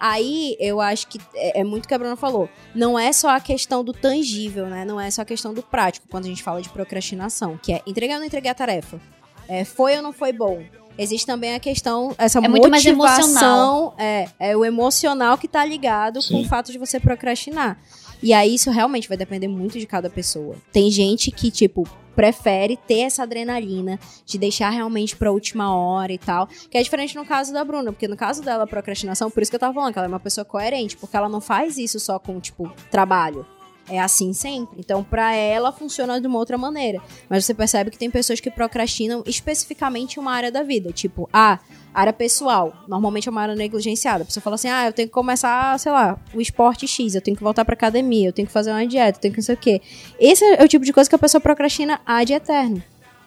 Aí 0.00 0.56
eu 0.58 0.80
acho 0.80 1.06
que 1.06 1.20
é, 1.34 1.60
é 1.60 1.64
muito 1.64 1.84
o 1.84 1.88
que 1.88 1.94
a 1.94 1.98
Bruna 1.98 2.16
falou. 2.16 2.48
Não 2.74 2.98
é 2.98 3.12
só 3.12 3.28
a 3.30 3.38
questão 3.40 3.84
do 3.84 3.92
tangível, 3.92 4.66
né? 4.66 4.84
Não 4.84 5.00
é 5.00 5.08
só 5.10 5.22
a 5.22 5.24
questão 5.24 5.54
do 5.54 5.62
prático 5.62 6.06
quando 6.10 6.24
a 6.24 6.28
gente 6.28 6.42
fala 6.42 6.60
de 6.60 6.68
procrastinação, 6.68 7.56
que 7.62 7.72
é 7.72 7.80
entregar 7.86 8.14
ou 8.14 8.18
não 8.20 8.26
entregar 8.26 8.50
a 8.50 8.54
tarefa. 8.54 9.00
É, 9.48 9.64
foi 9.64 9.96
ou 9.96 10.02
não 10.02 10.12
foi 10.12 10.32
bom? 10.32 10.62
Existe 10.98 11.26
também 11.26 11.54
a 11.54 11.60
questão, 11.60 12.14
essa 12.18 12.38
É 12.38 12.48
muito 12.48 12.68
mais 12.68 12.84
motivação, 12.84 13.94
é, 13.98 14.28
é 14.38 14.56
o 14.56 14.64
emocional 14.64 15.38
que 15.38 15.48
tá 15.48 15.64
ligado 15.64 16.16
com 16.16 16.20
Sim. 16.20 16.42
o 16.42 16.48
fato 16.48 16.70
de 16.70 16.78
você 16.78 17.00
procrastinar. 17.00 17.78
E 18.22 18.32
aí 18.32 18.54
isso 18.54 18.70
realmente 18.70 19.08
vai 19.08 19.16
depender 19.16 19.48
muito 19.48 19.78
de 19.78 19.86
cada 19.86 20.08
pessoa. 20.08 20.54
Tem 20.72 20.90
gente 20.90 21.30
que, 21.30 21.50
tipo, 21.50 21.88
prefere 22.14 22.76
ter 22.76 23.00
essa 23.00 23.24
adrenalina 23.24 23.98
de 24.24 24.38
deixar 24.38 24.70
realmente 24.70 25.16
pra 25.16 25.32
última 25.32 25.74
hora 25.74 26.12
e 26.12 26.18
tal. 26.18 26.46
Que 26.70 26.78
é 26.78 26.82
diferente 26.82 27.16
no 27.16 27.24
caso 27.24 27.52
da 27.52 27.64
Bruna, 27.64 27.90
porque 27.90 28.06
no 28.06 28.16
caso 28.16 28.42
dela, 28.42 28.64
a 28.64 28.66
procrastinação, 28.66 29.30
por 29.30 29.42
isso 29.42 29.50
que 29.50 29.56
eu 29.56 29.60
tava 29.60 29.74
falando, 29.74 29.92
que 29.92 29.98
ela 29.98 30.06
é 30.06 30.08
uma 30.08 30.20
pessoa 30.20 30.44
coerente, 30.44 30.96
porque 30.96 31.16
ela 31.16 31.28
não 31.28 31.40
faz 31.40 31.78
isso 31.78 31.98
só 31.98 32.18
com, 32.18 32.38
tipo, 32.38 32.72
trabalho. 32.90 33.44
É 33.88 33.98
assim 34.00 34.32
sempre. 34.32 34.78
Então, 34.78 35.02
pra 35.02 35.34
ela, 35.34 35.72
funciona 35.72 36.20
de 36.20 36.26
uma 36.26 36.38
outra 36.38 36.56
maneira. 36.56 37.00
Mas 37.28 37.44
você 37.44 37.52
percebe 37.52 37.90
que 37.90 37.98
tem 37.98 38.10
pessoas 38.10 38.40
que 38.40 38.50
procrastinam 38.50 39.22
especificamente 39.26 40.16
em 40.16 40.20
uma 40.20 40.32
área 40.32 40.52
da 40.52 40.62
vida. 40.62 40.92
Tipo, 40.92 41.28
ah, 41.32 41.58
área 41.92 42.12
pessoal. 42.12 42.72
Normalmente 42.86 43.28
é 43.28 43.30
uma 43.30 43.42
área 43.42 43.54
negligenciada. 43.54 44.22
A 44.22 44.26
pessoa 44.26 44.42
fala 44.42 44.54
assim, 44.54 44.68
ah, 44.68 44.86
eu 44.86 44.92
tenho 44.92 45.08
que 45.08 45.14
começar, 45.14 45.78
sei 45.78 45.90
lá, 45.90 46.18
o 46.32 46.40
esporte 46.40 46.86
X. 46.86 47.14
Eu 47.14 47.20
tenho 47.20 47.36
que 47.36 47.42
voltar 47.42 47.64
pra 47.64 47.74
academia. 47.74 48.28
Eu 48.28 48.32
tenho 48.32 48.46
que 48.46 48.52
fazer 48.52 48.70
uma 48.70 48.86
dieta. 48.86 49.18
Eu 49.18 49.22
tenho 49.22 49.34
que 49.34 49.40
não 49.40 49.44
sei 49.44 49.54
o 49.54 49.58
quê. 49.58 49.82
Esse 50.18 50.44
é 50.44 50.62
o 50.62 50.68
tipo 50.68 50.84
de 50.84 50.92
coisa 50.92 51.10
que 51.10 51.16
a 51.16 51.18
pessoa 51.18 51.40
procrastina 51.40 52.00
ad 52.06 52.32
eterno. 52.32 52.82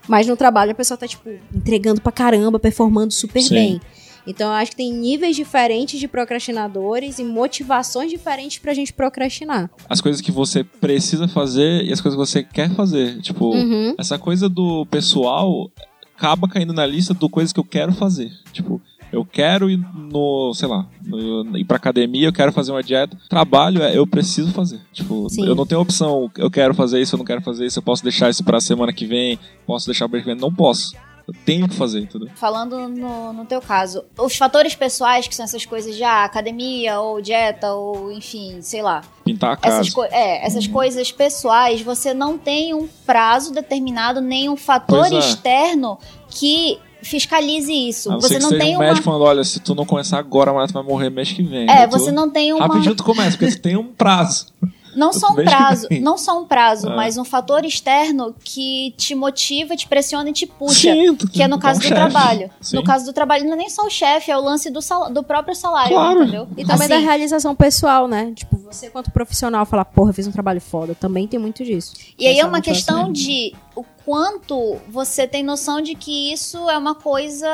Mas 0.08 0.28
no 0.28 0.38
trabalho 0.38 0.72
a 0.72 0.76
pessoa 0.76 0.98
tá, 0.98 1.08
tipo, 1.08 1.30
entregando 1.54 2.00
pra 2.00 2.12
caramba, 2.12 2.60
performando 2.60 3.12
super 3.12 3.42
Sim. 3.42 3.56
bem. 3.56 3.82
Então 4.28 4.48
eu 4.50 4.54
acho 4.54 4.72
que 4.72 4.78
tem 4.78 4.92
níveis 4.94 5.36
diferentes 5.36 6.00
de 6.00 6.08
procrastinadores 6.08 7.20
e 7.20 7.24
motivações 7.24 8.10
diferentes 8.10 8.58
pra 8.58 8.74
gente 8.74 8.92
procrastinar. 8.94 9.70
As 9.90 10.02
coisas 10.02 10.22
que 10.22 10.32
você 10.32 10.64
precisa 10.64 11.28
fazer 11.28 11.84
e 11.84 11.92
as 11.94 12.02
coisas 12.02 12.20
que 12.20 12.26
você 12.26 12.44
quer 12.44 12.70
fazer. 12.72 13.22
Tipo, 13.22 13.54
Uhum. 13.54 13.96
essa 13.98 14.18
coisa 14.18 14.50
do 14.50 14.86
pessoal 14.88 15.70
acaba 16.16 16.48
caindo 16.48 16.74
na 16.74 16.86
lista 16.86 17.14
do 17.14 17.30
coisas 17.30 17.52
que 17.54 17.60
eu 17.60 17.64
quero 17.64 17.92
fazer. 17.94 18.32
Tipo, 18.52 18.82
eu 19.12 19.24
quero 19.24 19.70
ir 19.70 19.78
no, 19.78 20.54
sei 20.54 20.68
lá, 20.68 20.88
no- 21.06 21.58
ir 21.58 21.64
pra 21.64 21.78
academia, 21.78 22.28
eu 22.28 22.34
quero 22.34 22.52
fazer 22.52 22.72
uma 22.72 22.82
dieta. 22.84 23.18
Trabalho 23.30 23.82
é 23.84 23.96
eu 23.98 24.06
preciso 24.08 24.52
fazer. 24.52 24.80
Tipo, 24.92 25.30
Sim. 25.30 25.46
eu 25.46 25.54
não 25.56 25.66
tenho 25.66 25.80
opção, 25.82 26.30
eu 26.38 26.50
quero 26.50 26.74
fazer 26.74 27.02
isso, 27.02 27.16
eu 27.16 27.18
não 27.20 27.26
quero 27.26 27.42
fazer 27.42 27.66
isso, 27.66 27.80
eu 27.80 27.84
posso 27.84 28.02
deixar 28.04 28.30
isso 28.30 28.44
pra 28.44 28.60
semana 28.60 28.92
que 28.92 29.06
vem, 29.06 29.38
posso 29.66 29.86
deixar 29.86 30.10
pra 30.10 30.20
que 30.20 30.26
vem, 30.26 30.36
não 30.36 30.54
posso. 30.54 30.94
Eu 31.28 31.34
tenho 31.44 31.68
que 31.68 31.76
fazer, 31.76 32.02
entendeu? 32.02 32.30
Falando 32.36 32.88
no, 32.88 33.34
no 33.34 33.46
teu 33.46 33.60
caso, 33.60 34.04
os 34.18 34.36
fatores 34.36 34.76
pessoais, 34.76 35.28
que 35.28 35.36
são 35.36 35.44
essas 35.44 35.66
coisas 35.66 35.96
de 35.96 36.04
ah, 36.04 36.24
academia, 36.24 37.00
ou 37.00 37.20
dieta, 37.20 37.74
ou 37.74 38.12
enfim, 38.12 38.62
sei 38.62 38.84
lá. 38.84 39.02
Pintar 39.24 39.54
a 39.54 39.58
casa. 39.58 39.82
Essas, 39.82 40.12
é, 40.12 40.46
essas 40.46 40.68
coisas 40.68 41.12
pessoais, 41.12 41.82
você 41.82 42.14
não 42.14 42.38
tem 42.38 42.76
um 42.76 42.88
prazo 43.06 43.52
determinado, 43.52 44.22
nem 44.22 44.50
um 44.50 44.56
fator 44.56 45.12
é. 45.12 45.18
externo 45.18 45.98
que 46.30 46.78
fiscalize 47.02 47.72
isso. 47.72 48.10
A 48.10 48.14
não 48.14 48.22
você 48.22 48.38
não 48.38 48.50
tem 48.50 48.76
um 48.76 48.80
uma. 48.80 48.86
médico 48.86 49.04
falando, 49.04 49.24
olha, 49.24 49.44
se 49.44 49.60
tu 49.60 49.74
não 49.74 49.86
começar 49.86 50.20
agora, 50.20 50.54
mas 50.54 50.72
tu 50.72 50.76
vai 50.76 50.84
morrer 50.84 51.10
mês 51.10 51.32
que 51.32 51.42
vem. 51.42 51.68
É, 51.68 51.84
Aí 51.84 51.88
tu- 51.88 51.98
você 51.98 52.12
não 52.12 52.30
tem 52.30 52.54
uma. 52.54 52.68
Rapidinho 52.68 52.96
tu 52.96 53.04
começa, 53.04 53.38
porque 53.38 53.56
tu 53.56 53.62
tem 53.62 53.76
um 53.76 53.86
prazo. 53.86 54.48
Não 54.96 55.12
só 55.14 55.30
um 55.32 55.36
prazo, 55.36 55.88
não 56.02 56.18
só 56.18 56.40
um 56.40 56.46
prazo, 56.46 56.90
Ah. 56.90 56.96
mas 56.96 57.18
um 57.18 57.26
fator 57.26 57.66
externo 57.66 58.34
que 58.44 58.94
te 58.98 59.14
motiva, 59.14 59.76
te 59.76 59.88
pressiona 59.88 60.30
e 60.30 60.34
te 60.34 60.46
puxa. 60.46 60.92
Sim, 60.94 61.16
Que 61.16 61.44
é 61.44 61.48
no 61.48 61.58
tu 61.58 61.62
caso 61.62 61.80
do 61.80 61.84
chefe. 61.84 61.96
trabalho. 61.96 62.50
Sim. 62.62 62.76
No 62.78 62.84
caso 62.84 63.06
do 63.06 63.14
trabalho, 63.14 63.46
não 63.46 63.54
é 63.54 63.56
nem 63.58 63.70
só 63.70 63.86
o 63.86 63.90
chefe, 63.90 64.32
é 64.32 64.38
o 64.38 64.42
lance 64.42 64.70
do, 64.70 64.82
sal- 64.82 65.12
do 65.12 65.24
próprio 65.24 65.56
salário, 65.56 65.96
Claro. 65.96 66.24
entendeu? 66.24 66.48
E 66.58 66.64
também 66.66 66.88
da 66.88 66.96
Assim, 66.96 67.06
realização 67.06 67.56
pessoal, 67.56 68.08
né? 68.08 68.32
Tipo, 68.36 68.60
você 68.76 68.90
quanto 68.90 69.12
profissional 69.12 69.66
falar, 69.66 69.86
porra, 69.86 70.10
eu 70.10 70.14
fiz 70.14 70.28
um 70.28 70.32
trabalho 70.32 70.62
foda. 70.62 70.94
Também 70.94 71.28
tem 71.28 71.40
muito 71.40 71.64
disso. 71.64 71.94
E 72.18 72.28
aí 72.28 72.40
é 72.40 72.46
uma 72.46 72.62
questão 72.62 73.12
de 73.12 73.54
o 73.76 73.84
quanto 74.06 74.78
você 74.88 75.28
tem 75.28 75.44
noção 75.44 75.82
de 75.82 75.96
que 75.96 76.32
isso 76.32 76.70
é 76.70 76.78
uma 76.78 76.94
coisa 76.94 77.50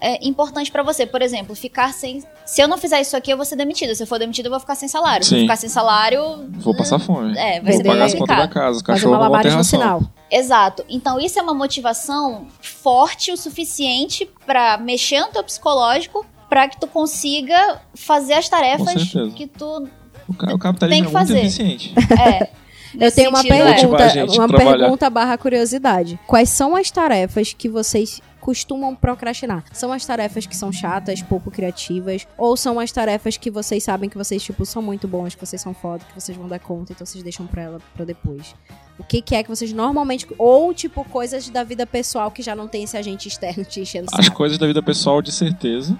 é, 0.00 0.26
importante 0.26 0.70
pra 0.72 0.82
você. 0.82 1.06
Por 1.06 1.22
exemplo, 1.22 1.54
ficar 1.54 1.92
sem. 1.92 2.22
Se 2.44 2.60
eu 2.60 2.68
não 2.68 2.76
fizer 2.76 3.00
isso 3.00 3.16
aqui, 3.16 3.30
eu 3.30 3.36
vou 3.36 3.46
ser 3.46 3.56
demitida. 3.56 3.94
Se 3.94 4.02
eu 4.02 4.06
for 4.06 4.18
demitida, 4.18 4.48
eu 4.48 4.50
vou 4.50 4.60
ficar 4.60 4.74
sem 4.74 4.88
salário. 4.88 5.24
Se 5.24 5.34
eu 5.34 5.38
Sim. 5.38 5.44
ficar 5.44 5.56
sem 5.56 5.68
salário. 5.68 6.20
Vou 6.58 6.76
passar 6.76 6.98
fome. 6.98 7.36
É, 7.38 7.60
vai 7.60 7.72
Vou 7.72 7.72
ser 7.72 7.82
bem 7.82 7.92
pagar 7.92 8.04
as 8.06 8.14
contas 8.14 8.36
da 8.36 8.48
casa, 8.48 8.82
cachorros 8.82 9.18
não 9.18 9.30
vão 9.30 9.40
ter 9.42 9.48
ração. 9.48 9.64
sinal. 9.64 10.02
Exato. 10.30 10.84
Então, 10.88 11.20
isso 11.20 11.38
é 11.38 11.42
uma 11.42 11.54
motivação 11.54 12.46
forte 12.60 13.30
o 13.30 13.36
suficiente 13.36 14.28
pra 14.44 14.76
mexer 14.76 15.20
no 15.20 15.28
teu 15.28 15.44
psicológico 15.44 16.26
pra 16.48 16.68
que 16.68 16.78
tu 16.78 16.86
consiga 16.86 17.80
fazer 17.94 18.34
as 18.34 18.48
tarefas 18.48 19.12
que 19.34 19.46
tu. 19.46 19.88
O, 20.28 20.34
ca- 20.34 20.54
o 20.54 20.58
capitalismo 20.58 21.04
Tem 21.04 21.10
que 21.10 21.16
é 21.16 21.18
muito 21.18 21.28
fazer. 21.28 21.40
eficiente. 21.40 21.94
É. 22.20 22.48
Eu 23.06 23.10
tenho 23.10 23.30
uma 23.30 23.38
sentido, 23.42 23.54
é. 23.56 23.74
Pergunta, 23.74 24.08
gente 24.08 24.30
a 24.38 24.40
uma 24.42 24.46
trabalhar. 24.46 24.78
pergunta 24.78 25.10
barra 25.10 25.36
curiosidade. 25.36 26.16
Quais 26.28 26.48
são 26.48 26.76
as 26.76 26.92
tarefas 26.92 27.52
que 27.52 27.68
vocês 27.68 28.22
costumam 28.40 28.94
procrastinar? 28.94 29.64
São 29.72 29.90
as 29.92 30.06
tarefas 30.06 30.46
que 30.46 30.56
são 30.56 30.70
chatas, 30.70 31.20
pouco 31.20 31.50
criativas, 31.50 32.24
ou 32.38 32.56
são 32.56 32.78
as 32.78 32.92
tarefas 32.92 33.36
que 33.36 33.50
vocês 33.50 33.82
sabem 33.82 34.08
que 34.08 34.16
vocês 34.16 34.40
tipo 34.44 34.64
são 34.64 34.80
muito 34.80 35.08
bons, 35.08 35.34
que 35.34 35.44
vocês 35.44 35.60
são 35.60 35.74
foda, 35.74 36.04
que 36.04 36.14
vocês 36.20 36.38
vão 36.38 36.46
dar 36.46 36.60
conta, 36.60 36.92
então 36.92 37.04
vocês 37.04 37.24
deixam 37.24 37.48
pra 37.48 37.62
ela 37.62 37.78
para 37.96 38.04
depois? 38.04 38.54
O 38.96 39.02
que, 39.02 39.20
que 39.20 39.34
é 39.34 39.42
que 39.42 39.48
vocês 39.48 39.72
normalmente 39.72 40.24
ou 40.38 40.72
tipo 40.72 41.02
coisas 41.06 41.48
da 41.48 41.64
vida 41.64 41.84
pessoal 41.84 42.30
que 42.30 42.42
já 42.42 42.54
não 42.54 42.68
tem 42.68 42.84
esse 42.84 42.96
agente 42.96 43.26
externo 43.26 43.64
te 43.64 43.80
enchendo 43.80 44.06
o 44.08 44.14
As 44.20 44.26
saco? 44.26 44.36
coisas 44.36 44.56
da 44.56 44.68
vida 44.68 44.80
pessoal, 44.80 45.20
de 45.20 45.32
certeza. 45.32 45.98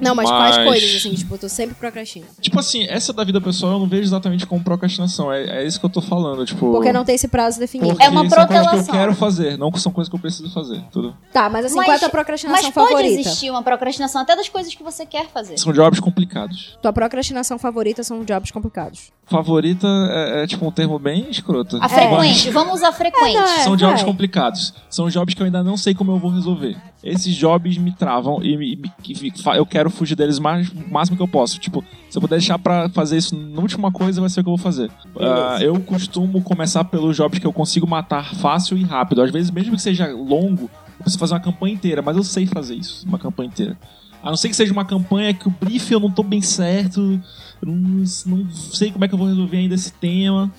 Não, 0.00 0.14
mas, 0.14 0.28
mas- 0.28 0.54
quais 0.56 0.68
coisas 0.68 0.96
assim, 0.96 1.14
tipo, 1.14 1.38
tu 1.38 1.48
sempre 1.48 1.74
procrastina? 1.74 2.26
Tipo 2.40 2.58
assim, 2.58 2.84
essa 2.88 3.12
da 3.12 3.22
vida 3.24 3.40
pessoal 3.40 3.72
eu 3.74 3.78
não 3.78 3.86
vejo 3.88 4.02
exatamente 4.02 4.46
como 4.46 4.62
procrastinação. 4.62 5.32
É, 5.32 5.62
é 5.62 5.66
isso 5.66 5.78
que 5.78 5.86
eu 5.86 5.90
tô 5.90 6.00
falando. 6.02 6.44
Tipo, 6.44 6.72
Porque 6.72 6.92
não 6.92 7.04
tem 7.04 7.14
esse 7.14 7.28
prazo 7.28 7.58
definido. 7.58 7.90
porque 7.90 8.04
É 8.04 8.08
uma 8.08 8.28
são 8.28 8.46
coisas 8.46 8.66
que 8.68 8.76
eu 8.90 8.94
quero 8.94 9.14
fazer, 9.14 9.56
não 9.58 9.72
são 9.76 9.92
coisas 9.92 10.08
que 10.08 10.16
eu 10.16 10.20
preciso 10.20 10.52
fazer. 10.52 10.82
Tudo. 10.90 11.16
Tá, 11.32 11.48
mas 11.48 11.66
assim, 11.66 11.76
Mas- 11.76 11.86
qual 11.86 11.92
é 11.94 11.96
a 11.96 12.00
tua 12.00 12.08
procrastinação 12.08 12.62
Mas 12.64 12.74
pode 12.74 12.88
favorita? 12.88 13.20
existir 13.20 13.50
uma 13.50 13.62
procrastinação 13.62 14.22
até 14.22 14.34
das 14.36 14.48
coisas 14.48 14.74
que 14.74 14.82
você 14.82 15.06
quer 15.06 15.28
fazer. 15.28 15.56
São 15.58 15.72
jobs 15.72 16.00
complicados. 16.00 16.76
Tua 16.82 16.92
procrastinação 16.92 17.58
favorita 17.58 18.02
são 18.02 18.24
jobs 18.24 18.50
complicados. 18.50 19.12
Favorita 19.26 19.86
é, 20.10 20.42
é, 20.42 20.46
tipo 20.46 20.66
um 20.66 20.70
termo 20.70 20.98
bem 20.98 21.28
escroto. 21.30 21.78
A 21.80 21.88
frequente, 21.88 22.50
vamos 22.50 22.74
usar 22.74 22.92
frequente. 22.92 23.34
não, 23.34 23.42
é. 23.42 23.62
São 23.62 23.76
jobs 23.76 24.02
complicados. 24.02 24.74
São 24.90 25.08
jobs 25.08 25.34
que 25.34 25.40
eu 25.40 25.46
ainda 25.46 25.62
não 25.62 25.76
sei 25.76 25.94
como 25.94 26.12
eu 26.12 26.18
vou 26.18 26.30
resolver. 26.30 26.76
Esses 27.02 27.34
jobs 27.34 27.76
me 27.78 27.92
travam 27.92 28.42
e 28.42 28.56
me- 28.56 28.76
me- 28.76 29.32
eu 29.56 29.66
quero 29.66 29.83
fugir 29.90 30.14
deles 30.14 30.38
mais, 30.38 30.68
o 30.68 30.90
máximo 30.90 31.16
que 31.16 31.22
eu 31.22 31.28
posso. 31.28 31.58
Tipo, 31.58 31.84
se 32.08 32.16
eu 32.16 32.20
puder 32.20 32.36
deixar 32.36 32.58
pra 32.58 32.88
fazer 32.88 33.16
isso 33.16 33.36
na 33.36 33.60
última 33.60 33.90
coisa, 33.90 34.20
vai 34.20 34.30
ser 34.30 34.40
o 34.40 34.44
que 34.44 34.48
eu 34.48 34.56
vou 34.56 34.62
fazer. 34.62 34.90
Ah, 35.18 35.58
eu 35.60 35.78
costumo 35.80 36.42
começar 36.42 36.84
pelos 36.84 37.16
jobs 37.16 37.38
que 37.38 37.46
eu 37.46 37.52
consigo 37.52 37.86
matar 37.86 38.34
fácil 38.36 38.76
e 38.76 38.82
rápido. 38.82 39.22
Às 39.22 39.30
vezes, 39.30 39.50
mesmo 39.50 39.76
que 39.76 39.82
seja 39.82 40.06
longo, 40.08 40.64
eu 40.64 41.02
preciso 41.02 41.18
fazer 41.18 41.34
uma 41.34 41.40
campanha 41.40 41.74
inteira, 41.74 42.02
mas 42.02 42.16
eu 42.16 42.22
sei 42.22 42.46
fazer 42.46 42.74
isso, 42.74 43.06
uma 43.06 43.18
campanha 43.18 43.48
inteira. 43.48 43.78
A 44.22 44.30
não 44.30 44.36
ser 44.36 44.48
que 44.48 44.56
seja 44.56 44.72
uma 44.72 44.86
campanha 44.86 45.34
que 45.34 45.46
o 45.46 45.50
brief 45.50 45.90
eu 45.90 46.00
não 46.00 46.10
tô 46.10 46.22
bem 46.22 46.40
certo, 46.40 47.20
não, 47.62 47.74
não 47.74 48.50
sei 48.50 48.90
como 48.90 49.04
é 49.04 49.08
que 49.08 49.14
eu 49.14 49.18
vou 49.18 49.28
resolver 49.28 49.58
ainda 49.58 49.74
esse 49.74 49.92
tema. 49.92 50.50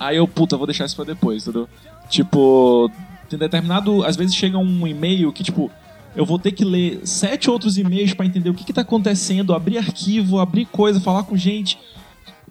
Aí 0.00 0.16
eu, 0.16 0.26
puta, 0.26 0.56
vou 0.56 0.66
deixar 0.66 0.84
isso 0.84 0.96
pra 0.96 1.04
depois, 1.04 1.42
entendeu? 1.42 1.68
Tipo, 2.08 2.90
tem 3.28 3.38
determinado. 3.38 4.04
Às 4.04 4.16
vezes 4.16 4.34
chega 4.34 4.58
um 4.58 4.86
e-mail 4.86 5.32
que, 5.32 5.42
tipo, 5.42 5.70
eu 6.18 6.26
vou 6.26 6.36
ter 6.36 6.50
que 6.50 6.64
ler 6.64 7.00
sete 7.04 7.48
outros 7.48 7.78
e-mails 7.78 8.12
pra 8.12 8.26
entender 8.26 8.50
o 8.50 8.54
que, 8.54 8.64
que 8.64 8.72
tá 8.72 8.80
acontecendo, 8.80 9.54
abrir 9.54 9.78
arquivo, 9.78 10.40
abrir 10.40 10.66
coisa, 10.66 11.00
falar 11.00 11.22
com 11.22 11.36
gente. 11.36 11.78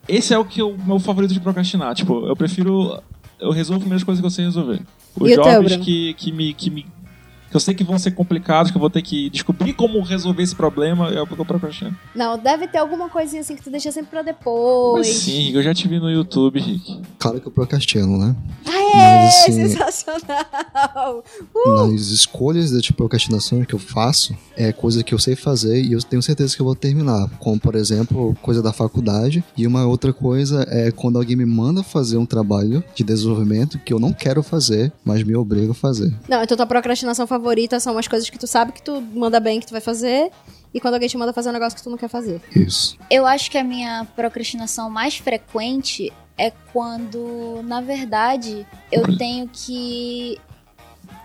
Esse 0.08 0.34
é 0.34 0.38
o 0.38 0.46
que 0.46 0.64
o 0.64 0.78
meu 0.78 1.00
favorito 1.00 1.34
de 1.34 1.42
procrastinar. 1.42 1.94
Tipo, 1.94 2.26
eu 2.28 2.34
prefiro. 2.34 2.98
Eu 3.38 3.52
resolvo 3.52 3.82
primeiras 3.82 4.06
coisas 4.06 4.22
que 4.22 4.26
eu 4.26 4.32
sei 4.32 4.46
resolver. 4.46 4.80
Os 5.20 5.30
E 5.30 5.36
jobs 5.36 5.76
que, 5.76 6.14
que 6.14 6.32
me. 6.32 6.54
Que 6.54 6.70
me 6.70 6.86
que 7.50 7.56
eu 7.56 7.60
sei 7.60 7.74
que 7.74 7.84
vão 7.84 7.98
ser 7.98 8.12
complicados, 8.12 8.72
que 8.72 8.78
eu 8.78 8.82
vou 8.82 8.90
ter 8.90 9.02
que 9.02 9.30
descobrir 9.30 9.74
como 9.74 10.02
resolver 10.02 10.44
esse 10.44 10.56
problema, 10.56 11.10
é 11.10 11.22
o 11.22 11.28
que 11.28 11.40
eu 11.40 11.46
procrastino. 11.46 11.96
Não, 12.16 12.38
deve 12.38 12.68
ter 12.68 12.78
alguma 12.78 13.10
coisinha 13.10 13.42
assim 13.42 13.56
que 13.56 13.64
tu 13.64 13.70
deixa 13.70 13.92
sempre 13.92 14.12
pra 14.12 14.24
Mas 14.24 14.36
depois. 14.36 15.08
sim, 15.08 15.44
Rick, 15.44 15.56
eu 15.56 15.64
já 15.64 15.74
te 15.74 15.88
vi 15.88 16.00
no 16.00 16.10
YouTube, 16.10 16.60
Rick. 16.60 17.02
Claro 17.20 17.40
que 17.40 17.48
eu 17.48 17.52
procrastino, 17.52 18.18
né? 18.18 18.36
É, 18.66 18.98
Mas, 18.98 19.36
assim, 19.36 19.68
sensacional! 19.70 21.24
nas 21.66 22.08
escolhas 22.08 22.72
de 22.82 22.94
procrastinação 22.94 23.64
que 23.64 23.74
eu 23.74 23.80
faço, 23.80 24.36
é 24.56 24.72
coisa 24.72 25.04
que 25.04 25.14
eu 25.14 25.20
sei 25.20 25.36
fazer 25.36 25.82
e 25.82 25.94
eu 25.94 26.02
tenho 26.02 26.22
certeza 26.22 26.56
que 26.56 26.62
eu 26.62 26.66
vou 26.66 26.76
terminar. 26.76 27.30
Como, 27.40 27.60
por 27.60 27.76
exemplo, 27.76 28.36
coisa 28.42 28.62
da 28.62 28.74
faculdade. 28.74 29.44
E 29.56 29.66
uma 29.68 29.86
outra 29.86 30.12
coisa 30.14 30.66
é 30.70 30.92
quando 30.92 31.18
alguém 31.18 31.36
me 31.36 31.46
manda 31.46 31.84
fazer 31.84 32.18
um 32.18 32.26
trabalho 32.26 32.84
de 32.96 33.04
desenvolvimento 33.04 33.80
que 33.80 33.94
eu 33.94 34.00
não 34.00 34.14
quero 34.14 34.42
fazer, 34.44 34.92
mas 35.04 35.24
me 35.24 35.36
obriga 35.36 35.72
a 35.72 35.76
fazer. 35.76 36.14
Não, 36.28 36.42
então 36.44 36.58
tua 36.58 36.66
procrastinação 36.66 37.28
favorita 37.38 37.80
são 37.80 37.94
umas 37.94 38.08
coisas 38.08 38.30
que 38.30 38.38
tu 38.38 38.48
sabe 38.48 38.72
que 38.72 38.82
tu 38.82 39.02
manda 39.02 39.40
bem, 39.40 39.60
que 39.60 39.66
tu 39.68 39.72
vai 39.72 39.82
fazer. 39.82 40.32
E 40.74 40.80
quando 40.80 40.96
alguém 40.96 41.08
te 41.10 41.18
manda 41.18 41.32
fazer 41.34 41.50
um 41.50 41.54
negócio 41.54 41.78
que 41.78 41.84
tu 41.84 41.90
não 41.90 41.98
quer 41.98 42.10
fazer. 42.10 42.42
Isso. 42.56 42.98
Eu 43.10 43.26
acho 43.26 43.50
que 43.50 43.58
a 43.58 43.64
minha 43.64 44.06
procrastinação 44.16 44.90
mais 44.90 45.16
frequente 45.18 46.12
é 46.38 46.52
quando, 46.74 47.62
na 47.64 47.82
verdade, 47.82 48.68
eu 48.92 49.18
tenho 49.18 49.48
que 49.52 50.38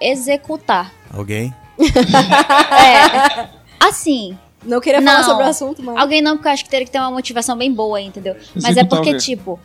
executar. 0.00 0.92
Alguém? 1.12 1.52
É. 1.82 3.48
Assim, 3.80 4.38
Não 4.64 4.80
queria 4.80 5.02
falar 5.02 5.18
Não. 5.18 5.24
sobre 5.24 5.44
o 5.44 5.46
assunto, 5.48 5.82
mas. 5.82 5.96
alguém 5.96 6.22
não, 6.22 6.36
porque 6.36 6.48
eu 6.48 6.52
acho 6.52 6.64
que 6.64 6.70
teria 6.70 6.86
que 6.86 6.92
ter 6.92 6.98
uma 7.00 7.10
motivação 7.10 7.56
bem 7.56 7.72
boa, 7.72 8.00
entendeu? 8.00 8.36
Mas 8.54 8.64
é 8.64 8.70
Executar 8.70 9.00
porque, 9.00 9.16
tipo, 9.16 9.58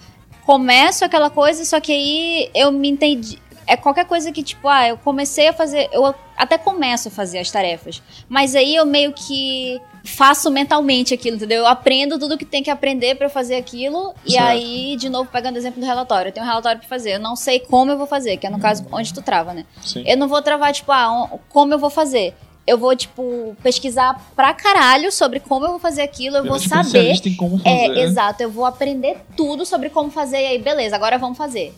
começo 0.44 1.06
aquela 1.06 1.30
coisa, 1.30 1.64
só 1.66 1.80
que 1.80 1.92
aí 1.92 2.50
eu 2.56 2.72
me 2.72 2.90
entendi. 2.90 3.38
É 3.68 3.76
qualquer 3.76 4.06
coisa 4.06 4.32
que, 4.32 4.42
tipo, 4.42 4.70
ah, 4.70 4.88
eu 4.88 4.98
comecei 4.98 5.50
a 5.50 5.54
fazer. 5.54 5.90
Eu 5.92 6.16
até 6.38 6.58
começo 6.58 7.10
a 7.10 7.12
fazer 7.12 7.40
as 7.40 7.52
tarefas. 7.52 8.02
Mas 8.30 8.56
aí 8.56 8.74
eu 8.74 8.86
meio 8.86 9.12
que 9.12 9.82
faço 10.06 10.50
mentalmente 10.50 11.14
aquilo, 11.14 11.36
entendeu? 11.36 11.60
Eu 11.60 11.68
aprendo 11.68 12.18
tudo 12.18 12.38
que 12.38 12.46
tem 12.46 12.64
que 12.64 12.70
aprender 12.72 13.16
pra 13.16 13.26
eu 13.26 13.30
fazer 13.30 13.56
aquilo. 13.56 14.16
E 14.26 14.32
Certo. 14.32 14.48
aí, 14.48 14.96
de 14.96 15.10
novo, 15.10 15.30
pegando 15.30 15.56
o 15.56 15.58
exemplo 15.58 15.82
do 15.82 15.86
relatório. 15.86 16.30
Eu 16.30 16.34
tenho 16.34 16.46
um 16.46 16.50
relatório 16.50 16.80
pra 16.80 16.88
fazer. 16.88 17.16
Eu 17.16 17.20
não 17.20 17.36
sei 17.36 17.60
como 17.60 17.92
eu 17.92 17.98
vou 17.98 18.08
fazer, 18.08 18.38
que 18.38 18.48
é 18.48 18.50
no 18.50 18.58
caso 18.58 18.86
onde 18.90 19.14
tu 19.14 19.22
trava, 19.22 19.54
né? 19.54 19.66
Sim. 19.84 20.04
Eu 20.08 20.16
não 20.16 20.30
vou 20.30 20.42
travar, 20.42 20.72
tipo, 20.72 20.92
ah, 20.94 21.30
como 21.50 21.74
eu 21.74 21.78
vou 21.80 21.90
fazer. 21.90 22.34
Eu 22.66 22.78
vou, 22.78 22.96
tipo, 22.96 23.56
pesquisar 23.62 24.32
pra 24.36 24.54
caralho 24.54 25.12
sobre 25.12 25.40
como 25.42 25.66
eu 25.66 25.72
vou 25.72 25.80
fazer 25.80 26.04
aquilo. 26.04 26.38
Eu 26.38 26.46
vou 26.46 26.58
é 26.58 26.60
saber. 26.60 27.14
em 27.26 27.36
como 27.36 27.58
fazer. 27.58 27.70
É, 27.70 27.88
né? 27.90 28.02
exato. 28.02 28.42
Eu 28.44 28.50
vou 28.50 28.66
aprender 28.66 29.18
tudo 29.36 29.66
sobre 29.66 29.90
como 29.90 30.10
fazer. 30.10 30.38
E 30.42 30.46
aí, 30.48 30.58
beleza, 30.58 30.96
agora 30.96 31.18
vamos 31.18 31.38
fazer. 31.38 31.74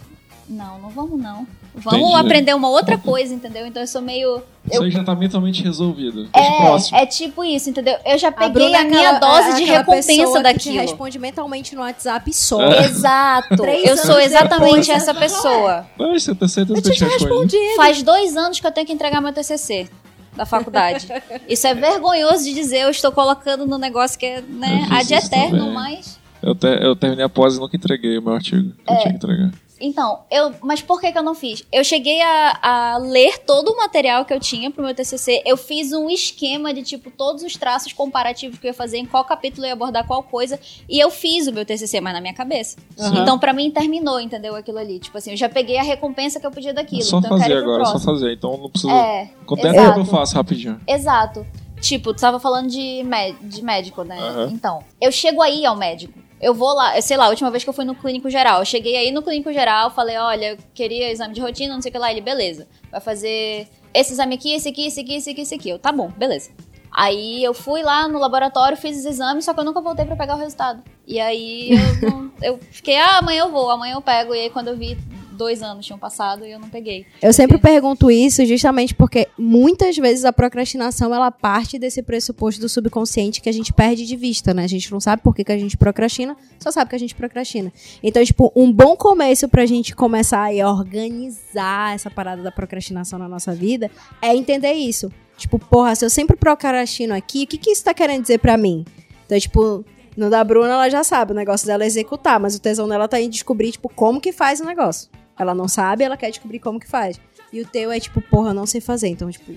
Não, 0.47 0.79
não 0.79 0.89
vamos, 0.89 1.21
não. 1.21 1.47
Vamos 1.75 2.09
Entendi. 2.09 2.15
aprender 2.25 2.53
uma 2.55 2.67
outra 2.69 2.97
coisa, 2.97 3.33
entendeu? 3.33 3.65
Então 3.65 3.81
eu 3.81 3.87
sou 3.87 4.01
meio. 4.01 4.37
Isso 4.65 4.77
Eu, 4.79 4.83
aí 4.83 4.91
já 4.91 5.03
tá 5.03 5.15
mentalmente 5.15 5.63
resolvido. 5.63 6.27
É, 6.33 7.01
é 7.03 7.05
tipo 7.05 7.43
isso, 7.43 7.69
entendeu? 7.69 7.95
Eu 8.05 8.17
já 8.17 8.29
A 8.29 8.31
peguei 8.31 8.73
a, 8.75 8.81
é 8.81 8.83
minha 8.83 9.09
aquela- 9.11 9.19
dose 9.19 9.49
é 9.51 9.53
de 9.55 9.63
recompensa 9.63 10.07
pessoa 10.07 10.53
que 10.53 10.69
responde 10.71 11.19
mentalmente 11.19 11.75
no 11.75 11.81
WhatsApp 11.81 12.33
só. 12.33 12.61
É. 12.61 12.85
Exato. 12.85 13.55
Três 13.55 13.87
eu 13.89 13.97
sou 13.97 14.19
exatamente 14.19 14.87
depois, 14.87 14.89
essa 14.89 15.13
pessoa. 15.13 15.85
Mas 15.97 16.23
você 16.23 16.35
tem 16.35 16.47
certeza 16.47 16.79
Eu 16.79 16.83
que 16.83 16.89
eu 16.89 16.93
te 16.93 17.03
respondi? 17.05 17.57
Faz 17.75 18.03
dois 18.03 18.35
anos 18.35 18.59
que 18.59 18.67
eu 18.67 18.71
tenho 18.71 18.85
que 18.87 18.93
entregar 18.93 19.21
meu 19.21 19.31
TCC 19.31 19.87
da 20.35 20.45
faculdade. 20.45 21.07
Isso 21.47 21.65
é 21.67 21.73
vergonhoso 21.73 22.43
de 22.43 22.53
dizer. 22.53 22.79
Eu 22.81 22.89
estou 22.89 23.11
colocando 23.11 23.65
no 23.65 23.77
negócio 23.77 24.17
que 24.19 24.25
é, 24.25 24.41
né, 24.41 24.87
ad 24.91 25.03
isso 25.13 25.27
eterno, 25.27 25.57
também. 25.59 25.73
mas. 25.73 26.19
Eu, 26.41 26.55
te- 26.55 26.67
eu 26.81 26.95
terminei 26.95 27.23
a 27.25 27.29
pós 27.29 27.55
e 27.55 27.59
nunca 27.59 27.75
entreguei 27.77 28.17
o 28.17 28.21
meu 28.21 28.33
artigo. 28.33 28.71
que 28.85 28.91
Eu 28.91 28.95
É. 28.95 28.99
tinha 29.01 29.09
que 29.11 29.17
entregar. 29.17 29.51
Então, 29.79 30.19
eu, 30.29 30.53
mas 30.61 30.81
por 30.81 30.99
que, 30.99 31.11
que 31.11 31.17
eu 31.17 31.23
não 31.23 31.33
fiz? 31.33 31.65
Eu 31.71 31.83
cheguei 31.83 32.21
a, 32.21 32.59
a 32.61 32.97
ler 32.97 33.39
todo 33.39 33.69
o 33.69 33.77
material 33.77 34.25
que 34.25 34.33
eu 34.33 34.39
tinha 34.39 34.69
pro 34.69 34.83
meu 34.83 34.93
TCC. 34.93 35.41
Eu 35.45 35.55
fiz 35.55 35.93
um 35.93 36.09
esquema 36.09 36.73
de, 36.73 36.83
tipo, 36.83 37.09
todos 37.09 37.43
os 37.43 37.53
traços 37.53 37.93
comparativos 37.93 38.59
que 38.59 38.67
eu 38.67 38.69
ia 38.69 38.73
fazer, 38.73 38.97
em 38.97 39.05
qual 39.05 39.23
capítulo 39.23 39.65
eu 39.65 39.69
ia 39.69 39.73
abordar 39.73 40.05
qual 40.05 40.21
coisa. 40.23 40.59
E 40.87 40.99
eu 40.99 41.09
fiz 41.09 41.47
o 41.47 41.53
meu 41.53 41.65
TCC, 41.65 42.01
mas 42.01 42.13
na 42.13 42.21
minha 42.21 42.33
cabeça. 42.33 42.77
Aham. 42.99 43.21
Então, 43.21 43.39
pra 43.39 43.53
mim, 43.53 43.71
terminou, 43.71 44.19
entendeu? 44.19 44.55
Aquilo 44.55 44.77
ali. 44.77 44.99
Tipo 44.99 45.17
assim, 45.17 45.31
eu 45.31 45.37
já 45.37 45.47
peguei 45.47 45.77
a 45.77 45.83
recompensa 45.83 46.39
que 46.39 46.45
eu 46.45 46.51
podia 46.51 46.73
daquilo. 46.73 47.01
É 47.01 47.05
só 47.05 47.19
então, 47.19 47.37
fazer 47.37 47.57
agora, 47.57 47.85
só 47.85 47.99
fazer. 47.99 48.33
Então 48.33 48.57
não 48.57 48.69
precisa. 48.69 48.91
É, 48.91 49.29
Quanto 49.45 49.61
tempo 49.61 49.75
exato. 49.75 49.99
eu 49.99 50.05
faço 50.05 50.35
rapidinho? 50.35 50.79
Exato. 50.87 51.45
Tipo, 51.79 52.13
tu 52.13 52.19
tava 52.19 52.39
falando 52.39 52.67
de, 52.67 53.03
de 53.41 53.61
médico, 53.63 54.03
né? 54.03 54.19
Aham. 54.19 54.49
Então, 54.51 54.83
eu 55.01 55.11
chego 55.11 55.41
aí 55.41 55.65
ao 55.65 55.75
médico. 55.75 56.19
Eu 56.41 56.53
vou 56.53 56.73
lá, 56.73 56.99
sei 57.01 57.17
lá, 57.17 57.25
a 57.25 57.29
última 57.29 57.51
vez 57.51 57.63
que 57.63 57.69
eu 57.69 57.73
fui 57.73 57.83
no 57.83 57.93
clínico 57.93 58.29
geral, 58.29 58.59
eu 58.59 58.65
cheguei 58.65 58.95
aí 58.95 59.11
no 59.11 59.21
clínico 59.21 59.51
geral, 59.51 59.91
falei, 59.91 60.17
olha, 60.17 60.51
eu 60.51 60.57
queria 60.73 61.11
exame 61.11 61.33
de 61.33 61.41
rotina, 61.41 61.73
não 61.73 61.81
sei 61.81 61.89
o 61.89 61.91
que 61.91 61.97
lá, 61.97 62.09
ele, 62.11 62.21
beleza. 62.21 62.67
Vai 62.89 63.01
fazer 63.01 63.67
esse 63.93 64.13
exame 64.13 64.35
aqui, 64.35 64.53
esse 64.53 64.69
aqui, 64.69 64.85
esse 64.85 65.01
aqui, 65.01 65.15
esse 65.15 65.29
aqui, 65.31 65.41
esse 65.41 65.55
aqui. 65.55 65.69
Eu, 65.69 65.79
tá 65.79 65.91
bom, 65.91 66.09
beleza. 66.09 66.51
Aí 66.91 67.43
eu 67.43 67.53
fui 67.53 67.83
lá 67.83 68.07
no 68.07 68.17
laboratório, 68.17 68.77
fiz 68.77 68.97
os 68.97 69.05
exames, 69.05 69.45
só 69.45 69.53
que 69.53 69.59
eu 69.59 69.63
nunca 69.63 69.81
voltei 69.81 70.05
pra 70.05 70.15
pegar 70.15 70.35
o 70.35 70.39
resultado. 70.39 70.83
E 71.05 71.19
aí 71.19 71.71
eu, 72.01 72.31
eu 72.53 72.59
fiquei, 72.71 72.97
ah, 72.97 73.19
amanhã 73.19 73.41
eu 73.41 73.51
vou, 73.51 73.69
amanhã 73.69 73.95
eu 73.95 74.01
pego. 74.01 74.33
E 74.33 74.39
aí 74.41 74.49
quando 74.49 74.69
eu 74.69 74.77
vi, 74.77 74.97
dois 75.39 75.63
anos 75.63 75.85
tinham 75.85 75.97
passado 75.97 76.45
e 76.45 76.51
eu 76.51 76.59
não 76.59 76.69
peguei. 76.69 77.05
Eu 77.21 77.31
sempre 77.31 77.57
pergunto 77.57 78.11
isso 78.11 78.45
justamente 78.45 78.93
porque 78.93 79.29
muitas 79.37 79.95
vezes 79.95 80.25
a 80.25 80.33
procrastinação 80.33 81.15
ela 81.15 81.31
parte 81.31 81.79
desse 81.79 82.03
pressuposto 82.03 82.59
do 82.59 82.67
subconsciente 82.67 83.41
que 83.41 83.47
a 83.47 83.53
gente 83.53 83.71
perde 83.71 84.05
de 84.05 84.17
vista, 84.17 84.53
né? 84.53 84.65
A 84.65 84.67
gente 84.67 84.91
não 84.91 84.99
sabe 84.99 85.23
por 85.23 85.33
que, 85.33 85.45
que 85.45 85.51
a 85.53 85.57
gente 85.57 85.77
procrastina, 85.77 86.35
só 86.59 86.69
sabe 86.71 86.89
que 86.89 86.95
a 86.97 86.99
gente 86.99 87.15
procrastina. 87.15 87.71
Então, 88.03 88.23
tipo, 88.23 88.51
um 88.53 88.69
bom 88.69 88.97
começo 88.97 89.47
pra 89.47 89.65
gente 89.65 89.95
começar 89.95 90.49
a 90.51 90.69
organizar 90.69 91.95
essa 91.95 92.11
parada 92.11 92.43
da 92.43 92.51
procrastinação 92.51 93.17
na 93.17 93.29
nossa 93.29 93.55
vida 93.55 93.89
é 94.21 94.35
entender 94.35 94.73
isso. 94.73 95.09
Tipo, 95.37 95.57
porra, 95.57 95.95
se 95.95 96.03
eu 96.03 96.09
sempre 96.09 96.35
procrastino 96.35 97.13
aqui, 97.13 97.43
o 97.43 97.47
que, 97.47 97.57
que 97.57 97.71
isso 97.71 97.85
tá 97.85 97.93
querendo 97.93 98.23
dizer 98.23 98.39
pra 98.39 98.57
mim? 98.57 98.83
Então, 99.25 99.39
tipo, 99.39 99.85
no 100.17 100.29
da 100.29 100.43
Bruna 100.43 100.73
ela 100.73 100.89
já 100.89 101.01
sabe, 101.01 101.31
o 101.31 101.35
negócio 101.35 101.65
dela 101.65 101.85
é 101.85 101.87
executar, 101.87 102.39
mas 102.41 102.55
o 102.55 102.59
tesão 102.59 102.89
dela 102.89 103.07
tá 103.07 103.21
em 103.21 103.29
descobrir, 103.29 103.71
tipo, 103.71 103.87
como 103.87 104.19
que 104.19 104.33
faz 104.33 104.59
o 104.59 104.65
negócio. 104.65 105.09
Ela 105.39 105.55
não 105.55 105.67
sabe, 105.67 106.03
ela 106.03 106.17
quer 106.17 106.29
descobrir 106.29 106.59
como 106.59 106.79
que 106.79 106.87
faz. 106.87 107.19
E 107.51 107.61
o 107.61 107.65
teu 107.65 107.91
é 107.91 107.99
tipo, 107.99 108.21
porra, 108.21 108.49
eu 108.49 108.53
não 108.53 108.65
sei 108.65 108.81
fazer. 108.81 109.07
Então, 109.07 109.31
tipo, 109.31 109.53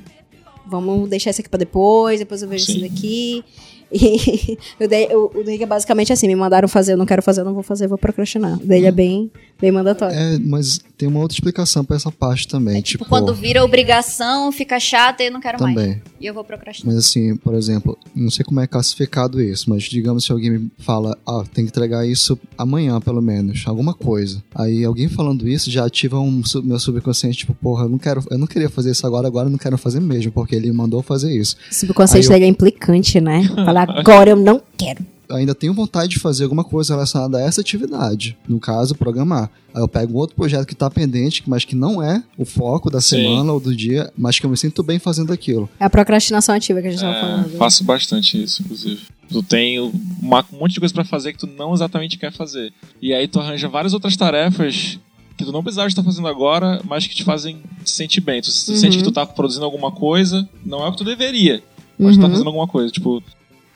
vamos 0.64 1.11
deixar 1.11 1.31
isso 1.31 1.40
aqui 1.40 1.51
pra 1.51 1.59
depois, 1.59 2.21
depois 2.21 2.40
eu 2.40 2.49
vejo 2.49 2.64
Sim. 2.64 2.73
isso 2.73 2.81
daqui. 2.81 3.45
E 3.92 4.59
o, 5.14 5.42
dele 5.44 5.62
é 5.62 5.66
basicamente 5.66 6.12
assim, 6.12 6.26
me 6.26 6.35
mandaram 6.37 6.66
fazer, 6.68 6.92
eu 6.92 6.96
não 6.96 7.07
quero 7.07 7.22
fazer, 7.22 7.40
eu 7.42 7.44
não 7.44 7.55
vou 7.55 7.62
fazer, 7.62 7.85
eu 7.85 7.88
vou 7.88 7.98
procrastinar. 7.98 8.55
O 8.61 8.66
dele 8.66 8.87
é 8.87 8.92
bem, 8.92 9.31
bem 9.61 9.70
mandatório. 9.70 10.16
É, 10.16 10.38
mas 10.38 10.81
tem 10.96 11.09
uma 11.09 11.20
outra 11.20 11.35
explicação 11.35 11.85
pra 11.85 11.96
essa 11.96 12.11
parte 12.11 12.46
também. 12.48 12.81
tipo, 12.81 13.02
Tipo, 13.02 13.09
quando 13.09 13.35
vira 13.35 13.64
obrigação, 13.64 14.50
fica 14.52 14.78
chata 14.78 15.22
e 15.22 15.26
eu 15.26 15.33
não 15.33 15.40
quero 15.40 15.61
mais. 15.61 15.74
também. 15.74 16.00
E 16.20 16.26
eu 16.26 16.33
vou 16.35 16.44
procrastinar. 16.44 16.94
Mas 16.94 17.05
assim, 17.07 17.35
por 17.37 17.55
exemplo, 17.55 17.98
não 18.14 18.31
sei 18.31 18.44
como 18.44 18.61
é 18.61 18.66
classificado 18.66 19.40
isso, 19.40 19.68
mas 19.68 19.83
digamos 19.85 20.24
se 20.24 20.33
alguém 20.33 20.50
me 20.50 20.70
fala, 20.78 21.16
ah, 21.26 21.42
tem 21.52 21.64
que 21.64 21.70
entregar 21.70 22.07
isso 22.07 22.38
amanhã, 22.57 23.00
pelo 23.00 23.20
menos, 23.20 23.64
alguma 23.66 23.92
coisa. 23.94 24.42
Aí 24.55 24.85
alguém 24.85 25.09
falando 25.09 25.48
isso 25.48 25.70
já 25.70 25.85
ativa 25.85 26.18
um 26.20 26.42
meu 26.62 26.78
subconsciente, 26.78 27.38
tipo, 27.38 27.55
porra, 27.55 27.85
eu 27.85 27.88
não 27.88 27.98
quero, 27.98 28.22
eu 28.31 28.38
não 28.38 28.46
queria 28.46 28.68
fazer 28.70 28.90
isso 28.92 29.07
agora, 29.07 29.26
agora 29.26 29.46
eu 29.46 29.50
não 29.50 29.59
quero 29.59 29.76
fazer 29.76 30.00
mesmo, 30.00 30.31
porque 30.33 30.55
ele 30.55 30.70
mandou 30.72 31.02
fazer 31.02 31.35
isso. 31.37 31.57
O 31.70 31.74
subconsciente 31.74 32.26
Aí 32.26 32.33
eu- 32.33 32.33
dele 32.35 32.44
é 32.44 32.48
implicante, 32.48 33.20
né? 33.20 33.42
Fala, 33.64 33.82
agora 33.88 34.31
eu 34.31 34.37
não 34.37 34.61
quero. 34.77 35.05
Eu 35.29 35.37
ainda 35.37 35.55
tenho 35.55 35.73
vontade 35.73 36.11
de 36.12 36.18
fazer 36.18 36.45
alguma 36.45 36.62
coisa 36.62 36.92
relacionada 36.92 37.38
a 37.38 37.40
essa 37.40 37.62
atividade, 37.62 38.37
no 38.47 38.61
caso, 38.61 38.95
programar. 38.95 39.49
Aí 39.75 39.81
eu 39.81 39.88
pego 39.88 40.12
um 40.12 40.16
outro 40.16 40.37
projeto 40.37 40.66
que 40.66 40.75
tá 40.75 40.90
pendente, 40.90 41.42
mas 41.47 41.64
que 41.64 41.75
não 41.75 42.03
é 42.03 42.23
o 42.37 42.45
foco 42.45 42.90
da 42.90 43.01
Sim. 43.01 43.16
semana 43.23 43.51
ou 43.53 43.59
do 43.59 43.75
dia, 43.75 44.12
mas 44.16 44.38
que 44.38 44.45
eu 44.45 44.51
me 44.51 44.57
sinto 44.59 44.83
bem 44.83 44.99
fazendo 44.99 45.33
aquilo. 45.33 45.71
É 45.81 45.85
a 45.87 45.90
procrastinação 45.90 46.55
ativa 46.55 46.83
que 46.83 46.88
a 46.88 46.90
gente 46.90 47.01
tava 47.01 47.16
É, 47.16 47.21
falando. 47.21 47.57
faço 47.57 47.83
bastante 47.83 48.42
isso, 48.42 48.61
inclusive. 48.62 49.01
Tu 49.31 49.42
tem 49.42 49.79
uma- 50.21 50.45
um 50.53 50.59
monte 50.59 50.73
de 50.75 50.81
coisa 50.81 50.92
pra 50.92 51.05
fazer 51.05 51.33
que 51.33 51.38
tu 51.38 51.47
não 51.47 51.73
exatamente 51.73 52.18
quer 52.18 52.31
fazer. 52.33 52.71
E 53.01 53.14
aí 53.14 53.27
tu 53.27 53.40
arranja 53.40 53.68
várias 53.68 53.95
outras 53.95 54.14
tarefas 54.14 54.99
que 55.38 55.47
tu 55.47 55.53
não 55.53 55.62
precisava 55.62 55.88
estar 55.88 56.03
fazendo 56.03 56.29
agora, 56.29 56.83
mas 56.85 57.07
que 57.07 57.14
te 57.14 57.25
fazem 57.25 57.57
te 57.83 57.90
sentir 57.90 58.21
bem. 58.21 58.42
Tu 58.42 58.49
Uhum. 58.68 58.77
sente 58.77 58.99
que 58.99 59.03
tu 59.03 59.11
tá 59.11 59.25
produzindo 59.25 59.64
alguma 59.64 59.90
coisa, 59.90 60.47
não 60.66 60.85
é 60.85 60.88
o 60.88 60.92
que 60.92 60.99
tu 60.99 61.05
deveria, 61.05 61.62
mas 61.99 62.16
tu 62.16 62.21
tá 62.21 62.27
Uhum. 62.27 62.33
fazendo 62.33 62.47
alguma 62.49 62.68
coisa. 62.68 62.92
Tipo, 62.92 63.23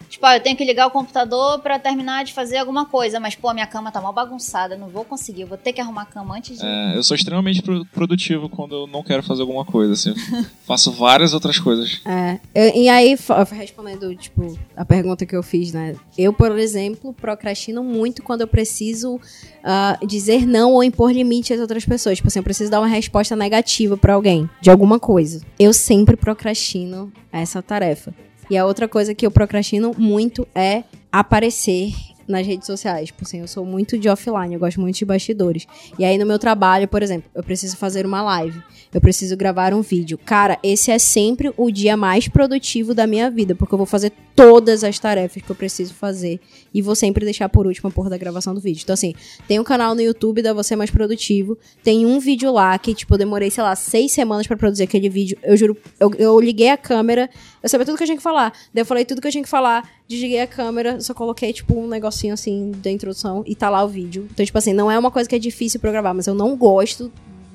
Tipo, 0.08 0.24
ah, 0.26 0.36
eu 0.36 0.40
tenho 0.42 0.56
que 0.56 0.64
ligar 0.64 0.86
o 0.86 0.90
computador 0.90 1.58
pra 1.60 1.78
terminar 1.78 2.24
de 2.24 2.32
fazer 2.32 2.58
alguma 2.58 2.86
coisa, 2.86 3.18
mas 3.20 3.34
pô, 3.34 3.52
minha 3.52 3.66
cama 3.66 3.90
tá 3.90 4.00
mal 4.00 4.12
bagunçada, 4.12 4.74
eu 4.74 4.78
não 4.78 4.88
vou 4.88 5.04
conseguir, 5.04 5.42
eu 5.42 5.46
vou 5.46 5.58
ter 5.58 5.72
que 5.72 5.80
arrumar 5.80 6.02
a 6.02 6.06
cama 6.06 6.36
antes 6.36 6.58
de. 6.58 6.64
É, 6.64 6.96
eu 6.96 7.02
sou 7.02 7.14
extremamente 7.14 7.62
pro- 7.62 7.84
produtivo 7.86 8.48
quando 8.48 8.74
eu 8.74 8.86
não 8.86 9.02
quero 9.02 9.22
fazer 9.22 9.42
alguma 9.42 9.64
coisa, 9.64 9.92
assim. 9.94 10.14
Faço 10.66 10.90
várias 10.92 11.34
outras 11.34 11.58
coisas. 11.58 12.00
É, 12.04 12.38
eu- 12.54 12.74
e 12.82 12.88
aí, 12.88 13.16
respondendo, 13.52 14.14
tipo, 14.16 14.58
a 14.76 14.84
pergunta 14.84 15.26
que 15.26 15.34
eu 15.36 15.42
fiz, 15.42 15.72
né? 15.72 15.94
Eu, 16.16 16.32
por 16.32 16.56
exemplo, 16.58 17.12
procrastino 17.12 17.82
muito 17.82 18.22
quando 18.22 18.40
eu 18.42 18.48
preciso 18.48 19.20
ah, 19.64 19.98
dizer 20.06 20.46
não 20.46 20.72
ou 20.72 20.82
impor 20.84 21.10
limite 21.12 21.52
às 21.52 21.60
outras 21.60 21.84
pessoas. 21.84 22.16
Tipo 22.16 22.28
assim, 22.28 22.38
eu 22.38 22.42
preciso 22.44 22.70
dar 22.70 22.80
uma 22.80 22.86
resposta 22.86 23.34
negativa 23.34 23.96
pra 23.96 24.14
alguém, 24.14 24.48
de 24.60 24.70
alguma 24.70 24.98
coisa. 25.00 25.40
Eu 25.58 25.72
sempre 25.72 26.16
procrastino 26.16 27.12
essa 27.32 27.60
tarefa. 27.62 28.14
E 28.48 28.56
a 28.56 28.64
outra 28.64 28.88
coisa 28.88 29.14
que 29.14 29.26
eu 29.26 29.30
procrastino 29.30 29.92
muito 29.98 30.46
é 30.54 30.84
aparecer 31.10 31.92
nas 32.28 32.46
redes 32.46 32.66
sociais. 32.66 33.06
Tipo 33.08 33.24
assim, 33.24 33.40
eu 33.40 33.48
sou 33.48 33.64
muito 33.64 33.98
de 33.98 34.08
offline, 34.08 34.54
eu 34.54 34.60
gosto 34.60 34.80
muito 34.80 34.96
de 34.96 35.04
bastidores. 35.04 35.66
E 35.98 36.04
aí 36.04 36.18
no 36.18 36.26
meu 36.26 36.38
trabalho, 36.38 36.88
por 36.88 37.02
exemplo, 37.02 37.30
eu 37.34 37.42
preciso 37.42 37.76
fazer 37.76 38.06
uma 38.06 38.22
live, 38.22 38.60
eu 38.92 39.00
preciso 39.00 39.36
gravar 39.36 39.74
um 39.74 39.82
vídeo. 39.82 40.18
Cara, 40.18 40.58
esse 40.62 40.90
é 40.90 40.98
sempre 40.98 41.52
o 41.56 41.70
dia 41.70 41.96
mais 41.96 42.28
produtivo 42.28 42.94
da 42.94 43.06
minha 43.06 43.30
vida, 43.30 43.54
porque 43.54 43.74
eu 43.74 43.78
vou 43.78 43.86
fazer 43.86 44.12
todas 44.34 44.84
as 44.84 44.98
tarefas 44.98 45.42
que 45.42 45.50
eu 45.50 45.56
preciso 45.56 45.94
fazer 45.94 46.38
e 46.72 46.82
vou 46.82 46.94
sempre 46.94 47.24
deixar 47.24 47.48
por 47.48 47.66
último 47.66 47.88
a 47.88 47.92
porra 47.92 48.10
da 48.10 48.18
gravação 48.18 48.54
do 48.54 48.60
vídeo. 48.60 48.82
Então 48.82 48.94
assim, 48.94 49.14
tem 49.48 49.58
um 49.58 49.64
canal 49.64 49.94
no 49.94 50.02
YouTube 50.02 50.42
da 50.42 50.52
Você 50.52 50.76
Mais 50.76 50.90
Produtivo, 50.90 51.56
tem 51.82 52.04
um 52.04 52.18
vídeo 52.20 52.52
lá 52.52 52.78
que, 52.78 52.94
tipo, 52.94 53.14
eu 53.14 53.18
demorei, 53.18 53.50
sei 53.50 53.62
lá, 53.62 53.74
seis 53.74 54.12
semanas 54.12 54.46
pra 54.46 54.56
produzir 54.56 54.82
aquele 54.82 55.08
vídeo. 55.08 55.38
Eu 55.42 55.56
juro, 55.56 55.76
eu, 55.98 56.12
eu 56.18 56.40
liguei 56.40 56.68
a 56.68 56.76
câmera, 56.76 57.30
eu 57.62 57.68
sabia 57.68 57.86
tudo 57.86 57.96
que 57.96 58.02
eu 58.02 58.06
tinha 58.06 58.16
que 58.16 58.22
falar. 58.22 58.52
Daí 58.72 58.82
eu 58.82 58.86
falei 58.86 59.04
tudo 59.04 59.20
que 59.20 59.26
eu 59.26 59.32
tinha 59.32 59.42
que 59.42 59.48
falar, 59.48 59.88
desliguei 60.08 60.40
a 60.40 60.46
câmera, 60.46 61.00
só 61.00 61.12
coloquei, 61.12 61.52
tipo, 61.52 61.78
um 61.78 61.86
negocinho 61.86 62.34
assim 62.34 62.72
da 62.76 62.90
introdução 62.90 63.42
e 63.46 63.54
tá 63.54 63.68
lá 63.68 63.82
o 63.84 63.88
vídeo. 63.88 64.28
Então, 64.30 64.44
tipo 64.44 64.56
assim, 64.56 64.72
não 64.72 64.90
é 64.90 64.98
uma 64.98 65.10
coisa 65.10 65.28
que 65.28 65.34
é 65.34 65.38
difícil 65.38 65.80
pra 65.80 65.90
gravar, 65.90 66.14
mas 66.14 66.26
eu 66.26 66.34
não 66.34 66.56
gosto 66.56 67.12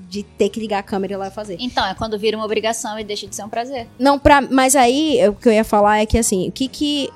de 0.10 0.24
ter 0.24 0.50
que 0.50 0.60
ligar 0.60 0.80
a 0.80 0.84
câmera 0.84 1.14
e 1.14 1.16
ir 1.16 1.18
lá 1.18 1.32
fazer. 1.32 1.56
Então, 1.60 1.86
é 1.86 1.96
quando 1.96 2.20
vira 2.20 2.36
uma 2.36 2.46
obrigação 2.46 3.00
e 3.00 3.04
deixa 3.04 3.26
de 3.26 3.34
ser 3.34 3.44
um 3.44 3.50
prazer. 3.50 3.88
Não, 3.98 4.20
pra, 4.20 4.42
mas 4.42 4.76
aí 4.76 5.20
o 5.30 5.34
que 5.34 5.48
eu 5.48 5.54
ia 5.54 5.64
falar 5.64 6.00
é 6.00 6.06
que 6.06 6.18
assim, 6.18 6.50
o 6.50 6.52
que 6.52 6.68
que 6.68 7.10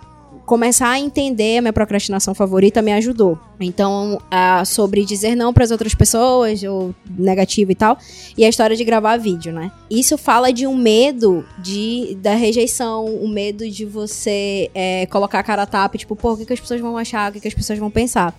começar 0.45 0.89
a 0.89 0.99
entender 0.99 1.57
a 1.57 1.61
minha 1.61 1.73
procrastinação 1.73 2.33
favorita 2.35 2.81
me 2.81 2.93
ajudou. 2.93 3.37
Então, 3.59 4.19
sobre 4.65 5.03
dizer 5.05 5.35
não 5.35 5.53
para 5.53 5.63
as 5.63 5.71
outras 5.71 5.95
pessoas, 5.95 6.61
ou 6.63 6.93
negativo 7.17 7.71
e 7.71 7.75
tal, 7.75 7.97
e 8.37 8.45
a 8.45 8.49
história 8.49 8.75
de 8.75 8.83
gravar 8.83 9.17
vídeo, 9.17 9.51
né? 9.53 9.71
Isso 9.89 10.17
fala 10.17 10.51
de 10.51 10.67
um 10.67 10.75
medo 10.75 11.45
de 11.59 12.17
da 12.21 12.35
rejeição, 12.35 13.05
o 13.05 13.27
medo 13.27 13.69
de 13.69 13.85
você 13.85 14.69
é, 14.73 15.05
colocar 15.07 15.39
a 15.39 15.43
cara 15.43 15.63
a 15.63 15.65
tapa, 15.65 15.97
tipo, 15.97 16.15
pô, 16.15 16.33
o 16.33 16.37
que, 16.37 16.45
que 16.45 16.53
as 16.53 16.59
pessoas 16.59 16.81
vão 16.81 16.97
achar, 16.97 17.29
o 17.29 17.33
que, 17.33 17.39
que 17.39 17.47
as 17.47 17.53
pessoas 17.53 17.79
vão 17.79 17.89
pensar. 17.89 18.35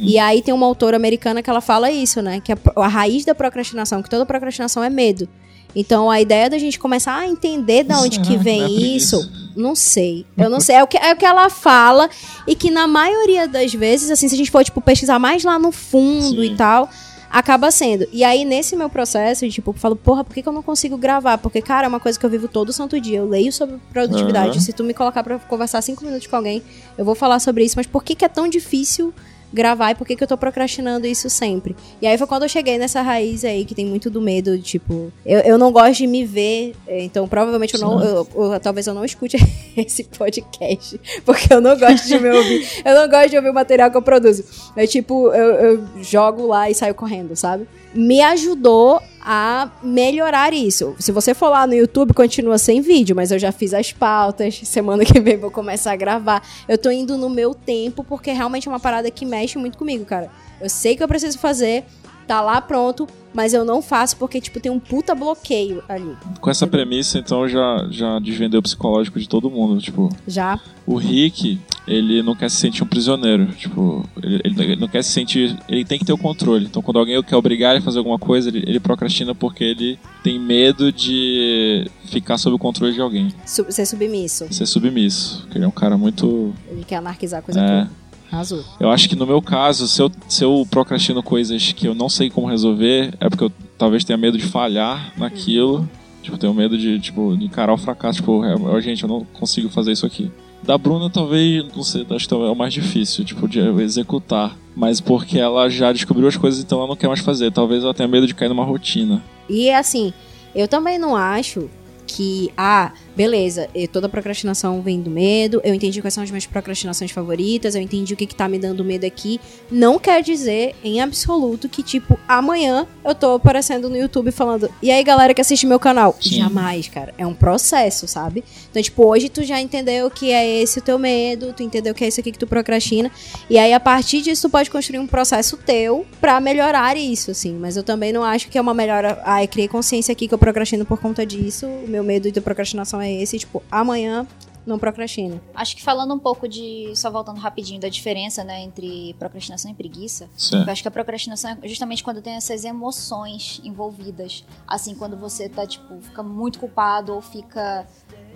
E 0.00 0.18
aí 0.18 0.42
tem 0.42 0.54
uma 0.54 0.66
autora 0.66 0.96
americana 0.96 1.42
que 1.42 1.50
ela 1.50 1.60
fala 1.60 1.90
isso, 1.90 2.22
né? 2.22 2.40
Que 2.40 2.52
a, 2.52 2.58
a 2.76 2.88
raiz 2.88 3.24
da 3.24 3.34
procrastinação, 3.34 4.02
que 4.02 4.10
toda 4.10 4.24
procrastinação 4.24 4.82
é 4.82 4.90
medo. 4.90 5.28
Então 5.74 6.10
a 6.10 6.20
ideia 6.20 6.50
da 6.50 6.58
gente 6.58 6.78
começar 6.78 7.16
a 7.16 7.26
entender 7.26 7.84
da 7.84 7.98
onde 8.00 8.16
Será 8.16 8.26
que 8.26 8.36
vem 8.36 8.62
é 8.62 8.68
isso, 8.68 9.30
não 9.56 9.74
sei. 9.74 10.26
Eu 10.36 10.50
não 10.50 10.60
sei. 10.60 10.76
É 10.76 10.82
o, 10.82 10.86
que, 10.86 10.96
é 10.96 11.12
o 11.12 11.16
que 11.16 11.24
ela 11.24 11.48
fala 11.48 12.08
e 12.46 12.54
que 12.54 12.70
na 12.70 12.86
maioria 12.86 13.46
das 13.46 13.72
vezes, 13.72 14.10
assim, 14.10 14.28
se 14.28 14.34
a 14.34 14.38
gente 14.38 14.50
for, 14.50 14.64
tipo, 14.64 14.80
pesquisar 14.80 15.18
mais 15.18 15.44
lá 15.44 15.58
no 15.58 15.70
fundo 15.72 16.42
Sim. 16.42 16.52
e 16.52 16.56
tal, 16.56 16.88
acaba 17.30 17.70
sendo. 17.70 18.06
E 18.12 18.24
aí, 18.24 18.44
nesse 18.44 18.74
meu 18.74 18.90
processo, 18.90 19.44
eu, 19.44 19.50
tipo, 19.50 19.70
eu 19.70 19.74
falo, 19.74 19.94
porra, 19.94 20.24
por 20.24 20.34
que, 20.34 20.42
que 20.42 20.48
eu 20.48 20.52
não 20.52 20.62
consigo 20.62 20.96
gravar? 20.96 21.38
Porque, 21.38 21.62
cara, 21.62 21.86
é 21.86 21.88
uma 21.88 22.00
coisa 22.00 22.18
que 22.18 22.26
eu 22.26 22.30
vivo 22.30 22.48
todo 22.48 22.72
santo 22.72 23.00
dia. 23.00 23.18
Eu 23.18 23.28
leio 23.28 23.52
sobre 23.52 23.76
produtividade. 23.92 24.50
Aham. 24.50 24.60
Se 24.60 24.72
tu 24.72 24.82
me 24.82 24.92
colocar 24.92 25.22
pra 25.22 25.38
conversar 25.38 25.80
cinco 25.82 26.04
minutos 26.04 26.26
com 26.26 26.36
alguém, 26.36 26.62
eu 26.98 27.04
vou 27.04 27.14
falar 27.14 27.38
sobre 27.38 27.64
isso. 27.64 27.74
Mas 27.76 27.86
por 27.86 28.02
que, 28.02 28.14
que 28.14 28.24
é 28.24 28.28
tão 28.28 28.48
difícil 28.48 29.14
gravar 29.52 29.90
e 29.90 29.94
por 29.94 30.06
que, 30.06 30.14
que 30.16 30.22
eu 30.22 30.28
tô 30.28 30.36
procrastinando 30.36 31.06
isso 31.06 31.28
sempre? 31.28 31.74
E 32.00 32.06
aí 32.06 32.16
foi 32.16 32.26
quando 32.26 32.42
eu 32.44 32.48
cheguei 32.48 32.78
nessa 32.78 33.02
raiz 33.02 33.44
aí, 33.44 33.64
que 33.64 33.74
tem 33.74 33.84
muito 33.86 34.08
do 34.10 34.20
medo, 34.20 34.58
tipo, 34.58 35.12
eu, 35.26 35.40
eu 35.40 35.58
não 35.58 35.72
gosto 35.72 35.98
de 35.98 36.06
me 36.06 36.24
ver, 36.24 36.74
eh, 36.86 37.02
então 37.04 37.26
provavelmente 37.28 37.74
eu 37.74 37.80
não, 37.80 38.02
eu- 38.04 38.28
eu- 38.34 38.60
talvez 38.60 38.86
eu 38.86 38.94
não 38.94 39.04
escute 39.04 39.36
esse 39.76 40.04
podcast, 40.04 41.00
porque 41.24 41.52
eu 41.52 41.60
não 41.60 41.78
gosto 41.78 42.06
de 42.06 42.18
me 42.18 42.30
ouvir, 42.30 42.66
eu 42.84 42.94
não 42.94 43.08
gosto 43.08 43.30
de 43.30 43.36
ouvir 43.36 43.50
o 43.50 43.54
material 43.54 43.90
que 43.90 43.96
eu 43.96 44.02
produzo. 44.02 44.44
É 44.76 44.86
tipo, 44.86 45.28
eu, 45.32 45.50
eu 45.54 45.84
jogo 46.02 46.46
lá 46.46 46.70
e 46.70 46.74
saio 46.74 46.94
correndo, 46.94 47.34
sabe? 47.36 47.66
Me 47.94 48.20
ajudou 48.22 49.00
a 49.22 49.70
melhorar 49.82 50.52
isso. 50.52 50.94
Se 50.98 51.12
você 51.12 51.34
for 51.34 51.48
lá 51.48 51.66
no 51.66 51.74
YouTube, 51.74 52.14
continua 52.14 52.58
sem 52.58 52.80
vídeo, 52.80 53.14
mas 53.14 53.30
eu 53.30 53.38
já 53.38 53.52
fiz 53.52 53.74
as 53.74 53.92
pautas. 53.92 54.60
Semana 54.64 55.04
que 55.04 55.20
vem 55.20 55.36
vou 55.36 55.50
começar 55.50 55.92
a 55.92 55.96
gravar. 55.96 56.42
Eu 56.68 56.78
tô 56.78 56.90
indo 56.90 57.16
no 57.16 57.28
meu 57.28 57.54
tempo, 57.54 58.02
porque 58.02 58.32
realmente 58.32 58.68
é 58.68 58.70
uma 58.70 58.80
parada 58.80 59.10
que 59.10 59.26
mexe 59.26 59.58
muito 59.58 59.76
comigo, 59.76 60.04
cara. 60.04 60.30
Eu 60.60 60.68
sei 60.68 60.96
que 60.96 61.02
eu 61.02 61.08
preciso 61.08 61.38
fazer, 61.38 61.84
tá 62.30 62.40
lá 62.40 62.60
pronto, 62.60 63.08
mas 63.34 63.52
eu 63.52 63.64
não 63.64 63.82
faço 63.82 64.16
porque, 64.16 64.40
tipo, 64.40 64.60
tem 64.60 64.70
um 64.70 64.78
puta 64.78 65.16
bloqueio 65.16 65.82
ali. 65.88 66.16
Com 66.40 66.48
essa 66.48 66.64
premissa, 66.64 67.18
então, 67.18 67.48
já, 67.48 67.88
já 67.90 68.20
desvendei 68.20 68.56
o 68.56 68.62
psicológico 68.62 69.18
de 69.18 69.28
todo 69.28 69.50
mundo. 69.50 69.80
Tipo, 69.80 70.08
Já. 70.28 70.60
o 70.86 70.94
Rick, 70.96 71.58
ele 71.88 72.22
não 72.22 72.36
quer 72.36 72.48
se 72.48 72.58
sentir 72.58 72.84
um 72.84 72.86
prisioneiro. 72.86 73.46
Tipo, 73.46 74.08
ele, 74.22 74.40
ele- 74.44 74.76
não 74.76 74.86
quer 74.86 75.02
se 75.02 75.10
sentir. 75.10 75.58
Ele 75.68 75.84
tem 75.84 75.98
que 75.98 76.04
ter 76.04 76.12
o 76.12 76.18
controle. 76.18 76.66
Então, 76.66 76.80
quando 76.80 77.00
alguém 77.00 77.20
quer 77.24 77.34
obrigar 77.34 77.72
ele 77.72 77.80
a 77.80 77.84
fazer 77.84 77.98
alguma 77.98 78.18
coisa, 78.18 78.48
ele, 78.48 78.62
ele 78.64 78.78
procrastina 78.78 79.34
porque 79.34 79.64
ele 79.64 79.98
tem 80.22 80.38
medo 80.38 80.92
de 80.92 81.90
ficar 82.04 82.38
sob 82.38 82.54
o 82.54 82.58
controle 82.60 82.92
de 82.94 83.00
alguém. 83.00 83.34
Su- 83.44 83.66
ser 83.70 83.86
submisso. 83.86 84.46
Ser 84.52 84.66
submisso. 84.66 85.40
Porque 85.42 85.58
ele 85.58 85.64
é 85.64 85.68
um 85.68 85.72
cara 85.72 85.98
muito. 85.98 86.54
Ele 86.70 86.84
quer 86.84 86.96
anarquizar 86.96 87.40
a 87.40 87.42
coisa 87.42 87.60
É. 87.60 87.66
toda. 87.84 87.99
Arrasou. 88.30 88.64
Eu 88.78 88.90
acho 88.90 89.08
que 89.08 89.16
no 89.16 89.26
meu 89.26 89.42
caso, 89.42 89.88
se 89.88 90.00
eu, 90.00 90.10
se 90.28 90.44
eu 90.44 90.66
procrastino 90.70 91.22
coisas 91.22 91.72
que 91.72 91.86
eu 91.86 91.94
não 91.94 92.08
sei 92.08 92.30
como 92.30 92.46
resolver, 92.46 93.12
é 93.20 93.28
porque 93.28 93.44
eu 93.44 93.52
talvez 93.76 94.04
tenha 94.04 94.16
medo 94.16 94.38
de 94.38 94.44
falhar 94.44 95.12
naquilo. 95.16 95.88
Tipo, 96.22 96.36
tenho 96.36 96.54
medo 96.54 96.76
de, 96.76 97.00
tipo, 97.00 97.36
de 97.36 97.44
encarar 97.44 97.72
o 97.72 97.78
fracasso. 97.78 98.18
Tipo, 98.20 98.44
é, 98.44 98.54
é, 98.54 98.80
gente, 98.80 99.02
eu 99.02 99.08
não 99.08 99.24
consigo 99.24 99.68
fazer 99.68 99.92
isso 99.92 100.06
aqui. 100.06 100.30
Da 100.62 100.76
Bruna, 100.76 101.08
talvez, 101.08 101.64
não 101.74 101.82
sei, 101.82 102.06
acho 102.10 102.28
que 102.28 102.34
é 102.34 102.36
o 102.36 102.54
mais 102.54 102.74
difícil, 102.74 103.24
tipo, 103.24 103.48
de 103.48 103.60
executar. 103.80 104.54
Mas 104.76 105.00
porque 105.00 105.38
ela 105.38 105.68
já 105.68 105.92
descobriu 105.92 106.28
as 106.28 106.36
coisas, 106.36 106.62
então 106.62 106.78
ela 106.78 106.88
não 106.88 106.96
quer 106.96 107.08
mais 107.08 107.20
fazer. 107.20 107.50
Talvez 107.50 107.82
ela 107.82 107.94
tenha 107.94 108.08
medo 108.08 108.26
de 108.26 108.34
cair 108.34 108.48
numa 108.48 108.64
rotina. 108.64 109.22
E 109.48 109.70
assim, 109.70 110.12
eu 110.54 110.68
também 110.68 110.98
não 110.98 111.16
acho 111.16 111.68
que, 112.06 112.50
ah, 112.56 112.92
beleza, 113.16 113.68
toda 113.92 114.08
procrastinação 114.08 114.80
vem 114.82 115.00
do 115.00 115.10
medo, 115.10 115.60
eu 115.64 115.74
entendi 115.74 116.00
quais 116.00 116.14
são 116.14 116.22
as 116.22 116.30
minhas 116.30 116.46
procrastinações 116.46 117.10
favoritas, 117.10 117.74
eu 117.74 117.82
entendi 117.82 118.14
o 118.14 118.16
que, 118.16 118.26
que 118.26 118.34
tá 118.34 118.48
me 118.48 118.58
dando 118.58 118.84
medo 118.84 119.04
aqui. 119.04 119.40
Não 119.70 119.98
quer 119.98 120.22
dizer, 120.22 120.74
em 120.82 121.00
absoluto, 121.00 121.68
que, 121.68 121.82
tipo, 121.82 122.18
amanhã 122.26 122.86
eu 123.04 123.14
tô 123.14 123.34
aparecendo 123.34 123.88
no 123.88 123.96
YouTube 123.96 124.30
falando, 124.30 124.70
e 124.82 124.90
aí, 124.90 125.02
galera 125.02 125.34
que 125.34 125.40
assiste 125.40 125.66
meu 125.66 125.78
canal? 125.78 126.16
Sim. 126.20 126.36
Jamais, 126.36 126.88
cara. 126.88 127.14
É 127.18 127.26
um 127.26 127.34
processo, 127.34 128.06
sabe? 128.06 128.44
Então, 128.70 128.82
tipo, 128.82 129.04
hoje 129.06 129.28
tu 129.28 129.42
já 129.42 129.60
entendeu 129.60 130.10
que 130.10 130.30
é 130.30 130.62
esse 130.62 130.78
o 130.78 130.82
teu 130.82 130.98
medo, 130.98 131.52
tu 131.52 131.62
entendeu 131.62 131.94
que 131.94 132.04
é 132.04 132.08
isso 132.08 132.20
aqui 132.20 132.32
que 132.32 132.38
tu 132.38 132.46
procrastina, 132.46 133.10
e 133.48 133.58
aí, 133.58 133.72
a 133.72 133.80
partir 133.80 134.22
disso, 134.22 134.48
tu 134.48 134.50
pode 134.50 134.70
construir 134.70 134.98
um 134.98 135.06
processo 135.06 135.56
teu 135.56 136.06
pra 136.20 136.40
melhorar 136.40 136.96
isso, 136.96 137.30
assim. 137.30 137.54
Mas 137.54 137.76
eu 137.76 137.82
também 137.82 138.12
não 138.12 138.22
acho 138.22 138.48
que 138.48 138.56
é 138.56 138.60
uma 138.60 138.74
melhora. 138.74 139.20
Ah, 139.24 139.42
eu 139.42 139.48
criei 139.48 139.68
consciência 139.68 140.12
aqui 140.12 140.28
que 140.28 140.34
eu 140.34 140.38
procrastino 140.38 140.84
por 140.84 140.98
conta 141.00 141.26
disso. 141.26 141.66
O 141.66 141.88
meu 141.88 142.02
medo 142.04 142.30
de 142.30 142.40
procrastinação 142.40 142.99
é 143.00 143.12
esse. 143.12 143.38
Tipo, 143.38 143.62
amanhã 143.70 144.26
não 144.66 144.78
procrastina. 144.78 145.40
Acho 145.54 145.74
que 145.74 145.82
falando 145.82 146.14
um 146.14 146.18
pouco 146.18 146.48
de. 146.48 146.92
Só 146.94 147.10
voltando 147.10 147.38
rapidinho 147.38 147.80
da 147.80 147.88
diferença, 147.88 148.44
né, 148.44 148.62
entre 148.62 149.14
procrastinação 149.18 149.70
e 149.70 149.74
preguiça. 149.74 150.28
Certo. 150.36 150.66
Eu 150.66 150.72
acho 150.72 150.82
que 150.82 150.88
a 150.88 150.90
procrastinação 150.90 151.56
é 151.62 151.68
justamente 151.68 152.04
quando 152.04 152.20
tem 152.20 152.34
essas 152.34 152.64
emoções 152.64 153.60
envolvidas. 153.64 154.44
Assim, 154.66 154.94
quando 154.94 155.16
você 155.16 155.48
tá, 155.48 155.66
tipo, 155.66 156.00
fica 156.00 156.22
muito 156.22 156.58
culpado 156.58 157.14
ou 157.14 157.20
fica 157.20 157.86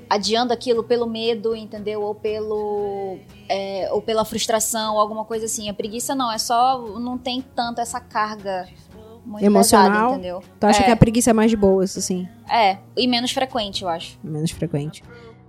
adiando 0.09 0.53
aquilo 0.53 0.85
pelo 0.85 1.07
medo, 1.07 1.55
entendeu? 1.55 2.03
Ou 2.03 2.15
pelo. 2.15 3.19
é, 3.49 3.89
ou 3.93 4.01
pela 4.01 4.25
frustração, 4.25 4.95
ou 4.95 5.01
alguma 5.01 5.25
coisa 5.25 5.45
assim. 5.45 5.69
A 5.69 5.75
preguiça 5.75 6.15
não, 6.15 6.33
é 6.33 6.39
só. 6.39 6.99
não 6.99 7.19
tem 7.19 7.43
tanto 7.43 7.81
essa 7.81 8.01
carga 8.01 8.69
muito 9.25 9.45
Emocional? 9.45 9.91
pesada, 9.93 10.13
entendeu? 10.15 10.43
Tu 10.61 10.67
acha 10.67 10.81
É. 10.83 10.85
que 10.85 10.91
a 10.91 10.97
preguiça 10.97 11.31
é 11.31 11.33
mais 11.33 11.51
de 11.51 11.57
boas, 11.57 11.97
assim, 11.97 12.29
É, 12.51 12.79
e 12.97 13.07
menos 13.07 13.31
frequente, 13.33 13.83
eu 13.83 13.89
acho. 13.89 14.19
menos 14.23 14.51
frequente? 14.51 15.03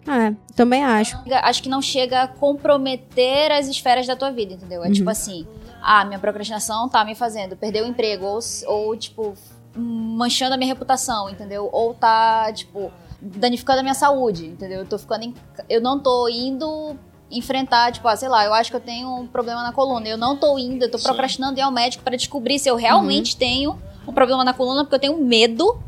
Ah, 0.08 0.28
é, 0.28 0.36
também 0.56 0.84
acho. 0.84 1.18
Acho 1.42 1.64
que 1.64 1.70
não 1.70 1.82
chega 1.82 2.22
a 2.24 2.28
comprometer 2.28 3.52
as 3.52 3.68
esferas 3.68 4.06
da 4.06 4.16
tua 4.16 4.32
vida, 4.32 4.54
entendeu? 4.54 4.84
É 4.84 4.88
Uhum. 4.88 4.94
tipo 4.94 5.10
assim, 5.10 5.48
ah, 5.82 6.06
minha 6.06 6.20
procrastinação 6.20 6.88
tá 6.88 7.04
me 7.04 7.16
fazendo 7.16 7.56
perder 7.56 7.84
o 7.84 7.88
emprego, 7.88 8.26
ou, 8.26 8.40
ou 8.68 8.96
tipo, 8.96 9.34
manchando 9.76 10.54
a 10.54 10.58
minha 10.58 10.68
reputação, 10.72 11.30
entendeu? 11.30 11.70
Ou 11.72 11.94
tá, 11.94 12.52
tipo, 12.54 12.92
danificando 13.20 13.80
a 13.80 13.84
minha 13.84 13.96
saúde, 13.96 14.46
entendeu? 14.46 14.80
Eu 14.80 14.86
tô 14.86 14.98
ficando 15.00 15.24
em- 15.24 15.34
eu 15.68 15.82
não 15.82 16.00
tô 16.00 16.28
indo 16.30 16.96
enfrentar, 17.32 17.92
tipo, 17.92 18.08
ah, 18.08 18.16
sei 18.16 18.30
lá, 18.30 18.46
eu 18.46 18.54
acho 18.54 18.70
que 18.70 18.76
eu 18.76 18.82
tenho 18.82 19.22
um 19.22 19.28
problema 19.28 19.64
na 19.64 19.72
coluna. 19.72 20.08
Eu 20.08 20.18
não 20.18 20.38
tô 20.38 20.58
indo, 20.58 20.84
eu 20.84 20.92
tô 20.92 20.98
Sim. 20.98 21.06
procrastinando 21.06 21.60
ir 21.60 21.62
ao 21.62 21.72
médico 21.72 22.04
pra 22.04 22.16
descobrir 22.16 22.60
se 22.60 22.70
eu 22.70 22.76
realmente 22.76 23.36
tenho 23.36 23.78
um 24.08 24.14
problema 24.14 24.44
na 24.44 24.54
coluna, 24.54 24.84
porque 24.84 24.96
eu 24.96 25.00
tenho 25.00 25.18
medo 25.18 25.80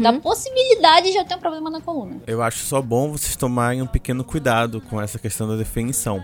da 0.00 0.12
possibilidade 0.12 1.10
de 1.10 1.18
eu 1.18 1.24
ter 1.24 1.34
um 1.34 1.40
problema 1.40 1.68
na 1.68 1.80
coluna. 1.80 2.16
Eu 2.26 2.40
acho 2.40 2.64
só 2.64 2.80
bom 2.80 3.10
vocês 3.10 3.34
tomarem 3.34 3.82
um 3.82 3.86
pequeno 3.86 4.22
cuidado 4.22 4.80
com 4.80 5.00
essa 5.00 5.18
questão 5.18 5.48
da 5.48 5.56
definição. 5.56 6.22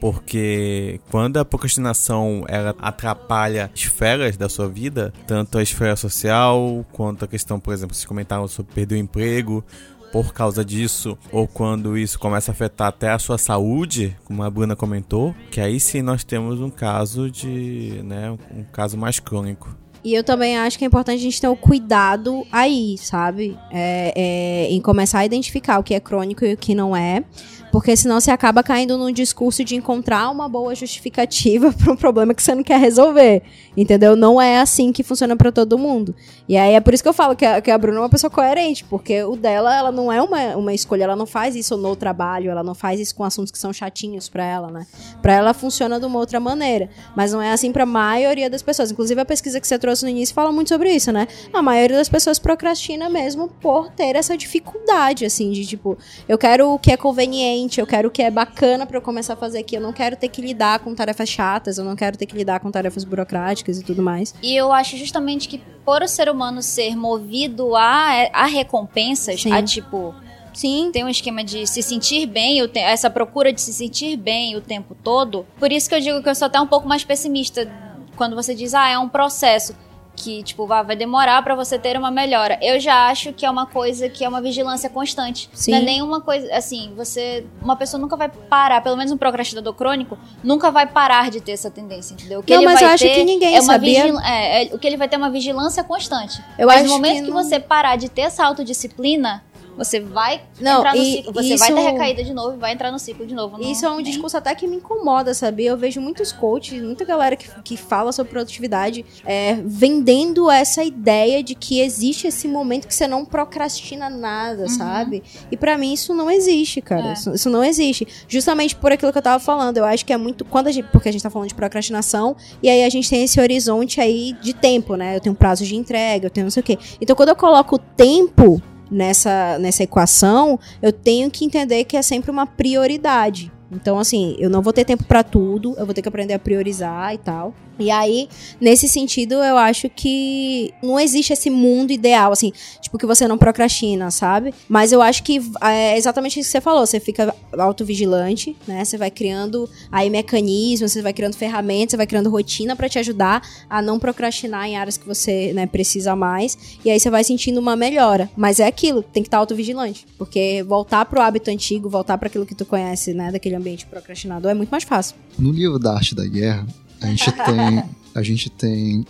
Porque 0.00 1.00
quando 1.10 1.38
a 1.38 1.44
procrastinação 1.44 2.44
ela 2.46 2.74
atrapalha 2.80 3.70
esferas 3.74 4.36
da 4.36 4.48
sua 4.48 4.68
vida, 4.68 5.12
tanto 5.26 5.58
a 5.58 5.62
esfera 5.62 5.96
social, 5.96 6.84
quanto 6.92 7.24
a 7.24 7.28
questão, 7.28 7.58
por 7.58 7.74
exemplo, 7.74 7.96
se 7.96 8.06
comentaram 8.06 8.46
sobre 8.46 8.72
perder 8.72 8.94
o 8.94 8.98
emprego 8.98 9.64
por 10.12 10.32
causa 10.32 10.64
disso, 10.64 11.16
ou 11.30 11.46
quando 11.46 11.96
isso 11.96 12.18
começa 12.18 12.50
a 12.50 12.52
afetar 12.52 12.88
até 12.88 13.10
a 13.10 13.18
sua 13.18 13.38
saúde, 13.38 14.16
como 14.24 14.42
a 14.42 14.50
Bruna 14.50 14.74
comentou, 14.74 15.34
que 15.50 15.60
aí 15.60 15.78
sim 15.78 16.02
nós 16.02 16.24
temos 16.24 16.60
um 16.60 16.70
caso 16.70 17.30
de, 17.30 18.00
né, 18.04 18.30
um 18.54 18.64
caso 18.64 18.96
mais 18.96 19.20
crônico. 19.20 19.76
E 20.04 20.14
eu 20.14 20.22
também 20.22 20.56
acho 20.56 20.78
que 20.78 20.84
é 20.84 20.86
importante 20.86 21.18
a 21.18 21.22
gente 21.22 21.40
ter 21.40 21.48
o 21.48 21.56
cuidado 21.56 22.46
aí, 22.52 22.96
sabe? 22.98 23.58
É, 23.70 24.12
é, 24.16 24.70
em 24.70 24.80
começar 24.80 25.18
a 25.18 25.24
identificar 25.26 25.78
o 25.78 25.82
que 25.82 25.92
é 25.92 26.00
crônico 26.00 26.44
e 26.44 26.54
o 26.54 26.56
que 26.56 26.74
não 26.74 26.96
é. 26.96 27.24
Porque 27.70 27.96
senão 27.96 28.20
você 28.20 28.30
acaba 28.30 28.62
caindo 28.62 28.96
num 28.96 29.12
discurso 29.12 29.64
de 29.64 29.76
encontrar 29.76 30.30
uma 30.30 30.48
boa 30.48 30.74
justificativa 30.74 31.72
para 31.76 31.92
um 31.92 31.96
problema 31.96 32.34
que 32.34 32.42
você 32.42 32.54
não 32.54 32.62
quer 32.62 32.78
resolver. 32.78 33.42
Entendeu? 33.76 34.16
Não 34.16 34.40
é 34.40 34.58
assim 34.58 34.92
que 34.92 35.02
funciona 35.02 35.36
para 35.36 35.52
todo 35.52 35.78
mundo. 35.78 36.14
E 36.48 36.56
aí 36.56 36.74
é 36.74 36.80
por 36.80 36.94
isso 36.94 37.02
que 37.02 37.08
eu 37.08 37.12
falo 37.12 37.36
que 37.36 37.44
a, 37.44 37.60
que 37.60 37.70
a 37.70 37.78
Bruna 37.78 37.98
é 37.98 38.00
uma 38.00 38.08
pessoa 38.08 38.30
coerente, 38.30 38.84
porque 38.84 39.22
o 39.22 39.36
dela, 39.36 39.74
ela 39.76 39.92
não 39.92 40.12
é 40.12 40.20
uma, 40.20 40.56
uma 40.56 40.74
escolha, 40.74 41.04
ela 41.04 41.16
não 41.16 41.26
faz 41.26 41.54
isso 41.54 41.76
no 41.76 41.94
trabalho, 41.94 42.50
ela 42.50 42.62
não 42.62 42.74
faz 42.74 43.00
isso 43.00 43.14
com 43.14 43.24
assuntos 43.24 43.52
que 43.52 43.58
são 43.58 43.72
chatinhos 43.72 44.28
para 44.28 44.44
ela, 44.44 44.70
né? 44.70 44.86
Para 45.22 45.34
ela 45.34 45.54
funciona 45.54 46.00
de 46.00 46.06
uma 46.06 46.18
outra 46.18 46.40
maneira. 46.40 46.88
Mas 47.16 47.32
não 47.32 47.40
é 47.40 47.52
assim 47.52 47.72
para 47.72 47.82
a 47.82 47.86
maioria 47.86 48.48
das 48.48 48.62
pessoas. 48.62 48.90
Inclusive 48.90 49.20
a 49.20 49.24
pesquisa 49.24 49.60
que 49.60 49.66
você 49.66 49.78
trouxe 49.78 50.04
no 50.04 50.10
início 50.10 50.34
fala 50.34 50.50
muito 50.50 50.68
sobre 50.68 50.90
isso, 50.94 51.12
né? 51.12 51.28
A 51.52 51.62
maioria 51.62 51.96
das 51.96 52.08
pessoas 52.08 52.38
procrastina 52.38 53.08
mesmo 53.08 53.48
por 53.60 53.90
ter 53.90 54.16
essa 54.16 54.36
dificuldade, 54.36 55.24
assim, 55.24 55.50
de 55.50 55.66
tipo, 55.66 55.96
eu 56.28 56.38
quero 56.38 56.72
o 56.72 56.78
que 56.78 56.90
é 56.92 56.96
conveniente, 56.96 57.57
eu 57.80 57.86
quero 57.86 58.08
o 58.08 58.10
que 58.10 58.22
é 58.22 58.30
bacana 58.30 58.86
para 58.86 58.96
eu 58.96 59.02
começar 59.02 59.32
a 59.32 59.36
fazer 59.36 59.58
aqui, 59.58 59.76
eu 59.76 59.80
não 59.80 59.92
quero 59.92 60.16
ter 60.16 60.28
que 60.28 60.40
lidar 60.40 60.78
com 60.80 60.94
tarefas 60.94 61.28
chatas, 61.28 61.78
eu 61.78 61.84
não 61.84 61.96
quero 61.96 62.16
ter 62.16 62.26
que 62.26 62.36
lidar 62.36 62.60
com 62.60 62.70
tarefas 62.70 63.04
burocráticas 63.04 63.78
e 63.78 63.84
tudo 63.84 64.02
mais. 64.02 64.34
E 64.42 64.54
eu 64.54 64.72
acho 64.72 64.96
justamente 64.96 65.48
que 65.48 65.60
por 65.84 66.02
o 66.02 66.08
ser 66.08 66.28
humano 66.28 66.62
ser 66.62 66.96
movido 66.96 67.74
a, 67.74 68.28
a 68.32 68.46
recompensas, 68.46 69.42
Sim. 69.42 69.52
a 69.52 69.62
tipo, 69.62 70.14
Sim, 70.52 70.90
tem 70.92 71.04
um 71.04 71.08
esquema 71.08 71.44
de 71.44 71.66
se 71.66 71.82
sentir 71.82 72.26
bem, 72.26 72.60
essa 72.74 73.08
procura 73.08 73.52
de 73.52 73.60
se 73.60 73.72
sentir 73.72 74.16
bem 74.16 74.56
o 74.56 74.60
tempo 74.60 74.94
todo. 74.94 75.46
Por 75.58 75.70
isso 75.70 75.88
que 75.88 75.94
eu 75.94 76.00
digo 76.00 76.22
que 76.22 76.28
eu 76.28 76.34
sou 76.34 76.46
até 76.46 76.60
um 76.60 76.66
pouco 76.66 76.88
mais 76.88 77.04
pessimista 77.04 77.70
quando 78.16 78.34
você 78.34 78.54
diz, 78.54 78.74
ah, 78.74 78.88
é 78.88 78.98
um 78.98 79.08
processo 79.08 79.72
que, 80.18 80.42
tipo, 80.42 80.66
vai, 80.66 80.82
vai 80.84 80.96
demorar 80.96 81.42
pra 81.42 81.54
você 81.54 81.78
ter 81.78 81.96
uma 81.96 82.10
melhora. 82.10 82.58
Eu 82.60 82.78
já 82.80 83.06
acho 83.08 83.32
que 83.32 83.46
é 83.46 83.50
uma 83.50 83.66
coisa 83.66 84.08
que 84.08 84.24
é 84.24 84.28
uma 84.28 84.40
vigilância 84.42 84.90
constante. 84.90 85.48
Sim. 85.52 85.70
Não 85.70 85.78
é 85.78 85.82
nenhuma 85.82 86.20
coisa, 86.20 86.52
assim, 86.54 86.92
você... 86.96 87.46
Uma 87.62 87.76
pessoa 87.76 88.00
nunca 88.00 88.16
vai 88.16 88.28
parar, 88.28 88.80
pelo 88.82 88.96
menos 88.96 89.12
um 89.12 89.16
procrastinador 89.16 89.72
crônico, 89.74 90.18
nunca 90.42 90.70
vai 90.70 90.86
parar 90.86 91.30
de 91.30 91.40
ter 91.40 91.52
essa 91.52 91.70
tendência, 91.70 92.14
entendeu? 92.14 92.40
O 92.40 92.42
que 92.42 92.52
Não, 92.52 92.60
ele 92.60 92.66
mas 92.66 92.80
vai 92.80 92.88
eu 92.90 92.94
acho 92.94 93.04
ter 93.04 93.14
que 93.14 93.24
ninguém 93.24 93.54
é 93.56 93.60
uma 93.60 93.72
sabia. 93.74 94.02
vigil- 94.02 94.20
é, 94.20 94.64
é, 94.64 94.74
o 94.74 94.78
que 94.78 94.86
ele 94.86 94.96
vai 94.96 95.08
ter 95.08 95.14
é 95.14 95.18
uma 95.18 95.30
vigilância 95.30 95.84
constante. 95.84 96.42
Eu 96.58 96.66
Mas 96.66 96.76
acho 96.82 96.84
no 96.86 96.90
momento 96.94 97.16
que 97.16 97.22
que, 97.22 97.30
não- 97.30 97.42
você 97.42 97.60
parar 97.60 97.96
de 97.96 98.08
ter 98.08 98.22
essa 98.22 98.44
autodisciplina, 98.44 99.42
você 99.78 100.00
vai 100.00 100.42
Não, 100.60 100.78
entrar 100.78 100.94
no 100.94 101.00
e 101.00 101.12
ciclo. 101.16 101.32
Você 101.32 101.56
vai 101.56 101.68
ter 101.72 101.74
isso- 101.80 101.90
recaída 101.92 102.24
de 102.24 102.34
novo 102.34 102.56
e 102.56 102.58
vai 102.58 102.72
entrar 102.74 102.92
no 102.92 102.98
ciclo 102.98 103.24
de 103.26 103.34
novo. 103.34 103.56
Não- 103.56 103.70
Isso 103.70 103.86
é 103.86 103.90
um 103.90 103.96
nem- 103.96 104.04
discurso 104.04 104.36
até 104.36 104.54
que 104.54 104.66
me 104.66 104.76
incomoda, 104.76 105.32
sabia? 105.32 105.70
Eu 105.70 105.76
vejo 105.78 106.00
muitos 106.00 106.32
coaches, 106.32 106.82
muita 106.82 107.04
galera 107.04 107.36
que, 107.36 107.48
que 107.62 107.76
fala 107.76 108.12
sobre 108.12 108.32
produtividade 108.32 109.04
é, 109.24 109.54
vendendo 109.64 110.50
essa 110.50 110.82
ideia 110.84 111.42
de 111.42 111.54
que 111.54 111.80
existe 111.80 112.26
esse 112.26 112.48
momento 112.48 112.86
que 112.86 112.94
você 112.94 113.06
não 113.06 113.24
procrastina 113.24 114.10
nada, 114.10 114.68
sabe? 114.68 115.22
E 115.50 115.56
pra 115.56 115.78
mim 115.78 115.92
isso 115.92 116.12
não 116.12 116.30
existe, 116.30 116.80
cara. 116.80 117.10
É. 117.10 117.12
Isso, 117.12 117.32
isso 117.34 117.48
não 117.48 117.62
existe. 117.64 118.06
Justamente 118.26 118.74
por 118.76 118.90
aquilo 118.92 119.12
que 119.12 119.18
eu 119.18 119.22
tava 119.22 119.38
falando. 119.38 119.76
Eu 119.76 119.84
acho 119.84 120.04
que 120.04 120.12
é 120.12 120.16
muito. 120.16 120.44
Quando 120.44 120.66
a 120.66 120.72
gente, 120.72 120.88
porque 120.90 121.08
a 121.08 121.12
gente 121.12 121.22
tá 121.22 121.30
falando 121.30 121.48
de 121.48 121.54
procrastinação, 121.54 122.36
e 122.62 122.68
aí 122.68 122.84
a 122.84 122.88
gente 122.88 123.08
tem 123.08 123.22
esse 123.24 123.40
horizonte 123.40 124.00
aí 124.00 124.32
de 124.42 124.52
tempo, 124.52 124.96
né? 124.96 125.16
Eu 125.16 125.20
tenho 125.20 125.34
prazo 125.34 125.64
de 125.64 125.76
entrega, 125.76 126.26
eu 126.26 126.30
tenho 126.30 126.44
não 126.44 126.50
sei 126.50 126.60
o 126.60 126.64
quê. 126.64 126.78
Então 127.00 127.14
quando 127.14 127.28
eu 127.30 127.36
coloco 127.36 127.76
o 127.76 127.78
tempo 127.78 128.60
nessa, 128.90 129.58
nessa 129.58 129.82
equação, 129.82 130.58
eu 130.82 130.92
tenho 130.92 131.30
que 131.30 131.44
entender 131.44 131.84
que 131.84 131.96
é 131.96 132.02
sempre 132.02 132.30
uma 132.30 132.46
prioridade. 132.46 133.52
Então, 133.70 133.98
assim, 133.98 134.34
eu 134.38 134.48
não 134.48 134.62
vou 134.62 134.72
ter 134.72 134.84
tempo 134.84 135.04
pra 135.04 135.22
tudo, 135.22 135.74
eu 135.76 135.84
vou 135.84 135.94
ter 135.94 136.02
que 136.02 136.08
aprender 136.08 136.34
a 136.34 136.38
priorizar 136.38 137.14
e 137.14 137.18
tal. 137.18 137.54
E 137.78 137.90
aí, 137.90 138.28
nesse 138.60 138.88
sentido, 138.88 139.34
eu 139.34 139.56
acho 139.56 139.88
que 139.88 140.72
não 140.82 140.98
existe 140.98 141.32
esse 141.32 141.50
mundo 141.50 141.92
ideal, 141.92 142.32
assim, 142.32 142.52
tipo, 142.80 142.98
que 142.98 143.06
você 143.06 143.28
não 143.28 143.38
procrastina, 143.38 144.10
sabe? 144.10 144.52
Mas 144.68 144.92
eu 144.92 145.00
acho 145.00 145.22
que 145.22 145.40
é 145.62 145.96
exatamente 145.96 146.40
isso 146.40 146.48
que 146.48 146.52
você 146.52 146.60
falou. 146.60 146.86
Você 146.86 147.00
fica 147.00 147.34
autovigilante, 147.52 148.56
né? 148.66 148.84
Você 148.84 148.96
vai 148.96 149.10
criando 149.10 149.68
aí 149.90 150.10
mecanismos, 150.10 150.92
você 150.92 151.02
vai 151.02 151.12
criando 151.12 151.34
ferramentas, 151.34 151.92
você 151.92 151.96
vai 151.96 152.06
criando 152.06 152.30
rotina 152.30 152.74
pra 152.74 152.88
te 152.88 152.98
ajudar 152.98 153.42
a 153.68 153.80
não 153.80 153.98
procrastinar 153.98 154.66
em 154.66 154.76
áreas 154.76 154.96
que 154.96 155.06
você 155.06 155.52
né, 155.52 155.66
precisa 155.66 156.16
mais. 156.16 156.78
E 156.84 156.90
aí 156.90 156.98
você 156.98 157.10
vai 157.10 157.24
sentindo 157.24 157.58
uma 157.58 157.76
melhora. 157.76 158.30
Mas 158.36 158.60
é 158.60 158.66
aquilo, 158.66 159.02
tem 159.02 159.22
que 159.22 159.28
estar 159.28 159.38
autovigilante. 159.38 160.06
Porque 160.16 160.64
voltar 160.66 161.04
pro 161.04 161.20
hábito 161.20 161.50
antigo, 161.50 161.88
voltar 161.88 162.18
para 162.18 162.28
aquilo 162.28 162.46
que 162.46 162.54
tu 162.54 162.64
conhece, 162.64 163.14
né? 163.14 163.30
Daquele 163.30 163.54
ambiente 163.54 163.86
procrastinador 163.86 164.50
é 164.50 164.54
muito 164.54 164.70
mais 164.70 164.84
fácil. 164.84 165.16
No 165.38 165.50
livro 165.50 165.78
da 165.78 165.94
Arte 165.94 166.14
da 166.14 166.26
Guerra, 166.26 166.66
a 167.00 167.06
gente 167.06 167.30
tem, 167.32 167.84
a 168.14 168.22
gente 168.22 168.50
tem 168.50 169.06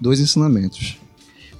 dois 0.00 0.20
ensinamentos. 0.20 0.98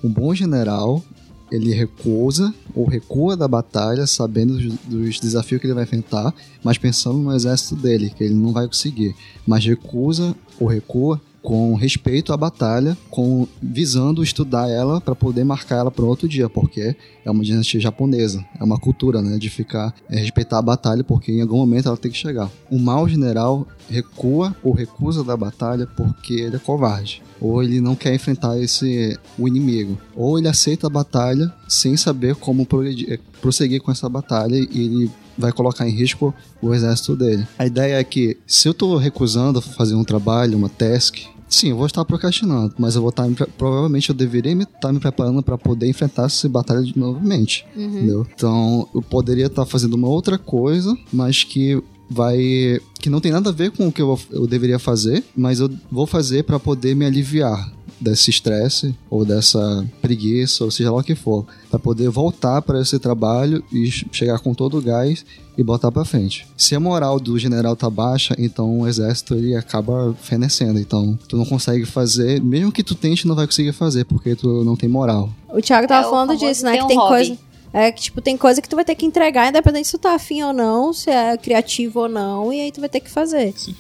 Um 0.03 0.09
bom 0.09 0.35
general, 0.35 1.03
ele 1.51 1.75
recusa 1.75 2.55
ou 2.75 2.87
recua 2.87 3.37
da 3.37 3.49
batalha 3.49 4.07
sabendo 4.07 4.57
dos, 4.57 4.75
dos 4.87 5.21
desafios 5.21 5.61
que 5.61 5.67
ele 5.67 5.75
vai 5.75 5.85
enfrentar, 5.85 6.33
mas 6.63 6.79
pensando 6.79 7.19
no 7.19 7.35
exército 7.35 7.77
dele, 7.77 8.13
que 8.17 8.25
ele 8.25 8.35
não 8.35 8.53
vai 8.53 8.67
conseguir. 8.67 9.15
Mas 9.47 9.65
recusa 9.65 10.35
ou 10.59 10.69
recua 10.69 11.21
com 11.43 11.75
respeito 11.75 12.33
à 12.33 12.37
batalha, 12.37 12.97
com 13.11 13.47
visando 13.63 14.23
estudar 14.23 14.69
ela 14.69 15.01
para 15.01 15.15
poder 15.15 15.45
marcar 15.45 15.77
ela 15.77 15.91
para 15.91 16.05
outro 16.05 16.29
dia, 16.29 16.49
porque 16.49 16.95
é 17.25 17.31
uma 17.31 17.43
dinastia 17.43 17.81
japonesa, 17.81 18.45
é 18.59 18.65
uma 18.65 18.79
cultura, 18.79 19.23
né, 19.23 19.39
de 19.39 19.49
ficar 19.49 19.95
é, 20.09 20.19
respeitar 20.19 20.59
a 20.59 20.63
batalha, 20.63 21.03
porque 21.03 21.33
em 21.33 21.41
algum 21.41 21.57
momento 21.57 21.89
ela 21.89 21.97
tem 21.97 22.11
que 22.11 22.17
chegar. 22.17 22.51
O 22.71 22.79
mau 22.79 23.09
general 23.09 23.67
recua 23.89 24.55
ou 24.63 24.73
recusa 24.73 25.25
da 25.25 25.37
batalha 25.37 25.87
porque 25.87 26.35
ele 26.35 26.57
é 26.57 26.59
covarde, 26.59 27.23
ou 27.41 27.63
ele 27.63 27.81
não 27.81 27.95
quer 27.95 28.15
enfrentar 28.15 28.59
esse 28.59 29.19
o 29.39 29.49
inimigo, 29.49 29.99
ou 30.15 30.39
ele 30.39 30.49
aceita 30.49 30.87
a 30.87 30.91
batalha 30.91 31.53
sem 31.67 31.97
saber 31.97 32.35
como 32.37 32.67
progredir- 32.67 33.21
prosseguir 33.41 33.81
com 33.81 33.91
essa 33.91 34.09
batalha 34.09 34.57
e 34.57 34.85
ele 34.85 35.11
vai 35.41 35.53
colocar 35.53 35.89
em 35.89 35.93
risco 35.93 36.33
o 36.63 36.73
exército 36.75 37.17
dele. 37.17 37.47
A 37.59 37.67
ideia 37.67 37.95
é 37.99 38.05
que 38.05 38.37
se 38.47 38.69
eu 38.69 38.75
tô 38.75 38.97
recusando 38.97 39.61
fazer 39.61 39.95
um 39.95 40.05
trabalho, 40.05 40.57
uma 40.57 40.69
task, 40.69 41.17
sim, 41.49 41.71
eu 41.71 41.77
vou 41.77 41.87
estar 41.87 42.05
procrastinando, 42.05 42.75
mas 42.79 42.95
eu 42.95 43.01
vou 43.01 43.11
estar 43.11 43.27
me 43.27 43.35
pre- 43.35 43.47
provavelmente 43.59 44.09
eu 44.11 44.15
deveria 44.15 44.53
estar 44.53 44.93
me 44.93 45.01
preparando 45.01 45.43
para 45.43 45.59
poder 45.59 45.89
enfrentar 45.89 46.27
essa 46.27 46.49
batalha 46.49 46.83
de 46.83 46.97
novamente, 46.97 47.65
entendeu? 47.75 48.27
Então, 48.35 48.89
eu 48.95 49.03
poderia 49.03 49.47
estar 49.47 49.67
fazendo 49.67 49.95
uma 49.95 50.07
outra 50.09 50.39
coisa, 50.39 50.97
mas 51.13 51.43
que 51.43 51.83
vai 52.13 52.81
que 53.01 53.09
não 53.09 53.21
tem 53.21 53.31
nada 53.33 53.51
a 53.51 53.53
ver 53.53 53.71
com 53.71 53.87
o 53.89 53.93
que 53.93 54.03
eu, 54.03 54.19
eu 54.31 54.47
deveria 54.47 54.79
fazer, 54.79 55.25
mas 55.37 55.59
eu 55.61 55.71
vou 55.91 56.07
fazer 56.07 56.43
para 56.45 56.59
poder 56.59 56.95
me 56.95 57.07
aliviar 57.07 57.73
desse 58.01 58.31
estresse 58.31 58.95
ou 59.11 59.25
dessa 59.25 59.87
preguiça 60.01 60.65
ou 60.65 60.71
seja 60.71 60.91
lá 60.91 60.99
o 61.01 61.03
que 61.05 61.15
for, 61.15 61.45
para 61.71 61.79
poder 61.79 62.09
voltar 62.09 62.63
para 62.63 62.81
esse 62.81 62.99
trabalho 62.99 63.63
e 63.73 63.91
ch- 63.91 64.07
chegar 64.11 64.39
com 64.39 64.55
todo 64.55 64.79
o 64.79 64.83
gás 64.83 65.25
e 65.59 65.63
botar 65.63 65.93
para 65.93 66.05
frente. 66.05 66.47
Se 66.57 66.75
a 66.75 66.81
moral 66.81 67.21
do 67.21 67.39
general 67.39 67.77
tá 67.77 67.91
baixa, 67.91 68.35
então 68.39 68.81
o 68.81 68.89
exército 68.89 69.35
ele 69.35 69.55
acaba 69.55 70.15
fenecendo, 70.23 70.79
então 70.79 71.19
tu 71.29 71.37
não 71.37 71.45
consegue 71.45 71.85
fazer, 71.85 72.41
mesmo 72.43 72.73
que 72.73 72.83
tu 72.83 72.95
tente, 72.95 73.27
não 73.29 73.35
vai 73.35 73.47
conseguir 73.47 73.73
fazer 73.73 74.05
porque 74.05 74.35
tu 74.35 74.65
não 74.65 74.75
tem 74.77 74.89
moral. 74.89 75.29
O 75.53 75.61
Thiago 75.61 75.87
tava 75.87 76.07
É, 76.07 76.11
falando 76.11 76.37
disso, 76.39 76.65
né? 76.65 76.77
Que 76.79 76.83
um 76.85 76.87
tem 76.87 76.97
hobby. 76.97 77.11
coisa. 77.11 77.39
É 77.73 77.93
que, 77.93 78.03
tipo, 78.03 78.21
tem 78.21 78.37
coisa 78.37 78.61
que 78.61 78.69
tu 78.69 78.77
vai 78.77 78.85
ter 78.85 78.95
que 78.95 79.07
entregar, 79.07 79.49
independente 79.49 79.87
se 79.87 79.93
tu 79.93 79.99
tá 79.99 80.15
afim 80.15 80.43
ou 80.43 80.53
não, 80.53 80.93
se 80.93 81.11
é 81.11 81.37
criativo 81.37 82.01
ou 82.01 82.09
não, 82.09 82.53
e 82.53 82.61
aí 82.61 82.73
tu 82.73 82.81
vai 82.81 82.89
ter 82.89 83.01
que 83.01 83.11
fazer. 83.11 83.53
Sim. 83.57 83.75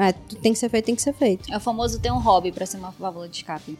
É, 0.00 0.12
tu 0.12 0.36
tem 0.36 0.52
que 0.52 0.58
ser 0.60 0.68
feito, 0.68 0.84
tem 0.84 0.94
que 0.94 1.02
ser 1.02 1.12
feito. 1.12 1.52
É 1.52 1.56
o 1.56 1.60
famoso 1.60 1.98
ter 1.98 2.12
um 2.12 2.20
hobby 2.20 2.52
pra 2.52 2.64
ser 2.64 2.76
uma 2.76 2.94
válvula 2.96 3.28
de 3.28 3.38
escape. 3.38 3.76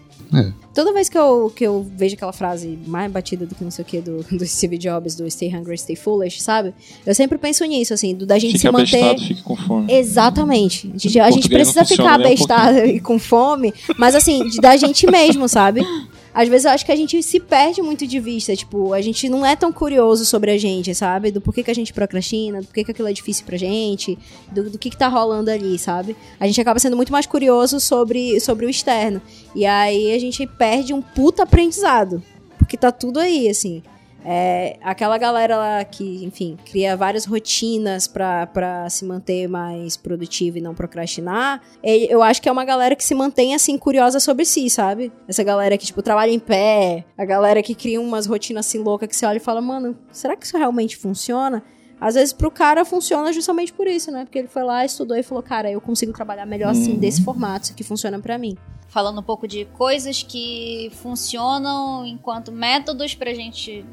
Toda 0.74 0.92
vez 0.92 1.08
que 1.08 1.16
eu, 1.16 1.52
que 1.54 1.64
eu 1.64 1.86
vejo 1.96 2.16
aquela 2.16 2.32
frase 2.32 2.76
mais 2.88 3.10
batida 3.10 3.46
do 3.46 3.54
que 3.54 3.62
não 3.62 3.70
sei 3.70 3.84
o 3.84 3.86
que 3.86 4.00
do, 4.00 4.24
do 4.36 4.44
Steve 4.44 4.76
Jobs, 4.76 5.14
do 5.14 5.30
Stay 5.30 5.54
Hungry, 5.54 5.78
Stay 5.78 5.94
Foolish, 5.94 6.42
sabe? 6.42 6.74
Eu 7.06 7.14
sempre 7.14 7.38
penso 7.38 7.64
nisso, 7.64 7.94
assim, 7.94 8.16
do, 8.16 8.26
da 8.26 8.36
gente 8.36 8.52
Fique 8.52 8.62
se 8.62 8.70
manter. 8.70 8.96
abestado, 8.96 9.20
fique 9.20 9.42
com 9.42 9.54
fome. 9.54 9.92
Exatamente. 9.92 10.90
A 10.92 10.98
gente, 10.98 11.20
a 11.20 11.30
gente 11.30 11.48
precisa 11.48 11.84
ficar 11.84 12.04
um 12.04 12.08
abestado 12.08 12.78
e 12.84 12.98
com 12.98 13.16
fome, 13.16 13.72
mas 13.96 14.16
assim, 14.16 14.48
de, 14.48 14.60
da 14.60 14.76
gente 14.76 15.08
mesmo, 15.08 15.48
sabe? 15.48 15.82
Às 16.32 16.48
vezes 16.48 16.64
eu 16.64 16.70
acho 16.70 16.86
que 16.86 16.92
a 16.92 16.96
gente 16.96 17.22
se 17.22 17.40
perde 17.40 17.82
muito 17.82 18.06
de 18.06 18.20
vista, 18.20 18.54
tipo, 18.54 18.92
a 18.92 19.00
gente 19.00 19.28
não 19.28 19.44
é 19.44 19.56
tão 19.56 19.72
curioso 19.72 20.24
sobre 20.24 20.50
a 20.50 20.58
gente, 20.58 20.94
sabe? 20.94 21.30
Do 21.30 21.40
porquê 21.40 21.62
que 21.62 21.70
a 21.70 21.74
gente 21.74 21.92
procrastina, 21.92 22.60
do 22.60 22.66
porquê 22.66 22.84
que 22.84 22.90
aquilo 22.90 23.08
é 23.08 23.12
difícil 23.12 23.44
pra 23.44 23.56
gente, 23.56 24.18
do, 24.52 24.70
do 24.70 24.78
que 24.78 24.90
que 24.90 24.96
tá 24.96 25.08
rolando 25.08 25.50
ali, 25.50 25.78
sabe? 25.78 26.16
A 26.38 26.46
gente 26.46 26.60
acaba 26.60 26.78
sendo 26.78 26.96
muito 26.96 27.12
mais 27.12 27.26
curioso 27.26 27.80
sobre, 27.80 28.38
sobre 28.40 28.66
o 28.66 28.70
externo. 28.70 29.20
E 29.54 29.64
aí 29.66 30.12
a 30.12 30.18
gente 30.18 30.46
perde 30.46 30.92
um 30.92 31.02
puta 31.02 31.42
aprendizado. 31.42 32.22
Porque 32.58 32.76
tá 32.76 32.92
tudo 32.92 33.18
aí, 33.18 33.48
assim. 33.48 33.82
É, 34.24 34.76
aquela 34.82 35.16
galera 35.16 35.56
lá 35.56 35.84
que, 35.84 36.24
enfim, 36.24 36.56
cria 36.64 36.96
várias 36.96 37.24
rotinas 37.24 38.06
pra, 38.08 38.46
pra 38.48 38.90
se 38.90 39.04
manter 39.04 39.48
mais 39.48 39.96
produtivo 39.96 40.58
e 40.58 40.60
não 40.60 40.74
procrastinar, 40.74 41.62
é- 41.82 42.12
eu 42.12 42.22
acho 42.22 42.42
que 42.42 42.48
é 42.48 42.52
uma 42.52 42.64
galera 42.64 42.96
que 42.96 43.04
se 43.04 43.14
mantém, 43.14 43.54
assim, 43.54 43.78
curiosa 43.78 44.18
sobre 44.20 44.44
si, 44.44 44.68
sabe? 44.68 45.12
Essa 45.28 45.42
galera 45.44 45.78
que, 45.78 45.86
tipo, 45.86 46.02
trabalha 46.02 46.30
em 46.30 46.38
pé, 46.38 47.04
a 47.16 47.24
galera 47.24 47.62
que 47.62 47.74
cria 47.74 48.00
umas 48.00 48.26
rotinas 48.26 48.66
assim 48.66 48.78
loucas 48.78 49.08
que 49.08 49.16
você 49.16 49.24
olha 49.24 49.36
e 49.36 49.40
fala, 49.40 49.60
mano, 49.60 49.96
será 50.10 50.36
que 50.36 50.44
isso 50.44 50.58
realmente 50.58 50.96
funciona? 50.96 51.62
Às 52.00 52.14
vezes 52.14 52.32
pro 52.32 52.50
cara 52.50 52.84
funciona 52.84 53.32
justamente 53.32 53.72
por 53.72 53.86
isso, 53.86 54.10
né? 54.12 54.24
Porque 54.24 54.38
ele 54.38 54.48
foi 54.48 54.62
lá, 54.62 54.84
estudou 54.84 55.16
e 55.16 55.22
falou, 55.22 55.42
cara, 55.42 55.70
eu 55.70 55.80
consigo 55.80 56.12
trabalhar 56.12 56.46
melhor 56.46 56.70
assim, 56.70 56.96
desse 56.96 57.22
formato, 57.24 57.64
isso 57.64 57.72
aqui 57.72 57.82
funciona 57.82 58.18
pra 58.20 58.36
mim. 58.38 58.56
Falando 58.88 59.20
um 59.20 59.22
pouco 59.22 59.46
de 59.46 59.64
coisas 59.76 60.22
que 60.22 60.90
funcionam 60.94 62.04
enquanto 62.06 62.50
métodos 62.50 63.14
pra 63.14 63.32
gente 63.34 63.84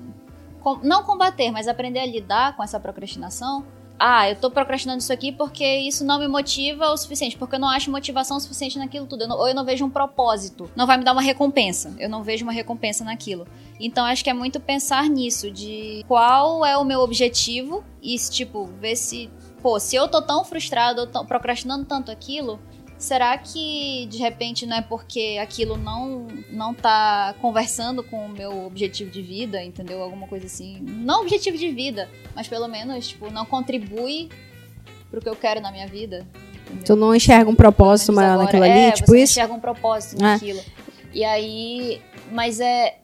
com- 0.61 0.79
não 0.81 1.03
combater, 1.03 1.51
mas 1.51 1.67
aprender 1.67 1.99
a 1.99 2.05
lidar 2.05 2.55
com 2.55 2.63
essa 2.63 2.79
procrastinação. 2.79 3.65
Ah, 3.97 4.29
eu 4.29 4.35
tô 4.35 4.51
procrastinando 4.51 4.99
isso 4.99 5.13
aqui 5.13 5.31
porque 5.31 5.63
isso 5.79 6.03
não 6.03 6.19
me 6.19 6.27
motiva 6.27 6.89
o 6.89 6.97
suficiente, 6.97 7.37
porque 7.37 7.55
eu 7.55 7.59
não 7.59 7.69
acho 7.69 7.89
motivação 7.89 8.37
suficiente 8.41 8.77
naquilo 8.77 9.05
tudo, 9.05 9.21
eu 9.23 9.27
não- 9.29 9.37
ou 9.37 9.47
eu 9.47 9.55
não 9.55 9.63
vejo 9.63 9.85
um 9.85 9.89
propósito, 9.89 10.69
não 10.75 10.85
vai 10.85 10.97
me 10.97 11.05
dar 11.05 11.13
uma 11.13 11.21
recompensa, 11.21 11.93
eu 11.97 12.09
não 12.09 12.21
vejo 12.21 12.43
uma 12.43 12.51
recompensa 12.51 13.05
naquilo. 13.05 13.47
Então 13.79 14.03
acho 14.05 14.21
que 14.21 14.29
é 14.29 14.33
muito 14.33 14.59
pensar 14.59 15.07
nisso, 15.09 15.49
de 15.49 16.03
qual 16.09 16.65
é 16.65 16.75
o 16.77 16.83
meu 16.83 16.99
objetivo 16.99 17.85
e, 18.01 18.17
tipo, 18.17 18.65
ver 18.81 18.97
se, 18.97 19.29
pô, 19.61 19.79
se 19.79 19.95
eu 19.95 20.09
tô 20.09 20.21
tão 20.21 20.43
frustrado, 20.43 20.99
ou 21.01 21.07
tão- 21.07 21.25
procrastinando 21.25 21.85
tanto 21.85 22.11
aquilo, 22.11 22.59
Será 22.97 23.37
que 23.37 24.07
de 24.09 24.17
repente 24.17 24.65
não 24.65 24.77
é 24.77 24.81
porque 24.81 25.37
aquilo 25.41 25.75
não 25.77 26.27
não 26.49 26.73
tá 26.73 27.35
conversando 27.41 28.01
com 28.03 28.25
o 28.25 28.29
meu 28.29 28.65
objetivo 28.65 29.11
de 29.11 29.21
vida, 29.21 29.61
entendeu? 29.61 30.01
Alguma 30.01 30.27
coisa 30.27 30.45
assim. 30.45 30.79
Não 30.81 31.21
objetivo 31.21 31.57
de 31.57 31.69
vida, 31.71 32.09
mas 32.33 32.47
pelo 32.47 32.67
menos, 32.67 33.07
tipo, 33.09 33.29
não 33.29 33.45
contribui 33.45 34.29
pro 35.11 35.19
que 35.21 35.27
eu 35.29 35.35
quero 35.35 35.59
na 35.59 35.71
minha 35.71 35.87
vida. 35.87 36.25
entendeu? 36.65 36.83
Tu 36.85 36.95
não 36.95 37.13
enxerga 37.13 37.49
um 37.49 37.55
propósito 37.55 38.13
maior 38.13 38.37
naquilo 38.37 38.63
ali, 38.63 38.71
é, 38.71 38.91
tipo 38.91 39.07
você 39.11 39.23
isso? 39.23 39.33
enxerga 39.33 39.53
um 39.53 39.59
propósito 39.59 40.17
É. 40.19 40.23
naquilo. 40.23 40.61
E 41.13 41.23
aí, 41.23 42.01
mas 42.31 42.59
é 42.59 42.99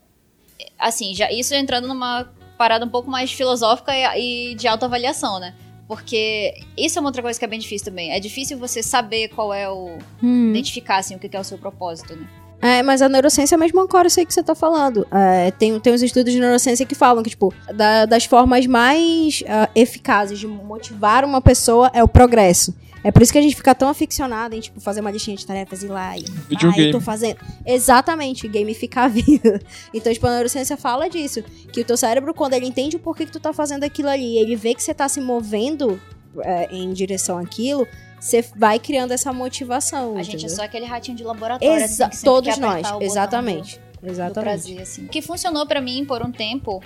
assim, 0.79 1.13
já 1.13 1.31
isso 1.31 1.53
entrando 1.53 1.87
numa 1.87 2.31
parada 2.57 2.85
um 2.85 2.89
pouco 2.89 3.09
mais 3.09 3.31
filosófica 3.31 3.91
e, 4.17 4.51
e 4.51 4.55
de 4.55 4.67
autoavaliação, 4.67 5.39
né? 5.39 5.53
Porque 5.91 6.53
isso 6.77 6.97
é 6.97 7.01
uma 7.01 7.09
outra 7.09 7.21
coisa 7.21 7.37
que 7.37 7.43
é 7.43 7.47
bem 7.49 7.59
difícil 7.59 7.83
também. 7.83 8.13
É 8.13 8.19
difícil 8.21 8.57
você 8.57 8.81
saber 8.81 9.27
qual 9.27 9.53
é 9.53 9.69
o 9.69 9.97
Hum. 10.23 10.51
identificar 10.51 10.99
assim 10.99 11.15
o 11.15 11.19
que 11.19 11.35
é 11.35 11.39
o 11.39 11.43
seu 11.43 11.57
propósito, 11.57 12.15
né? 12.15 12.25
É, 12.61 12.81
mas 12.81 13.01
a 13.01 13.09
neurociência 13.09 13.55
é 13.55 13.57
mesmo 13.57 13.81
ancora 13.81 14.07
isso 14.07 14.17
aí 14.17 14.25
que 14.25 14.33
você 14.33 14.41
tá 14.41 14.55
falando. 14.55 15.05
É, 15.11 15.51
tem, 15.51 15.77
tem 15.81 15.91
uns 15.93 16.01
estudos 16.01 16.31
de 16.31 16.39
neurociência 16.39 16.85
que 16.85 16.95
falam 16.95 17.21
que, 17.21 17.31
tipo, 17.31 17.53
da- 17.75 18.05
das 18.05 18.23
formas 18.23 18.65
mais 18.67 19.43
ah, 19.49 19.67
eficazes 19.75 20.39
de 20.39 20.47
motivar 20.47 21.25
uma 21.25 21.41
pessoa 21.41 21.91
é 21.93 22.01
o 22.01 22.07
progresso. 22.07 22.73
É 23.03 23.11
por 23.11 23.21
isso 23.21 23.31
que 23.31 23.37
a 23.37 23.41
gente 23.41 23.55
fica 23.55 23.73
tão 23.73 23.89
aficionado 23.89 24.55
em, 24.55 24.59
tipo, 24.59 24.79
fazer 24.79 25.01
uma 25.01 25.09
listinha 25.09 25.35
de 25.35 25.45
tarefas 25.45 25.81
e 25.81 25.87
ir 25.87 25.89
lá 25.89 26.17
e. 26.17 26.23
Ah, 26.27 26.41
Videogame. 26.49 26.85
eu 26.87 26.91
tô 26.91 27.01
fazendo. 27.01 27.37
Exatamente, 27.65 28.47
gamificar 28.47 29.05
a 29.05 29.07
vida. 29.07 29.59
Então, 29.93 30.13
tipo, 30.13 30.25
a 30.27 30.31
neurociência 30.31 30.77
fala 30.77 31.09
disso. 31.09 31.43
Que 31.73 31.81
o 31.81 31.85
teu 31.85 31.97
cérebro, 31.97 32.33
quando 32.33 32.53
ele 32.53 32.65
entende 32.67 32.95
o 32.95 32.99
porquê 32.99 33.25
que 33.25 33.31
tu 33.31 33.39
tá 33.39 33.51
fazendo 33.53 33.83
aquilo 33.83 34.09
ali, 34.09 34.37
ele 34.37 34.55
vê 34.55 34.73
que 34.75 34.83
você 34.83 34.93
tá 34.93 35.09
se 35.09 35.19
movendo 35.19 35.99
é, 36.43 36.67
em 36.73 36.91
direção 36.93 37.37
àquilo, 37.37 37.87
você 38.19 38.43
vai 38.55 38.77
criando 38.79 39.11
essa 39.11 39.33
motivação. 39.33 40.15
A 40.17 40.23
gente 40.23 40.35
é 40.35 40.37
entendeu? 40.39 40.55
só 40.55 40.63
aquele 40.63 40.85
ratinho 40.85 41.17
de 41.17 41.23
laboratório, 41.23 41.73
assim, 41.83 41.93
Exa 41.93 42.09
que 42.09 42.15
sempre 42.17 42.25
todos 42.25 42.53
quer 42.55 42.59
nós, 42.61 42.87
exatamente. 43.01 43.79
do- 43.79 43.91
do 44.01 44.09
Exatamente. 44.11 44.43
prazer, 44.63 44.81
assim. 44.81 45.05
O 45.05 45.09
que 45.09 45.21
funcionou 45.21 45.65
pra 45.67 45.79
mim 45.81 46.05
por 46.05 46.23
um 46.25 46.31
tempo, 46.31 46.81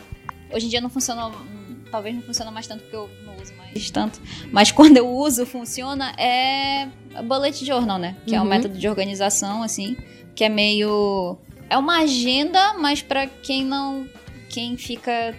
hoje 0.54 0.66
em 0.66 0.70
dia 0.70 0.82
não 0.82 0.90
funciona, 0.90 1.28
hum, 1.28 1.78
talvez 1.92 2.14
não 2.16 2.22
funciona 2.22 2.52
mais 2.52 2.68
tanto 2.68 2.82
porque 2.84 2.96
eu 2.96 3.10
mais 3.76 3.90
tanto, 3.92 4.22
mas 4.52 4.72
quando 4.72 4.98
eu 4.98 5.08
uso, 5.10 5.46
funciona, 5.46 6.12
é 6.18 6.88
bullet 7.24 7.66
journal, 7.66 7.98
né? 8.00 8.16
Que 8.26 8.34
é 8.34 8.40
um 8.40 8.44
Uhum. 8.44 8.50
método 8.50 8.78
de 8.78 8.88
organização, 8.88 9.62
assim, 9.62 9.98
que 10.34 10.44
é 10.44 10.50
meio... 10.50 11.38
É 11.70 11.78
uma 11.78 12.00
agenda, 12.00 12.74
mas 12.76 13.02
pra 13.02 13.28
quem 13.28 13.66
não... 13.66 14.08
Quem 14.50 14.78
fica 14.78 15.36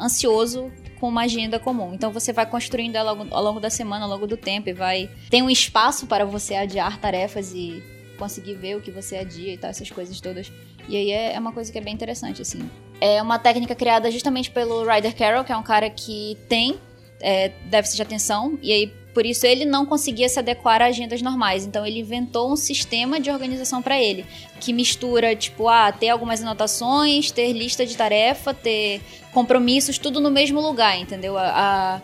ansioso 0.00 0.70
com 0.98 1.08
uma 1.08 1.22
agenda 1.24 1.58
comum. 1.58 1.92
Então 1.92 2.10
você 2.10 2.32
vai 2.32 2.46
construindo 2.46 2.96
ela 2.96 3.10
ao 3.10 3.16
longo- 3.16 3.34
ao 3.34 3.42
longo 3.42 3.60
da 3.60 3.68
semana, 3.68 4.04
ao 4.06 4.10
longo 4.10 4.26
do 4.26 4.36
tempo 4.36 4.70
e 4.70 4.72
vai 4.72 5.10
tem 5.28 5.42
um 5.42 5.50
espaço 5.50 6.06
para 6.06 6.24
você 6.24 6.54
adiar 6.54 6.98
tarefas 6.98 7.52
e 7.52 7.82
conseguir 8.18 8.54
ver 8.54 8.76
o 8.76 8.80
que 8.80 8.90
você 8.90 9.16
adia 9.16 9.52
e 9.52 9.58
tal, 9.58 9.68
essas 9.68 9.90
coisas 9.90 10.18
todas. 10.22 10.50
E 10.88 10.96
aí 10.96 11.10
é, 11.10 11.34
é 11.34 11.38
uma 11.38 11.52
coisa 11.52 11.70
que 11.70 11.76
é 11.76 11.82
bem 11.82 11.92
interessante, 11.92 12.40
assim. 12.40 12.60
É 12.98 13.20
uma 13.20 13.38
técnica 13.38 13.74
criada 13.74 14.10
justamente 14.10 14.50
pelo 14.50 14.86
Ryder 14.86 15.14
Carroll, 15.14 15.44
que 15.44 15.52
é 15.52 15.56
um 15.56 15.62
cara 15.62 15.90
que 15.90 16.38
tem 16.48 16.78
é, 17.20 17.50
déficit 17.64 17.96
de 17.96 18.02
atenção, 18.02 18.58
e 18.62 18.72
aí 18.72 18.92
por 19.14 19.24
isso 19.24 19.46
ele 19.46 19.64
não 19.64 19.86
conseguia 19.86 20.28
se 20.28 20.38
adequar 20.38 20.82
a 20.82 20.86
agendas 20.86 21.22
normais. 21.22 21.64
Então 21.64 21.86
ele 21.86 22.00
inventou 22.00 22.52
um 22.52 22.56
sistema 22.56 23.18
de 23.18 23.30
organização 23.30 23.80
para 23.80 23.98
ele, 24.00 24.26
que 24.60 24.72
mistura, 24.74 25.34
tipo, 25.34 25.68
ah, 25.68 25.90
ter 25.90 26.10
algumas 26.10 26.42
anotações, 26.42 27.30
ter 27.30 27.52
lista 27.52 27.86
de 27.86 27.96
tarefa, 27.96 28.52
ter 28.52 29.00
compromissos, 29.32 29.96
tudo 29.96 30.20
no 30.20 30.30
mesmo 30.30 30.60
lugar, 30.60 30.98
entendeu? 30.98 31.38
A, 31.38 32.02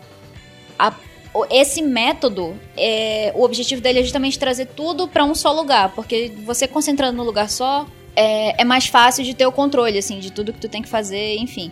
a- 0.79 0.87
a- 0.89 0.95
esse 1.51 1.81
método, 1.83 2.59
é, 2.77 3.31
o 3.35 3.43
objetivo 3.43 3.81
dele 3.81 3.99
é 3.99 4.03
justamente 4.03 4.37
trazer 4.39 4.65
tudo 4.67 5.07
para 5.07 5.23
um 5.23 5.33
só 5.35 5.51
lugar, 5.51 5.93
porque 5.93 6.31
você 6.45 6.67
concentrando 6.67 7.17
no 7.17 7.23
lugar 7.23 7.49
só, 7.49 7.87
é, 8.15 8.61
é 8.61 8.63
mais 8.63 8.85
fácil 8.87 9.23
de 9.23 9.33
ter 9.33 9.45
o 9.47 9.51
controle, 9.51 9.97
assim, 9.97 10.19
de 10.19 10.31
tudo 10.31 10.53
que 10.53 10.59
tu 10.59 10.69
tem 10.69 10.81
que 10.81 10.89
fazer, 10.89 11.35
enfim. 11.37 11.71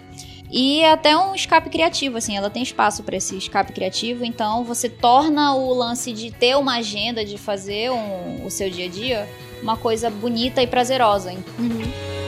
E 0.51 0.83
até 0.83 1.15
um 1.15 1.33
escape 1.33 1.69
criativo, 1.69 2.17
assim, 2.17 2.35
ela 2.35 2.49
tem 2.49 2.61
espaço 2.61 3.03
para 3.03 3.15
esse 3.15 3.37
escape 3.37 3.71
criativo, 3.71 4.25
então 4.25 4.65
você 4.65 4.89
torna 4.89 5.55
o 5.55 5.73
lance 5.73 6.11
de 6.11 6.29
ter 6.29 6.57
uma 6.57 6.75
agenda, 6.77 7.23
de 7.23 7.37
fazer 7.37 7.89
um- 7.89 8.45
o 8.45 8.49
seu 8.51 8.69
dia 8.69 8.85
a 8.85 8.89
dia, 8.89 9.29
uma 9.63 9.77
coisa 9.77 10.09
bonita 10.09 10.61
e 10.61 10.67
prazerosa. 10.67 11.31
Uhum. 11.57 12.20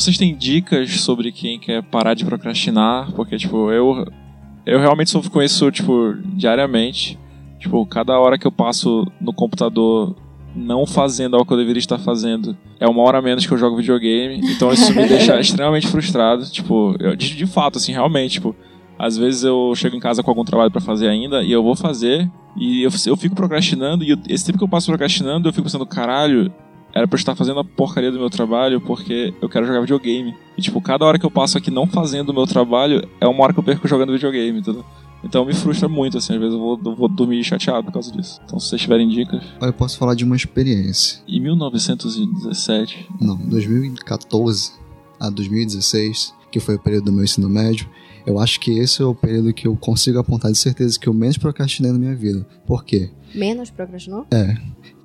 Vocês 0.00 0.16
têm 0.16 0.34
dicas 0.34 1.00
sobre 1.00 1.30
quem 1.30 1.58
quer 1.58 1.82
parar 1.82 2.14
de 2.14 2.24
procrastinar? 2.24 3.12
Porque, 3.12 3.36
tipo, 3.36 3.70
eu, 3.70 4.06
eu 4.64 4.80
realmente 4.80 5.10
sofro 5.10 5.30
com 5.30 5.42
isso, 5.42 5.70
tipo, 5.70 6.14
diariamente. 6.34 7.18
Tipo, 7.58 7.84
cada 7.86 8.18
hora 8.18 8.38
que 8.38 8.46
eu 8.46 8.52
passo 8.52 9.06
no 9.20 9.32
computador 9.32 10.16
não 10.56 10.86
fazendo 10.86 11.34
algo 11.36 11.46
que 11.46 11.52
eu 11.52 11.58
deveria 11.58 11.78
estar 11.78 11.98
fazendo, 11.98 12.56
é 12.80 12.88
uma 12.88 13.02
hora 13.02 13.20
menos 13.22 13.46
que 13.46 13.52
eu 13.52 13.58
jogo 13.58 13.76
videogame. 13.76 14.40
Então 14.52 14.72
isso 14.72 14.92
me 14.94 15.06
deixa 15.06 15.38
extremamente 15.40 15.86
frustrado. 15.86 16.44
Tipo, 16.50 16.96
eu- 16.98 17.14
de, 17.14 17.36
de 17.36 17.46
fato, 17.46 17.76
assim, 17.78 17.92
realmente, 17.92 18.32
tipo, 18.32 18.56
às 18.98 19.16
vezes 19.18 19.44
eu 19.44 19.72
chego 19.76 19.96
em 19.96 20.00
casa 20.00 20.22
com 20.22 20.30
algum 20.30 20.44
trabalho 20.44 20.70
pra 20.70 20.80
fazer 20.80 21.08
ainda 21.08 21.42
e 21.42 21.52
eu 21.52 21.62
vou 21.62 21.76
fazer 21.76 22.28
e 22.56 22.82
eu, 22.82 22.90
eu 23.06 23.16
fico 23.16 23.34
procrastinando 23.34 24.02
e 24.02 24.10
eu- 24.10 24.18
esse 24.28 24.44
tempo 24.46 24.58
que 24.58 24.64
eu 24.64 24.68
passo 24.68 24.86
procrastinando 24.88 25.48
eu 25.48 25.52
fico 25.52 25.64
pensando, 25.64 25.86
caralho, 25.86 26.52
era 26.94 27.06
pra 27.06 27.16
eu 27.16 27.18
estar 27.18 27.34
fazendo 27.34 27.60
a 27.60 27.64
porcaria 27.64 28.10
do 28.10 28.18
meu 28.18 28.30
trabalho 28.30 28.80
porque 28.80 29.32
eu 29.40 29.48
quero 29.48 29.66
jogar 29.66 29.80
videogame. 29.80 30.34
E, 30.56 30.62
tipo, 30.62 30.80
cada 30.80 31.04
hora 31.04 31.18
que 31.18 31.26
eu 31.26 31.30
passo 31.30 31.56
aqui 31.58 31.70
não 31.70 31.86
fazendo 31.86 32.30
o 32.30 32.34
meu 32.34 32.46
trabalho 32.46 33.08
é 33.20 33.26
uma 33.26 33.42
hora 33.42 33.52
que 33.52 33.58
eu 33.58 33.64
perco 33.64 33.86
jogando 33.86 34.12
videogame, 34.12 34.58
entendeu? 34.58 34.84
Então 35.22 35.44
me 35.44 35.52
frustra 35.52 35.88
muito, 35.88 36.16
assim, 36.16 36.34
às 36.34 36.40
vezes 36.40 36.54
eu 36.54 36.60
vou, 36.60 36.80
eu 36.82 36.96
vou 36.96 37.08
dormir 37.08 37.44
chateado 37.44 37.84
por 37.84 37.92
causa 37.92 38.10
disso. 38.10 38.40
Então, 38.44 38.58
se 38.58 38.68
vocês 38.68 38.80
tiverem 38.80 39.08
dicas. 39.08 39.42
Olha, 39.60 39.68
eu 39.68 39.74
posso 39.74 39.98
falar 39.98 40.14
de 40.14 40.24
uma 40.24 40.34
experiência. 40.34 41.20
Em 41.28 41.40
1917, 41.40 43.06
Não, 43.20 43.36
2014 43.36 44.72
a 45.18 45.28
2016, 45.28 46.34
que 46.50 46.58
foi 46.58 46.76
o 46.76 46.78
período 46.78 47.06
do 47.06 47.12
meu 47.12 47.24
ensino 47.24 47.48
médio, 47.50 47.86
eu 48.26 48.38
acho 48.38 48.58
que 48.60 48.70
esse 48.78 49.02
é 49.02 49.04
o 49.04 49.14
período 49.14 49.52
que 49.52 49.66
eu 49.66 49.76
consigo 49.76 50.18
apontar 50.18 50.50
de 50.50 50.58
certeza 50.58 50.98
que 50.98 51.06
eu 51.06 51.14
menos 51.14 51.36
procrastinei 51.36 51.92
na 51.92 51.98
minha 51.98 52.14
vida. 52.14 52.46
Por 52.66 52.84
quê? 52.84 53.10
Menos 53.34 53.70
procrastinou? 53.70 54.26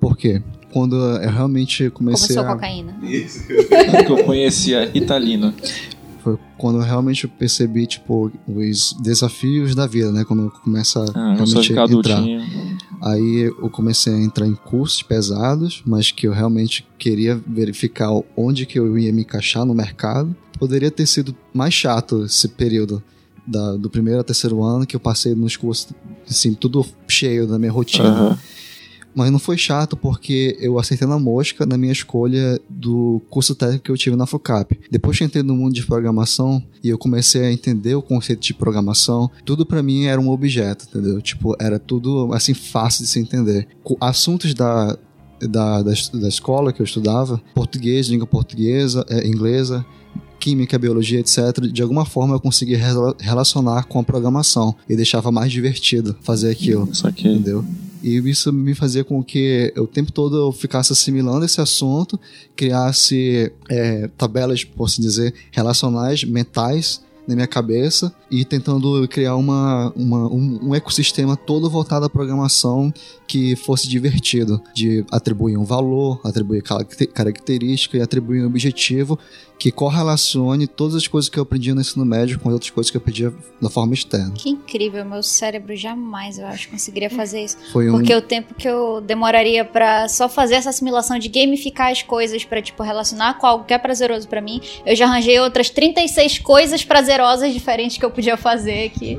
Por 0.00 0.16
quê? 0.16 0.42
Quando 0.76 0.94
eu 0.94 1.30
realmente 1.30 1.88
comecei 1.88 2.36
Começou 2.36 2.52
a... 2.52 2.54
cocaína. 2.54 2.98
que 3.00 4.12
eu 4.12 4.24
conhecia 4.24 4.90
Italino. 4.94 5.54
Foi 6.22 6.36
quando 6.58 6.80
eu 6.80 6.82
realmente 6.82 7.26
percebi, 7.26 7.86
tipo, 7.86 8.30
os 8.46 8.94
desafios 9.00 9.74
da 9.74 9.86
vida, 9.86 10.12
né? 10.12 10.22
Quando 10.22 10.42
eu 10.42 10.50
começo 10.50 10.98
a 10.98 11.04
Ah, 11.14 11.34
realmente 11.34 11.68
ficar 11.68 11.90
entrar. 11.90 12.22
Aí 13.02 13.50
eu 13.58 13.70
comecei 13.70 14.12
a 14.12 14.20
entrar 14.20 14.46
em 14.46 14.54
cursos 14.54 15.02
pesados, 15.02 15.82
mas 15.86 16.10
que 16.10 16.26
eu 16.28 16.32
realmente 16.34 16.86
queria 16.98 17.40
verificar 17.46 18.10
onde 18.36 18.66
que 18.66 18.78
eu 18.78 18.98
ia 18.98 19.10
me 19.14 19.22
encaixar 19.22 19.64
no 19.64 19.72
mercado. 19.74 20.36
Poderia 20.58 20.90
ter 20.90 21.06
sido 21.06 21.34
mais 21.54 21.72
chato 21.72 22.26
esse 22.26 22.48
período 22.48 23.02
da- 23.46 23.76
do 23.78 23.88
primeiro 23.88 24.18
ao 24.18 24.24
terceiro 24.24 24.62
ano 24.62 24.86
que 24.86 24.94
eu 24.94 25.00
passei 25.00 25.34
nos 25.34 25.56
cursos, 25.56 25.88
assim, 26.28 26.52
tudo 26.52 26.84
cheio 27.08 27.46
da 27.46 27.58
minha 27.58 27.72
rotina. 27.72 28.08
Aham. 28.10 28.38
Mas 29.16 29.32
não 29.32 29.38
foi 29.38 29.56
chato 29.56 29.96
porque 29.96 30.56
eu 30.60 30.78
acertei 30.78 31.08
na 31.08 31.18
mosca 31.18 31.64
na 31.64 31.78
minha 31.78 31.92
escolha 31.92 32.60
do 32.68 33.22
curso 33.30 33.54
técnico 33.54 33.84
que 33.84 33.90
eu 33.90 33.96
tive 33.96 34.14
na 34.14 34.26
FUCAP. 34.26 34.78
Depois 34.90 35.16
que 35.16 35.24
entrei 35.24 35.42
no 35.42 35.56
mundo 35.56 35.74
de 35.74 35.86
programação 35.86 36.62
e 36.84 36.90
eu 36.90 36.98
comecei 36.98 37.46
a 37.46 37.50
entender 37.50 37.94
o 37.94 38.02
conceito 38.02 38.40
de 38.40 38.52
programação, 38.52 39.30
tudo 39.44 39.64
pra 39.64 39.82
mim 39.82 40.04
era 40.04 40.20
um 40.20 40.28
objeto, 40.28 40.86
entendeu? 40.88 41.22
Tipo, 41.22 41.56
era 41.58 41.78
tudo 41.78 42.30
assim 42.34 42.52
fácil 42.52 43.04
de 43.04 43.10
se 43.10 43.18
entender. 43.18 43.66
Assuntos 44.00 44.52
da 44.52 44.98
da, 45.40 45.82
da, 45.82 45.92
da 46.14 46.28
escola 46.28 46.72
que 46.72 46.80
eu 46.80 46.84
estudava, 46.84 47.40
português, 47.54 48.08
língua 48.08 48.26
portuguesa, 48.26 49.04
eh, 49.08 49.26
inglesa, 49.26 49.84
química, 50.38 50.78
biologia, 50.78 51.20
etc. 51.20 51.60
De 51.72 51.82
alguma 51.82 52.04
forma 52.04 52.34
eu 52.34 52.40
conseguia 52.40 52.78
rela- 52.78 53.16
relacionar 53.18 53.84
com 53.84 53.98
a 53.98 54.04
programação 54.04 54.74
e 54.88 54.94
deixava 54.96 55.32
mais 55.32 55.50
divertido 55.52 56.16
fazer 56.22 56.50
aquilo 56.50 56.88
Isso 56.90 57.06
aqui. 57.06 57.28
entendeu? 57.28 57.64
E 58.02 58.16
isso 58.30 58.52
me 58.52 58.74
fazia 58.74 59.02
com 59.02 59.22
que 59.24 59.72
eu, 59.74 59.84
o 59.84 59.86
tempo 59.86 60.12
todo 60.12 60.36
eu 60.36 60.52
ficasse 60.52 60.92
assimilando 60.92 61.44
esse 61.44 61.60
assunto, 61.60 62.20
criasse 62.54 63.52
é, 63.68 64.08
tabelas, 64.16 64.62
posso 64.64 65.00
dizer, 65.00 65.34
relacionais, 65.50 66.22
mentais 66.24 67.00
na 67.26 67.34
minha 67.34 67.46
cabeça 67.46 68.12
e 68.30 68.44
tentando 68.44 69.06
criar 69.08 69.36
uma, 69.36 69.92
uma- 69.96 70.26
um, 70.32 70.58
um 70.70 70.74
ecossistema 70.74 71.36
todo 71.36 71.68
voltado 71.70 72.06
à 72.06 72.10
programação 72.10 72.92
que 73.26 73.56
fosse 73.56 73.88
divertido, 73.88 74.60
de 74.74 75.04
atribuir 75.10 75.56
um 75.56 75.64
valor, 75.64 76.20
atribuir 76.24 76.62
caracte- 76.62 77.06
característica 77.06 77.96
e 77.96 78.00
atribuir 78.02 78.42
um 78.42 78.46
objetivo 78.46 79.18
que 79.58 79.72
correlacione 79.72 80.66
todas 80.66 80.94
as 80.94 81.08
coisas 81.08 81.28
que 81.30 81.38
eu 81.38 81.42
aprendi 81.42 81.72
no 81.72 81.80
ensino 81.80 82.04
médio 82.04 82.38
com 82.38 82.48
as 82.50 82.52
outras 82.52 82.70
coisas 82.70 82.90
que 82.90 82.96
eu 82.96 83.00
aprendi 83.00 83.28
da 83.60 83.70
forma 83.70 83.94
externa. 83.94 84.32
Que 84.34 84.50
incrível, 84.50 85.02
meu 85.04 85.22
cérebro 85.22 85.74
jamais, 85.74 86.38
eu 86.38 86.46
acho, 86.46 86.68
conseguiria 86.68 87.08
fazer 87.08 87.42
isso. 87.42 87.56
Foi 87.72 87.88
um 87.88 87.94
Porque 87.94 88.14
o 88.14 88.20
tempo 88.20 88.54
que 88.54 88.68
eu 88.68 89.00
demoraria 89.00 89.64
pra 89.64 90.08
só 90.08 90.28
fazer 90.28 90.56
essa 90.56 90.68
assimilação 90.70 91.18
de 91.18 91.28
gamificar 91.28 91.90
as 91.90 92.02
coisas 92.02 92.44
pra, 92.44 92.60
tipo, 92.60 92.82
relacionar 92.82 93.38
com 93.38 93.46
algo 93.46 93.64
que 93.64 93.72
é 93.72 93.78
prazeroso 93.78 94.28
pra 94.28 94.42
mim, 94.42 94.60
eu 94.84 94.94
já 94.94 95.06
arranjei 95.06 95.40
outras 95.40 95.70
36 95.70 96.38
coisas 96.40 96.84
prazerosas 96.84 97.15
diferentes 97.52 97.98
que 97.98 98.04
eu 98.04 98.10
podia 98.10 98.36
fazer 98.36 98.90
que 98.90 99.18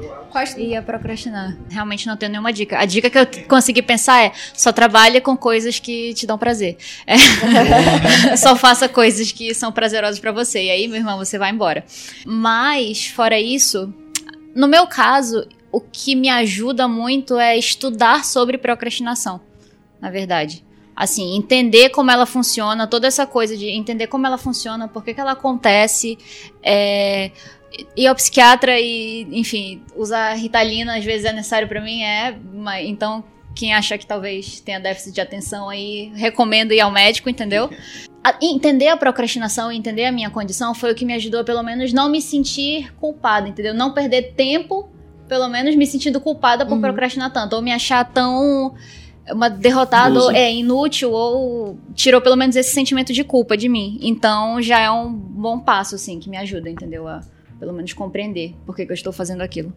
ia 0.58 0.82
procrastinar. 0.82 1.58
Realmente 1.70 2.06
não 2.06 2.16
tenho 2.16 2.32
nenhuma 2.32 2.54
dica. 2.54 2.78
A 2.78 2.86
dica 2.86 3.10
que 3.10 3.18
eu 3.18 3.48
consegui 3.48 3.82
pensar 3.82 4.24
é 4.24 4.32
só 4.54 4.72
trabalhe 4.72 5.20
com 5.20 5.36
coisas 5.36 5.80
que 5.80 6.14
te 6.14 6.28
dão 6.28 6.38
prazer. 6.38 6.78
É. 7.06 7.18
só 8.38 8.56
faça 8.56 8.88
coisas 8.88 9.32
que 9.32 9.54
são 9.54 9.72
prazerosas 9.72 10.20
pra 10.20 10.32
você. 10.32 10.66
E 10.66 10.70
aí, 10.70 10.88
meu 10.88 10.98
irmão, 10.98 11.18
você 11.18 11.38
vai 11.38 11.52
embora. 11.52 11.84
Mas, 12.26 13.08
fora 13.08 13.40
isso, 13.40 13.94
no 14.56 14.68
meu 14.68 14.88
caso, 14.88 15.48
o 15.72 15.80
que 15.80 16.16
me 16.16 16.30
ajuda 16.30 16.88
muito 16.88 17.38
é 17.38 17.58
estudar 17.58 18.26
sobre 18.26 18.58
procrastinação, 18.58 19.40
na 20.02 20.10
verdade. 20.10 20.66
Assim, 20.96 21.38
entender 21.38 21.90
como 21.90 22.10
ela 22.10 22.26
funciona, 22.26 22.88
toda 22.88 23.06
essa 23.06 23.28
coisa 23.28 23.56
de 23.56 23.68
entender 23.68 24.08
como 24.08 24.26
ela 24.26 24.38
funciona, 24.38 24.88
por 24.88 25.04
que, 25.04 25.14
que 25.14 25.22
ela 25.22 25.34
acontece, 25.34 26.18
é, 26.64 27.32
ir 27.96 28.08
ao 28.08 28.16
psiquiatra 28.16 28.80
e, 28.80 29.28
enfim, 29.32 29.82
usar 29.96 30.34
Ritalina 30.34 30.98
às 30.98 31.06
vezes 31.06 31.26
é 31.26 31.34
necessário 31.34 31.68
pra 31.68 31.82
mim, 31.82 32.02
é, 32.02 32.38
mas, 32.54 32.88
então 32.88 33.24
quem 33.56 33.74
acha 33.74 33.98
que 33.98 34.06
talvez 34.06 34.60
tenha 34.60 34.80
déficit 34.80 35.16
de 35.16 35.22
atenção 35.22 35.68
aí, 35.68 36.12
recomendo 36.16 36.74
ir 36.74 36.80
ao 36.80 36.92
médico, 36.92 37.30
entendeu? 37.30 37.70
A- 38.24 38.38
entender 38.42 38.90
a 38.90 38.98
procrastinação 38.98 39.72
e 39.72 39.78
entender 39.78 40.06
a 40.06 40.12
minha 40.12 40.30
condição 40.30 40.76
foi 40.76 40.92
o 40.92 40.96
que 40.96 41.06
me 41.06 41.14
ajudou 41.14 41.44
pelo 41.44 41.64
menos 41.64 41.94
não 41.94 42.10
me 42.10 42.22
sentir 42.22 42.94
culpada, 42.96 43.48
entendeu? 43.48 43.74
Não 43.74 43.94
perder 43.94 44.34
tempo, 44.34 44.90
pelo 45.28 45.48
menos 45.48 45.76
me 45.76 45.88
sentindo 45.88 46.20
culpada 46.20 46.66
por 46.66 46.80
procrastinar 46.80 47.32
tanto, 47.32 47.56
ou 47.56 47.62
me 47.62 47.72
achar 47.72 48.04
tão 48.06 48.76
uma 49.32 49.50
derrotada, 49.50 50.20
ou 50.20 50.32
é 50.32 50.54
inútil, 50.54 51.12
ou 51.12 51.78
tirou 51.96 52.22
pelo 52.22 52.36
menos 52.36 52.56
esse 52.56 52.72
sentimento 52.74 53.14
de 53.14 53.24
culpa 53.24 53.56
de 53.58 53.70
mim. 53.70 53.98
Então 54.02 54.62
já 54.62 54.80
é 54.80 54.92
um 54.92 55.12
bom 55.12 55.60
passo, 55.60 55.96
assim, 55.96 56.20
que 56.20 56.30
me 56.30 56.38
ajuda, 56.38 56.70
entendeu? 56.70 57.08
A 57.08 57.22
pelo 57.60 57.74
menos 57.74 57.94
compreender 57.94 58.56
por 58.66 58.76
que, 58.76 58.86
que 58.86 58.92
eu 58.92 58.96
estou 58.96 59.14
fazendo 59.14 59.42
aquilo. 59.42 59.74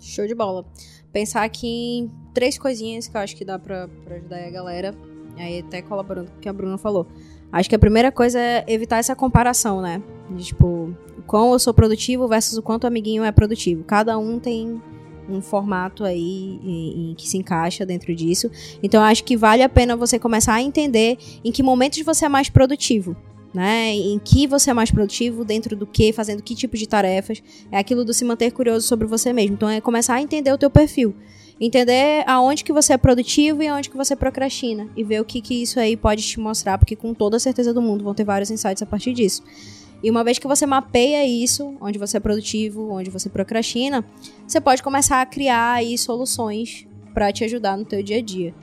Show 0.00 0.26
de 0.26 0.34
bola. 0.34 0.64
Pensar 1.12 1.42
aqui 1.42 1.98
em 1.98 2.10
três 2.32 2.58
coisinhas 2.58 3.08
que 3.08 3.16
eu 3.16 3.20
acho 3.20 3.36
que 3.36 3.44
dá 3.44 3.58
pra 3.58 3.88
ajudar 4.10 4.44
a 4.44 4.50
galera. 4.50 4.94
Aí 5.36 5.60
até 5.60 5.82
colaborando 5.82 6.30
com 6.30 6.38
o 6.38 6.40
que 6.40 6.48
a 6.48 6.52
Bruna 6.52 6.78
falou. 6.78 7.06
Acho 7.50 7.68
que 7.68 7.74
a 7.74 7.78
primeira 7.78 8.12
coisa 8.12 8.38
é 8.38 8.64
evitar 8.66 8.98
essa 8.98 9.16
comparação, 9.16 9.80
né? 9.80 10.02
De, 10.30 10.44
tipo, 10.44 10.94
o 11.16 11.22
quão 11.26 11.52
eu 11.52 11.58
sou 11.58 11.72
produtivo 11.72 12.28
versus 12.28 12.58
o 12.58 12.62
quanto 12.62 12.84
o 12.84 12.86
amiguinho 12.86 13.24
é 13.24 13.32
produtivo. 13.32 13.84
Cada 13.84 14.18
um 14.18 14.38
tem 14.38 14.80
um 15.28 15.40
formato 15.40 16.04
aí 16.04 16.58
em, 16.62 17.10
em 17.10 17.14
que 17.14 17.28
se 17.28 17.36
encaixa 17.36 17.86
dentro 17.86 18.14
disso. 18.14 18.50
Então, 18.82 19.02
acho 19.02 19.24
que 19.24 19.36
vale 19.36 19.62
a 19.62 19.68
pena 19.68 19.96
você 19.96 20.18
começar 20.18 20.54
a 20.54 20.62
entender 20.62 21.18
em 21.44 21.52
que 21.52 21.62
momentos 21.62 22.00
você 22.02 22.26
é 22.26 22.28
mais 22.28 22.50
produtivo. 22.50 23.16
Né? 23.52 23.94
Em 23.94 24.18
que 24.18 24.46
você 24.46 24.70
é 24.70 24.74
mais 24.74 24.90
produtivo, 24.90 25.44
dentro 25.44 25.74
do 25.74 25.86
que, 25.86 26.12
fazendo 26.12 26.42
que 26.42 26.54
tipo 26.54 26.76
de 26.76 26.86
tarefas. 26.86 27.42
É 27.72 27.78
aquilo 27.78 28.04
do 28.04 28.12
se 28.12 28.24
manter 28.24 28.50
curioso 28.50 28.86
sobre 28.86 29.06
você 29.06 29.32
mesmo. 29.32 29.54
Então 29.54 29.68
é 29.68 29.80
começar 29.80 30.14
a 30.14 30.22
entender 30.22 30.52
o 30.52 30.58
teu 30.58 30.70
perfil. 30.70 31.14
Entender 31.60 32.22
aonde 32.26 32.62
que 32.62 32.72
você 32.72 32.92
é 32.92 32.98
produtivo 32.98 33.62
e 33.62 33.66
aonde 33.66 33.90
que 33.90 33.96
você 33.96 34.14
procrastina. 34.14 34.88
E 34.96 35.02
ver 35.02 35.20
o 35.20 35.24
que, 35.24 35.40
que 35.40 35.62
isso 35.62 35.80
aí 35.80 35.96
pode 35.96 36.22
te 36.22 36.38
mostrar, 36.38 36.78
porque 36.78 36.94
com 36.94 37.12
toda 37.14 37.36
a 37.36 37.40
certeza 37.40 37.72
do 37.72 37.82
mundo 37.82 38.04
vão 38.04 38.14
ter 38.14 38.24
vários 38.24 38.50
insights 38.50 38.82
a 38.82 38.86
partir 38.86 39.12
disso. 39.12 39.42
E 40.02 40.10
uma 40.10 40.22
vez 40.22 40.38
que 40.38 40.46
você 40.46 40.64
mapeia 40.64 41.26
isso, 41.26 41.74
onde 41.80 41.98
você 41.98 42.18
é 42.18 42.20
produtivo, 42.20 42.90
onde 42.92 43.10
você 43.10 43.28
procrastina, 43.28 44.04
você 44.46 44.60
pode 44.60 44.82
começar 44.82 45.20
a 45.20 45.26
criar 45.26 45.72
aí 45.72 45.98
soluções 45.98 46.86
para 47.12 47.32
te 47.32 47.42
ajudar 47.42 47.76
no 47.76 47.84
teu 47.84 48.02
dia 48.02 48.18
a 48.18 48.22
dia. 48.22 48.54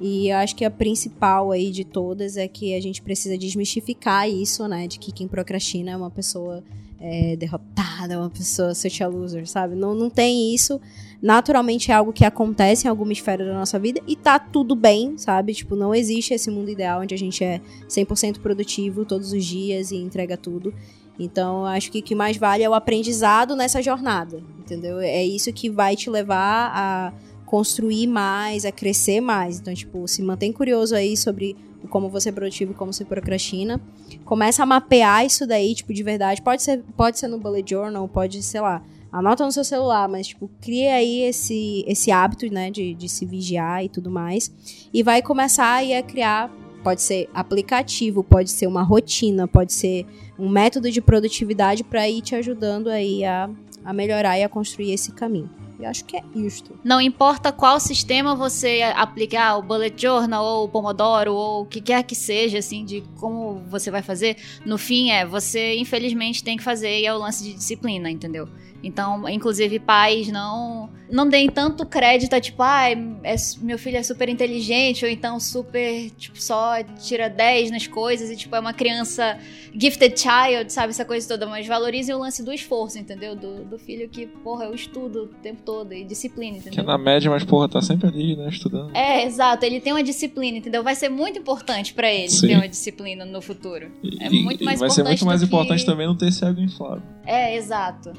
E 0.00 0.28
eu 0.28 0.36
acho 0.36 0.54
que 0.54 0.64
a 0.64 0.70
principal 0.70 1.50
aí 1.50 1.70
de 1.70 1.84
todas 1.84 2.36
é 2.36 2.46
que 2.46 2.74
a 2.74 2.80
gente 2.80 3.02
precisa 3.02 3.36
desmistificar 3.36 4.28
isso, 4.28 4.66
né? 4.68 4.86
De 4.86 4.98
que 4.98 5.10
quem 5.10 5.26
procrastina 5.26 5.90
é 5.90 5.96
uma 5.96 6.10
pessoa 6.10 6.62
é, 7.00 7.36
derrotada, 7.36 8.18
uma 8.18 8.30
pessoa 8.30 8.74
such 8.74 9.02
a 9.02 9.08
loser, 9.08 9.46
sabe? 9.46 9.74
Não, 9.74 9.94
não 9.94 10.08
tem 10.08 10.54
isso. 10.54 10.80
Naturalmente 11.20 11.90
é 11.90 11.94
algo 11.94 12.12
que 12.12 12.24
acontece 12.24 12.86
em 12.86 12.90
alguma 12.90 13.12
esfera 13.12 13.44
da 13.44 13.54
nossa 13.54 13.78
vida 13.78 14.00
e 14.06 14.14
tá 14.14 14.38
tudo 14.38 14.76
bem, 14.76 15.18
sabe? 15.18 15.52
Tipo, 15.52 15.74
não 15.74 15.94
existe 15.94 16.32
esse 16.32 16.50
mundo 16.50 16.70
ideal 16.70 17.00
onde 17.00 17.14
a 17.14 17.18
gente 17.18 17.42
é 17.42 17.60
100% 17.88 18.38
produtivo 18.38 19.04
todos 19.04 19.32
os 19.32 19.44
dias 19.44 19.90
e 19.90 19.96
entrega 19.96 20.36
tudo. 20.36 20.72
Então, 21.18 21.66
acho 21.66 21.90
que 21.90 21.98
o 21.98 22.02
que 22.02 22.14
mais 22.14 22.36
vale 22.36 22.62
é 22.62 22.70
o 22.70 22.74
aprendizado 22.74 23.56
nessa 23.56 23.82
jornada, 23.82 24.40
entendeu? 24.60 25.00
É 25.00 25.24
isso 25.24 25.52
que 25.52 25.68
vai 25.68 25.96
te 25.96 26.08
levar 26.08 26.70
a 26.72 27.12
construir 27.48 28.06
mais, 28.06 28.66
a 28.66 28.70
crescer 28.70 29.22
mais. 29.22 29.58
Então, 29.58 29.72
tipo, 29.72 30.06
se 30.06 30.22
mantém 30.22 30.52
curioso 30.52 30.94
aí 30.94 31.16
sobre 31.16 31.56
como 31.88 32.10
você 32.10 32.28
é 32.28 32.32
produtivo 32.32 32.72
e 32.72 32.74
como 32.74 32.92
você 32.92 33.06
procrastina. 33.06 33.80
Começa 34.22 34.62
a 34.62 34.66
mapear 34.66 35.24
isso 35.24 35.46
daí, 35.46 35.74
tipo, 35.74 35.94
de 35.94 36.02
verdade. 36.02 36.42
Pode 36.42 36.62
ser, 36.62 36.84
pode 36.94 37.18
ser 37.18 37.26
no 37.26 37.38
bullet 37.38 37.68
journal, 37.68 38.06
pode, 38.06 38.42
sei 38.42 38.60
lá, 38.60 38.82
anota 39.10 39.46
no 39.46 39.50
seu 39.50 39.64
celular, 39.64 40.06
mas, 40.10 40.28
tipo, 40.28 40.50
cria 40.60 40.96
aí 40.96 41.22
esse, 41.22 41.84
esse 41.88 42.10
hábito, 42.10 42.52
né, 42.52 42.70
de, 42.70 42.92
de 42.92 43.08
se 43.08 43.24
vigiar 43.24 43.82
e 43.82 43.88
tudo 43.88 44.10
mais. 44.10 44.52
E 44.92 45.02
vai 45.02 45.22
começar 45.22 45.72
aí 45.72 45.94
a 45.94 46.02
criar, 46.02 46.54
pode 46.84 47.00
ser 47.00 47.30
aplicativo, 47.32 48.22
pode 48.22 48.50
ser 48.50 48.66
uma 48.66 48.82
rotina, 48.82 49.48
pode 49.48 49.72
ser 49.72 50.04
um 50.38 50.50
método 50.50 50.90
de 50.90 51.00
produtividade 51.00 51.82
para 51.82 52.06
ir 52.06 52.20
te 52.20 52.34
ajudando 52.34 52.88
aí 52.88 53.24
a, 53.24 53.48
a 53.82 53.92
melhorar 53.94 54.38
e 54.38 54.44
a 54.44 54.50
construir 54.50 54.92
esse 54.92 55.12
caminho. 55.12 55.48
Eu 55.78 55.88
acho 55.88 56.04
que 56.04 56.16
é 56.16 56.22
isto. 56.34 56.78
Não 56.82 57.00
importa 57.00 57.52
qual 57.52 57.78
sistema 57.78 58.34
você 58.34 58.82
aplicar, 58.96 59.56
o 59.56 59.62
Bullet 59.62 60.00
Journal 60.00 60.44
ou 60.44 60.64
o 60.64 60.68
Pomodoro 60.68 61.32
ou 61.32 61.62
o 61.62 61.66
que 61.66 61.80
quer 61.80 62.02
que 62.02 62.14
seja, 62.14 62.58
assim, 62.58 62.84
de 62.84 63.02
como 63.20 63.62
você 63.68 63.90
vai 63.90 64.02
fazer, 64.02 64.36
no 64.66 64.76
fim 64.76 65.10
é, 65.10 65.24
você 65.24 65.76
infelizmente 65.76 66.42
tem 66.42 66.56
que 66.56 66.64
fazer 66.64 67.00
e 67.00 67.06
é 67.06 67.14
o 67.14 67.18
lance 67.18 67.44
de 67.44 67.54
disciplina, 67.54 68.10
entendeu? 68.10 68.48
Então, 68.82 69.28
inclusive, 69.28 69.78
pais 69.78 70.28
não 70.28 70.90
não 71.10 71.26
deem 71.26 71.48
tanto 71.48 71.86
crédito 71.86 72.34
a 72.34 72.40
tipo, 72.40 72.62
ah, 72.62 72.90
é, 72.90 73.34
meu 73.60 73.78
filho 73.78 73.96
é 73.96 74.02
super 74.02 74.28
inteligente, 74.28 75.04
ou 75.04 75.10
então 75.10 75.40
super, 75.40 76.10
tipo, 76.10 76.40
só 76.40 76.82
tira 76.98 77.30
10 77.30 77.70
nas 77.70 77.86
coisas 77.86 78.30
e, 78.30 78.36
tipo, 78.36 78.54
é 78.54 78.60
uma 78.60 78.74
criança 78.74 79.38
gifted 79.72 80.20
child, 80.20 80.72
sabe? 80.72 80.90
Essa 80.90 81.04
coisa 81.04 81.26
toda. 81.26 81.46
Mas 81.46 81.66
valorizem 81.66 82.14
o 82.14 82.18
lance 82.18 82.42
do 82.42 82.52
esforço, 82.52 82.98
entendeu? 82.98 83.34
Do, 83.34 83.64
do 83.64 83.78
filho 83.78 84.08
que, 84.08 84.26
porra, 84.26 84.66
eu 84.66 84.74
estudo 84.74 85.24
o 85.24 85.26
tempo 85.28 85.62
todo 85.68 85.92
e 85.92 86.02
disciplina, 86.02 86.52
Que 86.60 86.68
é 86.68 86.72
entendeu? 86.72 86.84
na 86.86 86.96
média, 86.96 87.30
mas 87.30 87.44
porra, 87.44 87.68
tá 87.68 87.82
sempre 87.82 88.08
ali, 88.08 88.34
né, 88.34 88.48
estudando. 88.48 88.90
É, 88.96 89.26
exato. 89.26 89.66
Ele 89.66 89.80
tem 89.82 89.92
uma 89.92 90.02
disciplina, 90.02 90.56
entendeu? 90.56 90.82
Vai 90.82 90.94
ser 90.94 91.10
muito 91.10 91.38
importante 91.38 91.92
pra 91.92 92.10
ele 92.10 92.30
Sim. 92.30 92.46
ter 92.48 92.54
uma 92.54 92.66
disciplina 92.68 93.26
no 93.26 93.42
futuro. 93.42 93.90
E, 94.02 94.16
É 94.24 94.30
muito 94.30 94.62
e 94.62 94.64
mais 94.64 94.80
vai 94.80 94.88
ser 94.88 95.02
importante 95.02 95.20
muito 95.20 95.26
mais 95.26 95.40
do 95.42 95.46
que- 95.46 95.54
importante 95.54 95.84
também 95.84 96.06
não 96.06 96.16
ter 96.16 96.28
esse 96.28 96.42
ego 96.42 96.58
inflado. 96.58 97.02
É, 97.26 97.54
exato. 97.54 98.12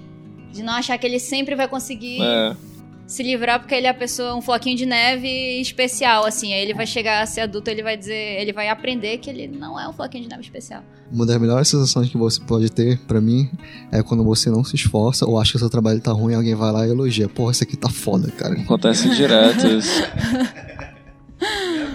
De 0.52 0.62
não 0.62 0.74
achar 0.74 0.96
que 1.00 1.08
ele 1.08 1.18
sempre 1.18 1.56
vai 1.56 1.68
conseguir 1.68 2.22
É, 2.22 2.56
se 3.10 3.24
livrar 3.24 3.60
porque 3.60 3.74
ele 3.74 3.88
é 3.88 3.90
a 3.90 3.94
pessoa, 3.94 4.36
um 4.36 4.42
floquinho 4.42 4.78
de 4.78 4.86
neve 4.86 5.28
especial, 5.60 6.26
assim. 6.26 6.54
Aí 6.54 6.62
ele 6.62 6.76
vai 6.76 6.86
chegar 6.86 7.24
a 7.24 7.26
ser 7.26 7.42
adulto, 7.42 7.68
ele 7.68 7.82
vai 7.82 7.98
dizer, 7.98 8.40
ele 8.40 8.54
vai 8.54 8.70
aprender 8.70 9.18
que 9.18 9.28
ele 9.32 9.48
não 9.48 9.80
é 9.80 9.90
um 9.90 9.94
floquinho 9.94 10.26
de 10.26 10.30
neve 10.30 10.44
especial. 10.44 10.84
Uma 11.12 11.26
das 11.26 11.42
melhores 11.42 11.68
sensações 11.68 12.08
que 12.08 12.16
você 12.16 12.40
pode 12.40 12.72
ter, 12.72 13.00
pra 13.08 13.20
mim, 13.20 13.50
é 13.92 14.04
quando 14.04 14.24
você 14.24 14.52
não 14.52 14.64
se 14.64 14.76
esforça 14.76 15.26
ou 15.26 15.40
acha 15.40 15.54
que 15.54 15.56
o 15.56 15.60
seu 15.60 15.72
trabalho 15.72 16.00
tá 16.00 16.12
ruim 16.12 16.34
e 16.34 16.36
alguém 16.36 16.54
vai 16.54 16.72
lá 16.72 16.86
e 16.86 16.92
elogia. 16.92 17.28
Porra, 17.28 17.52
isso 17.52 17.64
aqui 17.64 17.76
tá 17.76 17.90
foda, 17.90 18.30
cara. 18.30 18.54
acontece 18.54 19.10
direto 19.16 19.66
isso. 19.66 20.04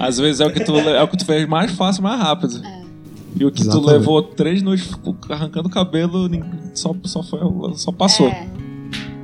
Às 0.00 0.18
vezes 0.18 0.40
é 0.40 0.46
o 0.46 0.52
que 0.52 0.64
tu, 0.64 0.76
é 0.76 1.00
o 1.00 1.06
que 1.06 1.16
tu 1.16 1.24
fez 1.24 1.48
mais 1.48 1.70
fácil, 1.70 2.02
mais 2.02 2.20
rápido. 2.20 2.60
E 3.38 3.44
o 3.44 3.52
que 3.52 3.62
tu 3.62 3.68
Exatamente. 3.68 3.86
levou 3.86 4.20
três 4.20 4.62
noites 4.62 4.90
arrancando 5.30 5.68
o 5.68 5.70
cabelo, 5.70 6.28
só, 6.74 6.92
só, 7.04 7.22
foi, 7.22 7.38
só 7.76 7.92
passou. 7.92 8.26
É. 8.26 8.48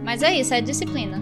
Mas 0.05 0.22
é 0.22 0.38
isso, 0.38 0.55
é 0.55 0.61
disciplina. 0.61 1.20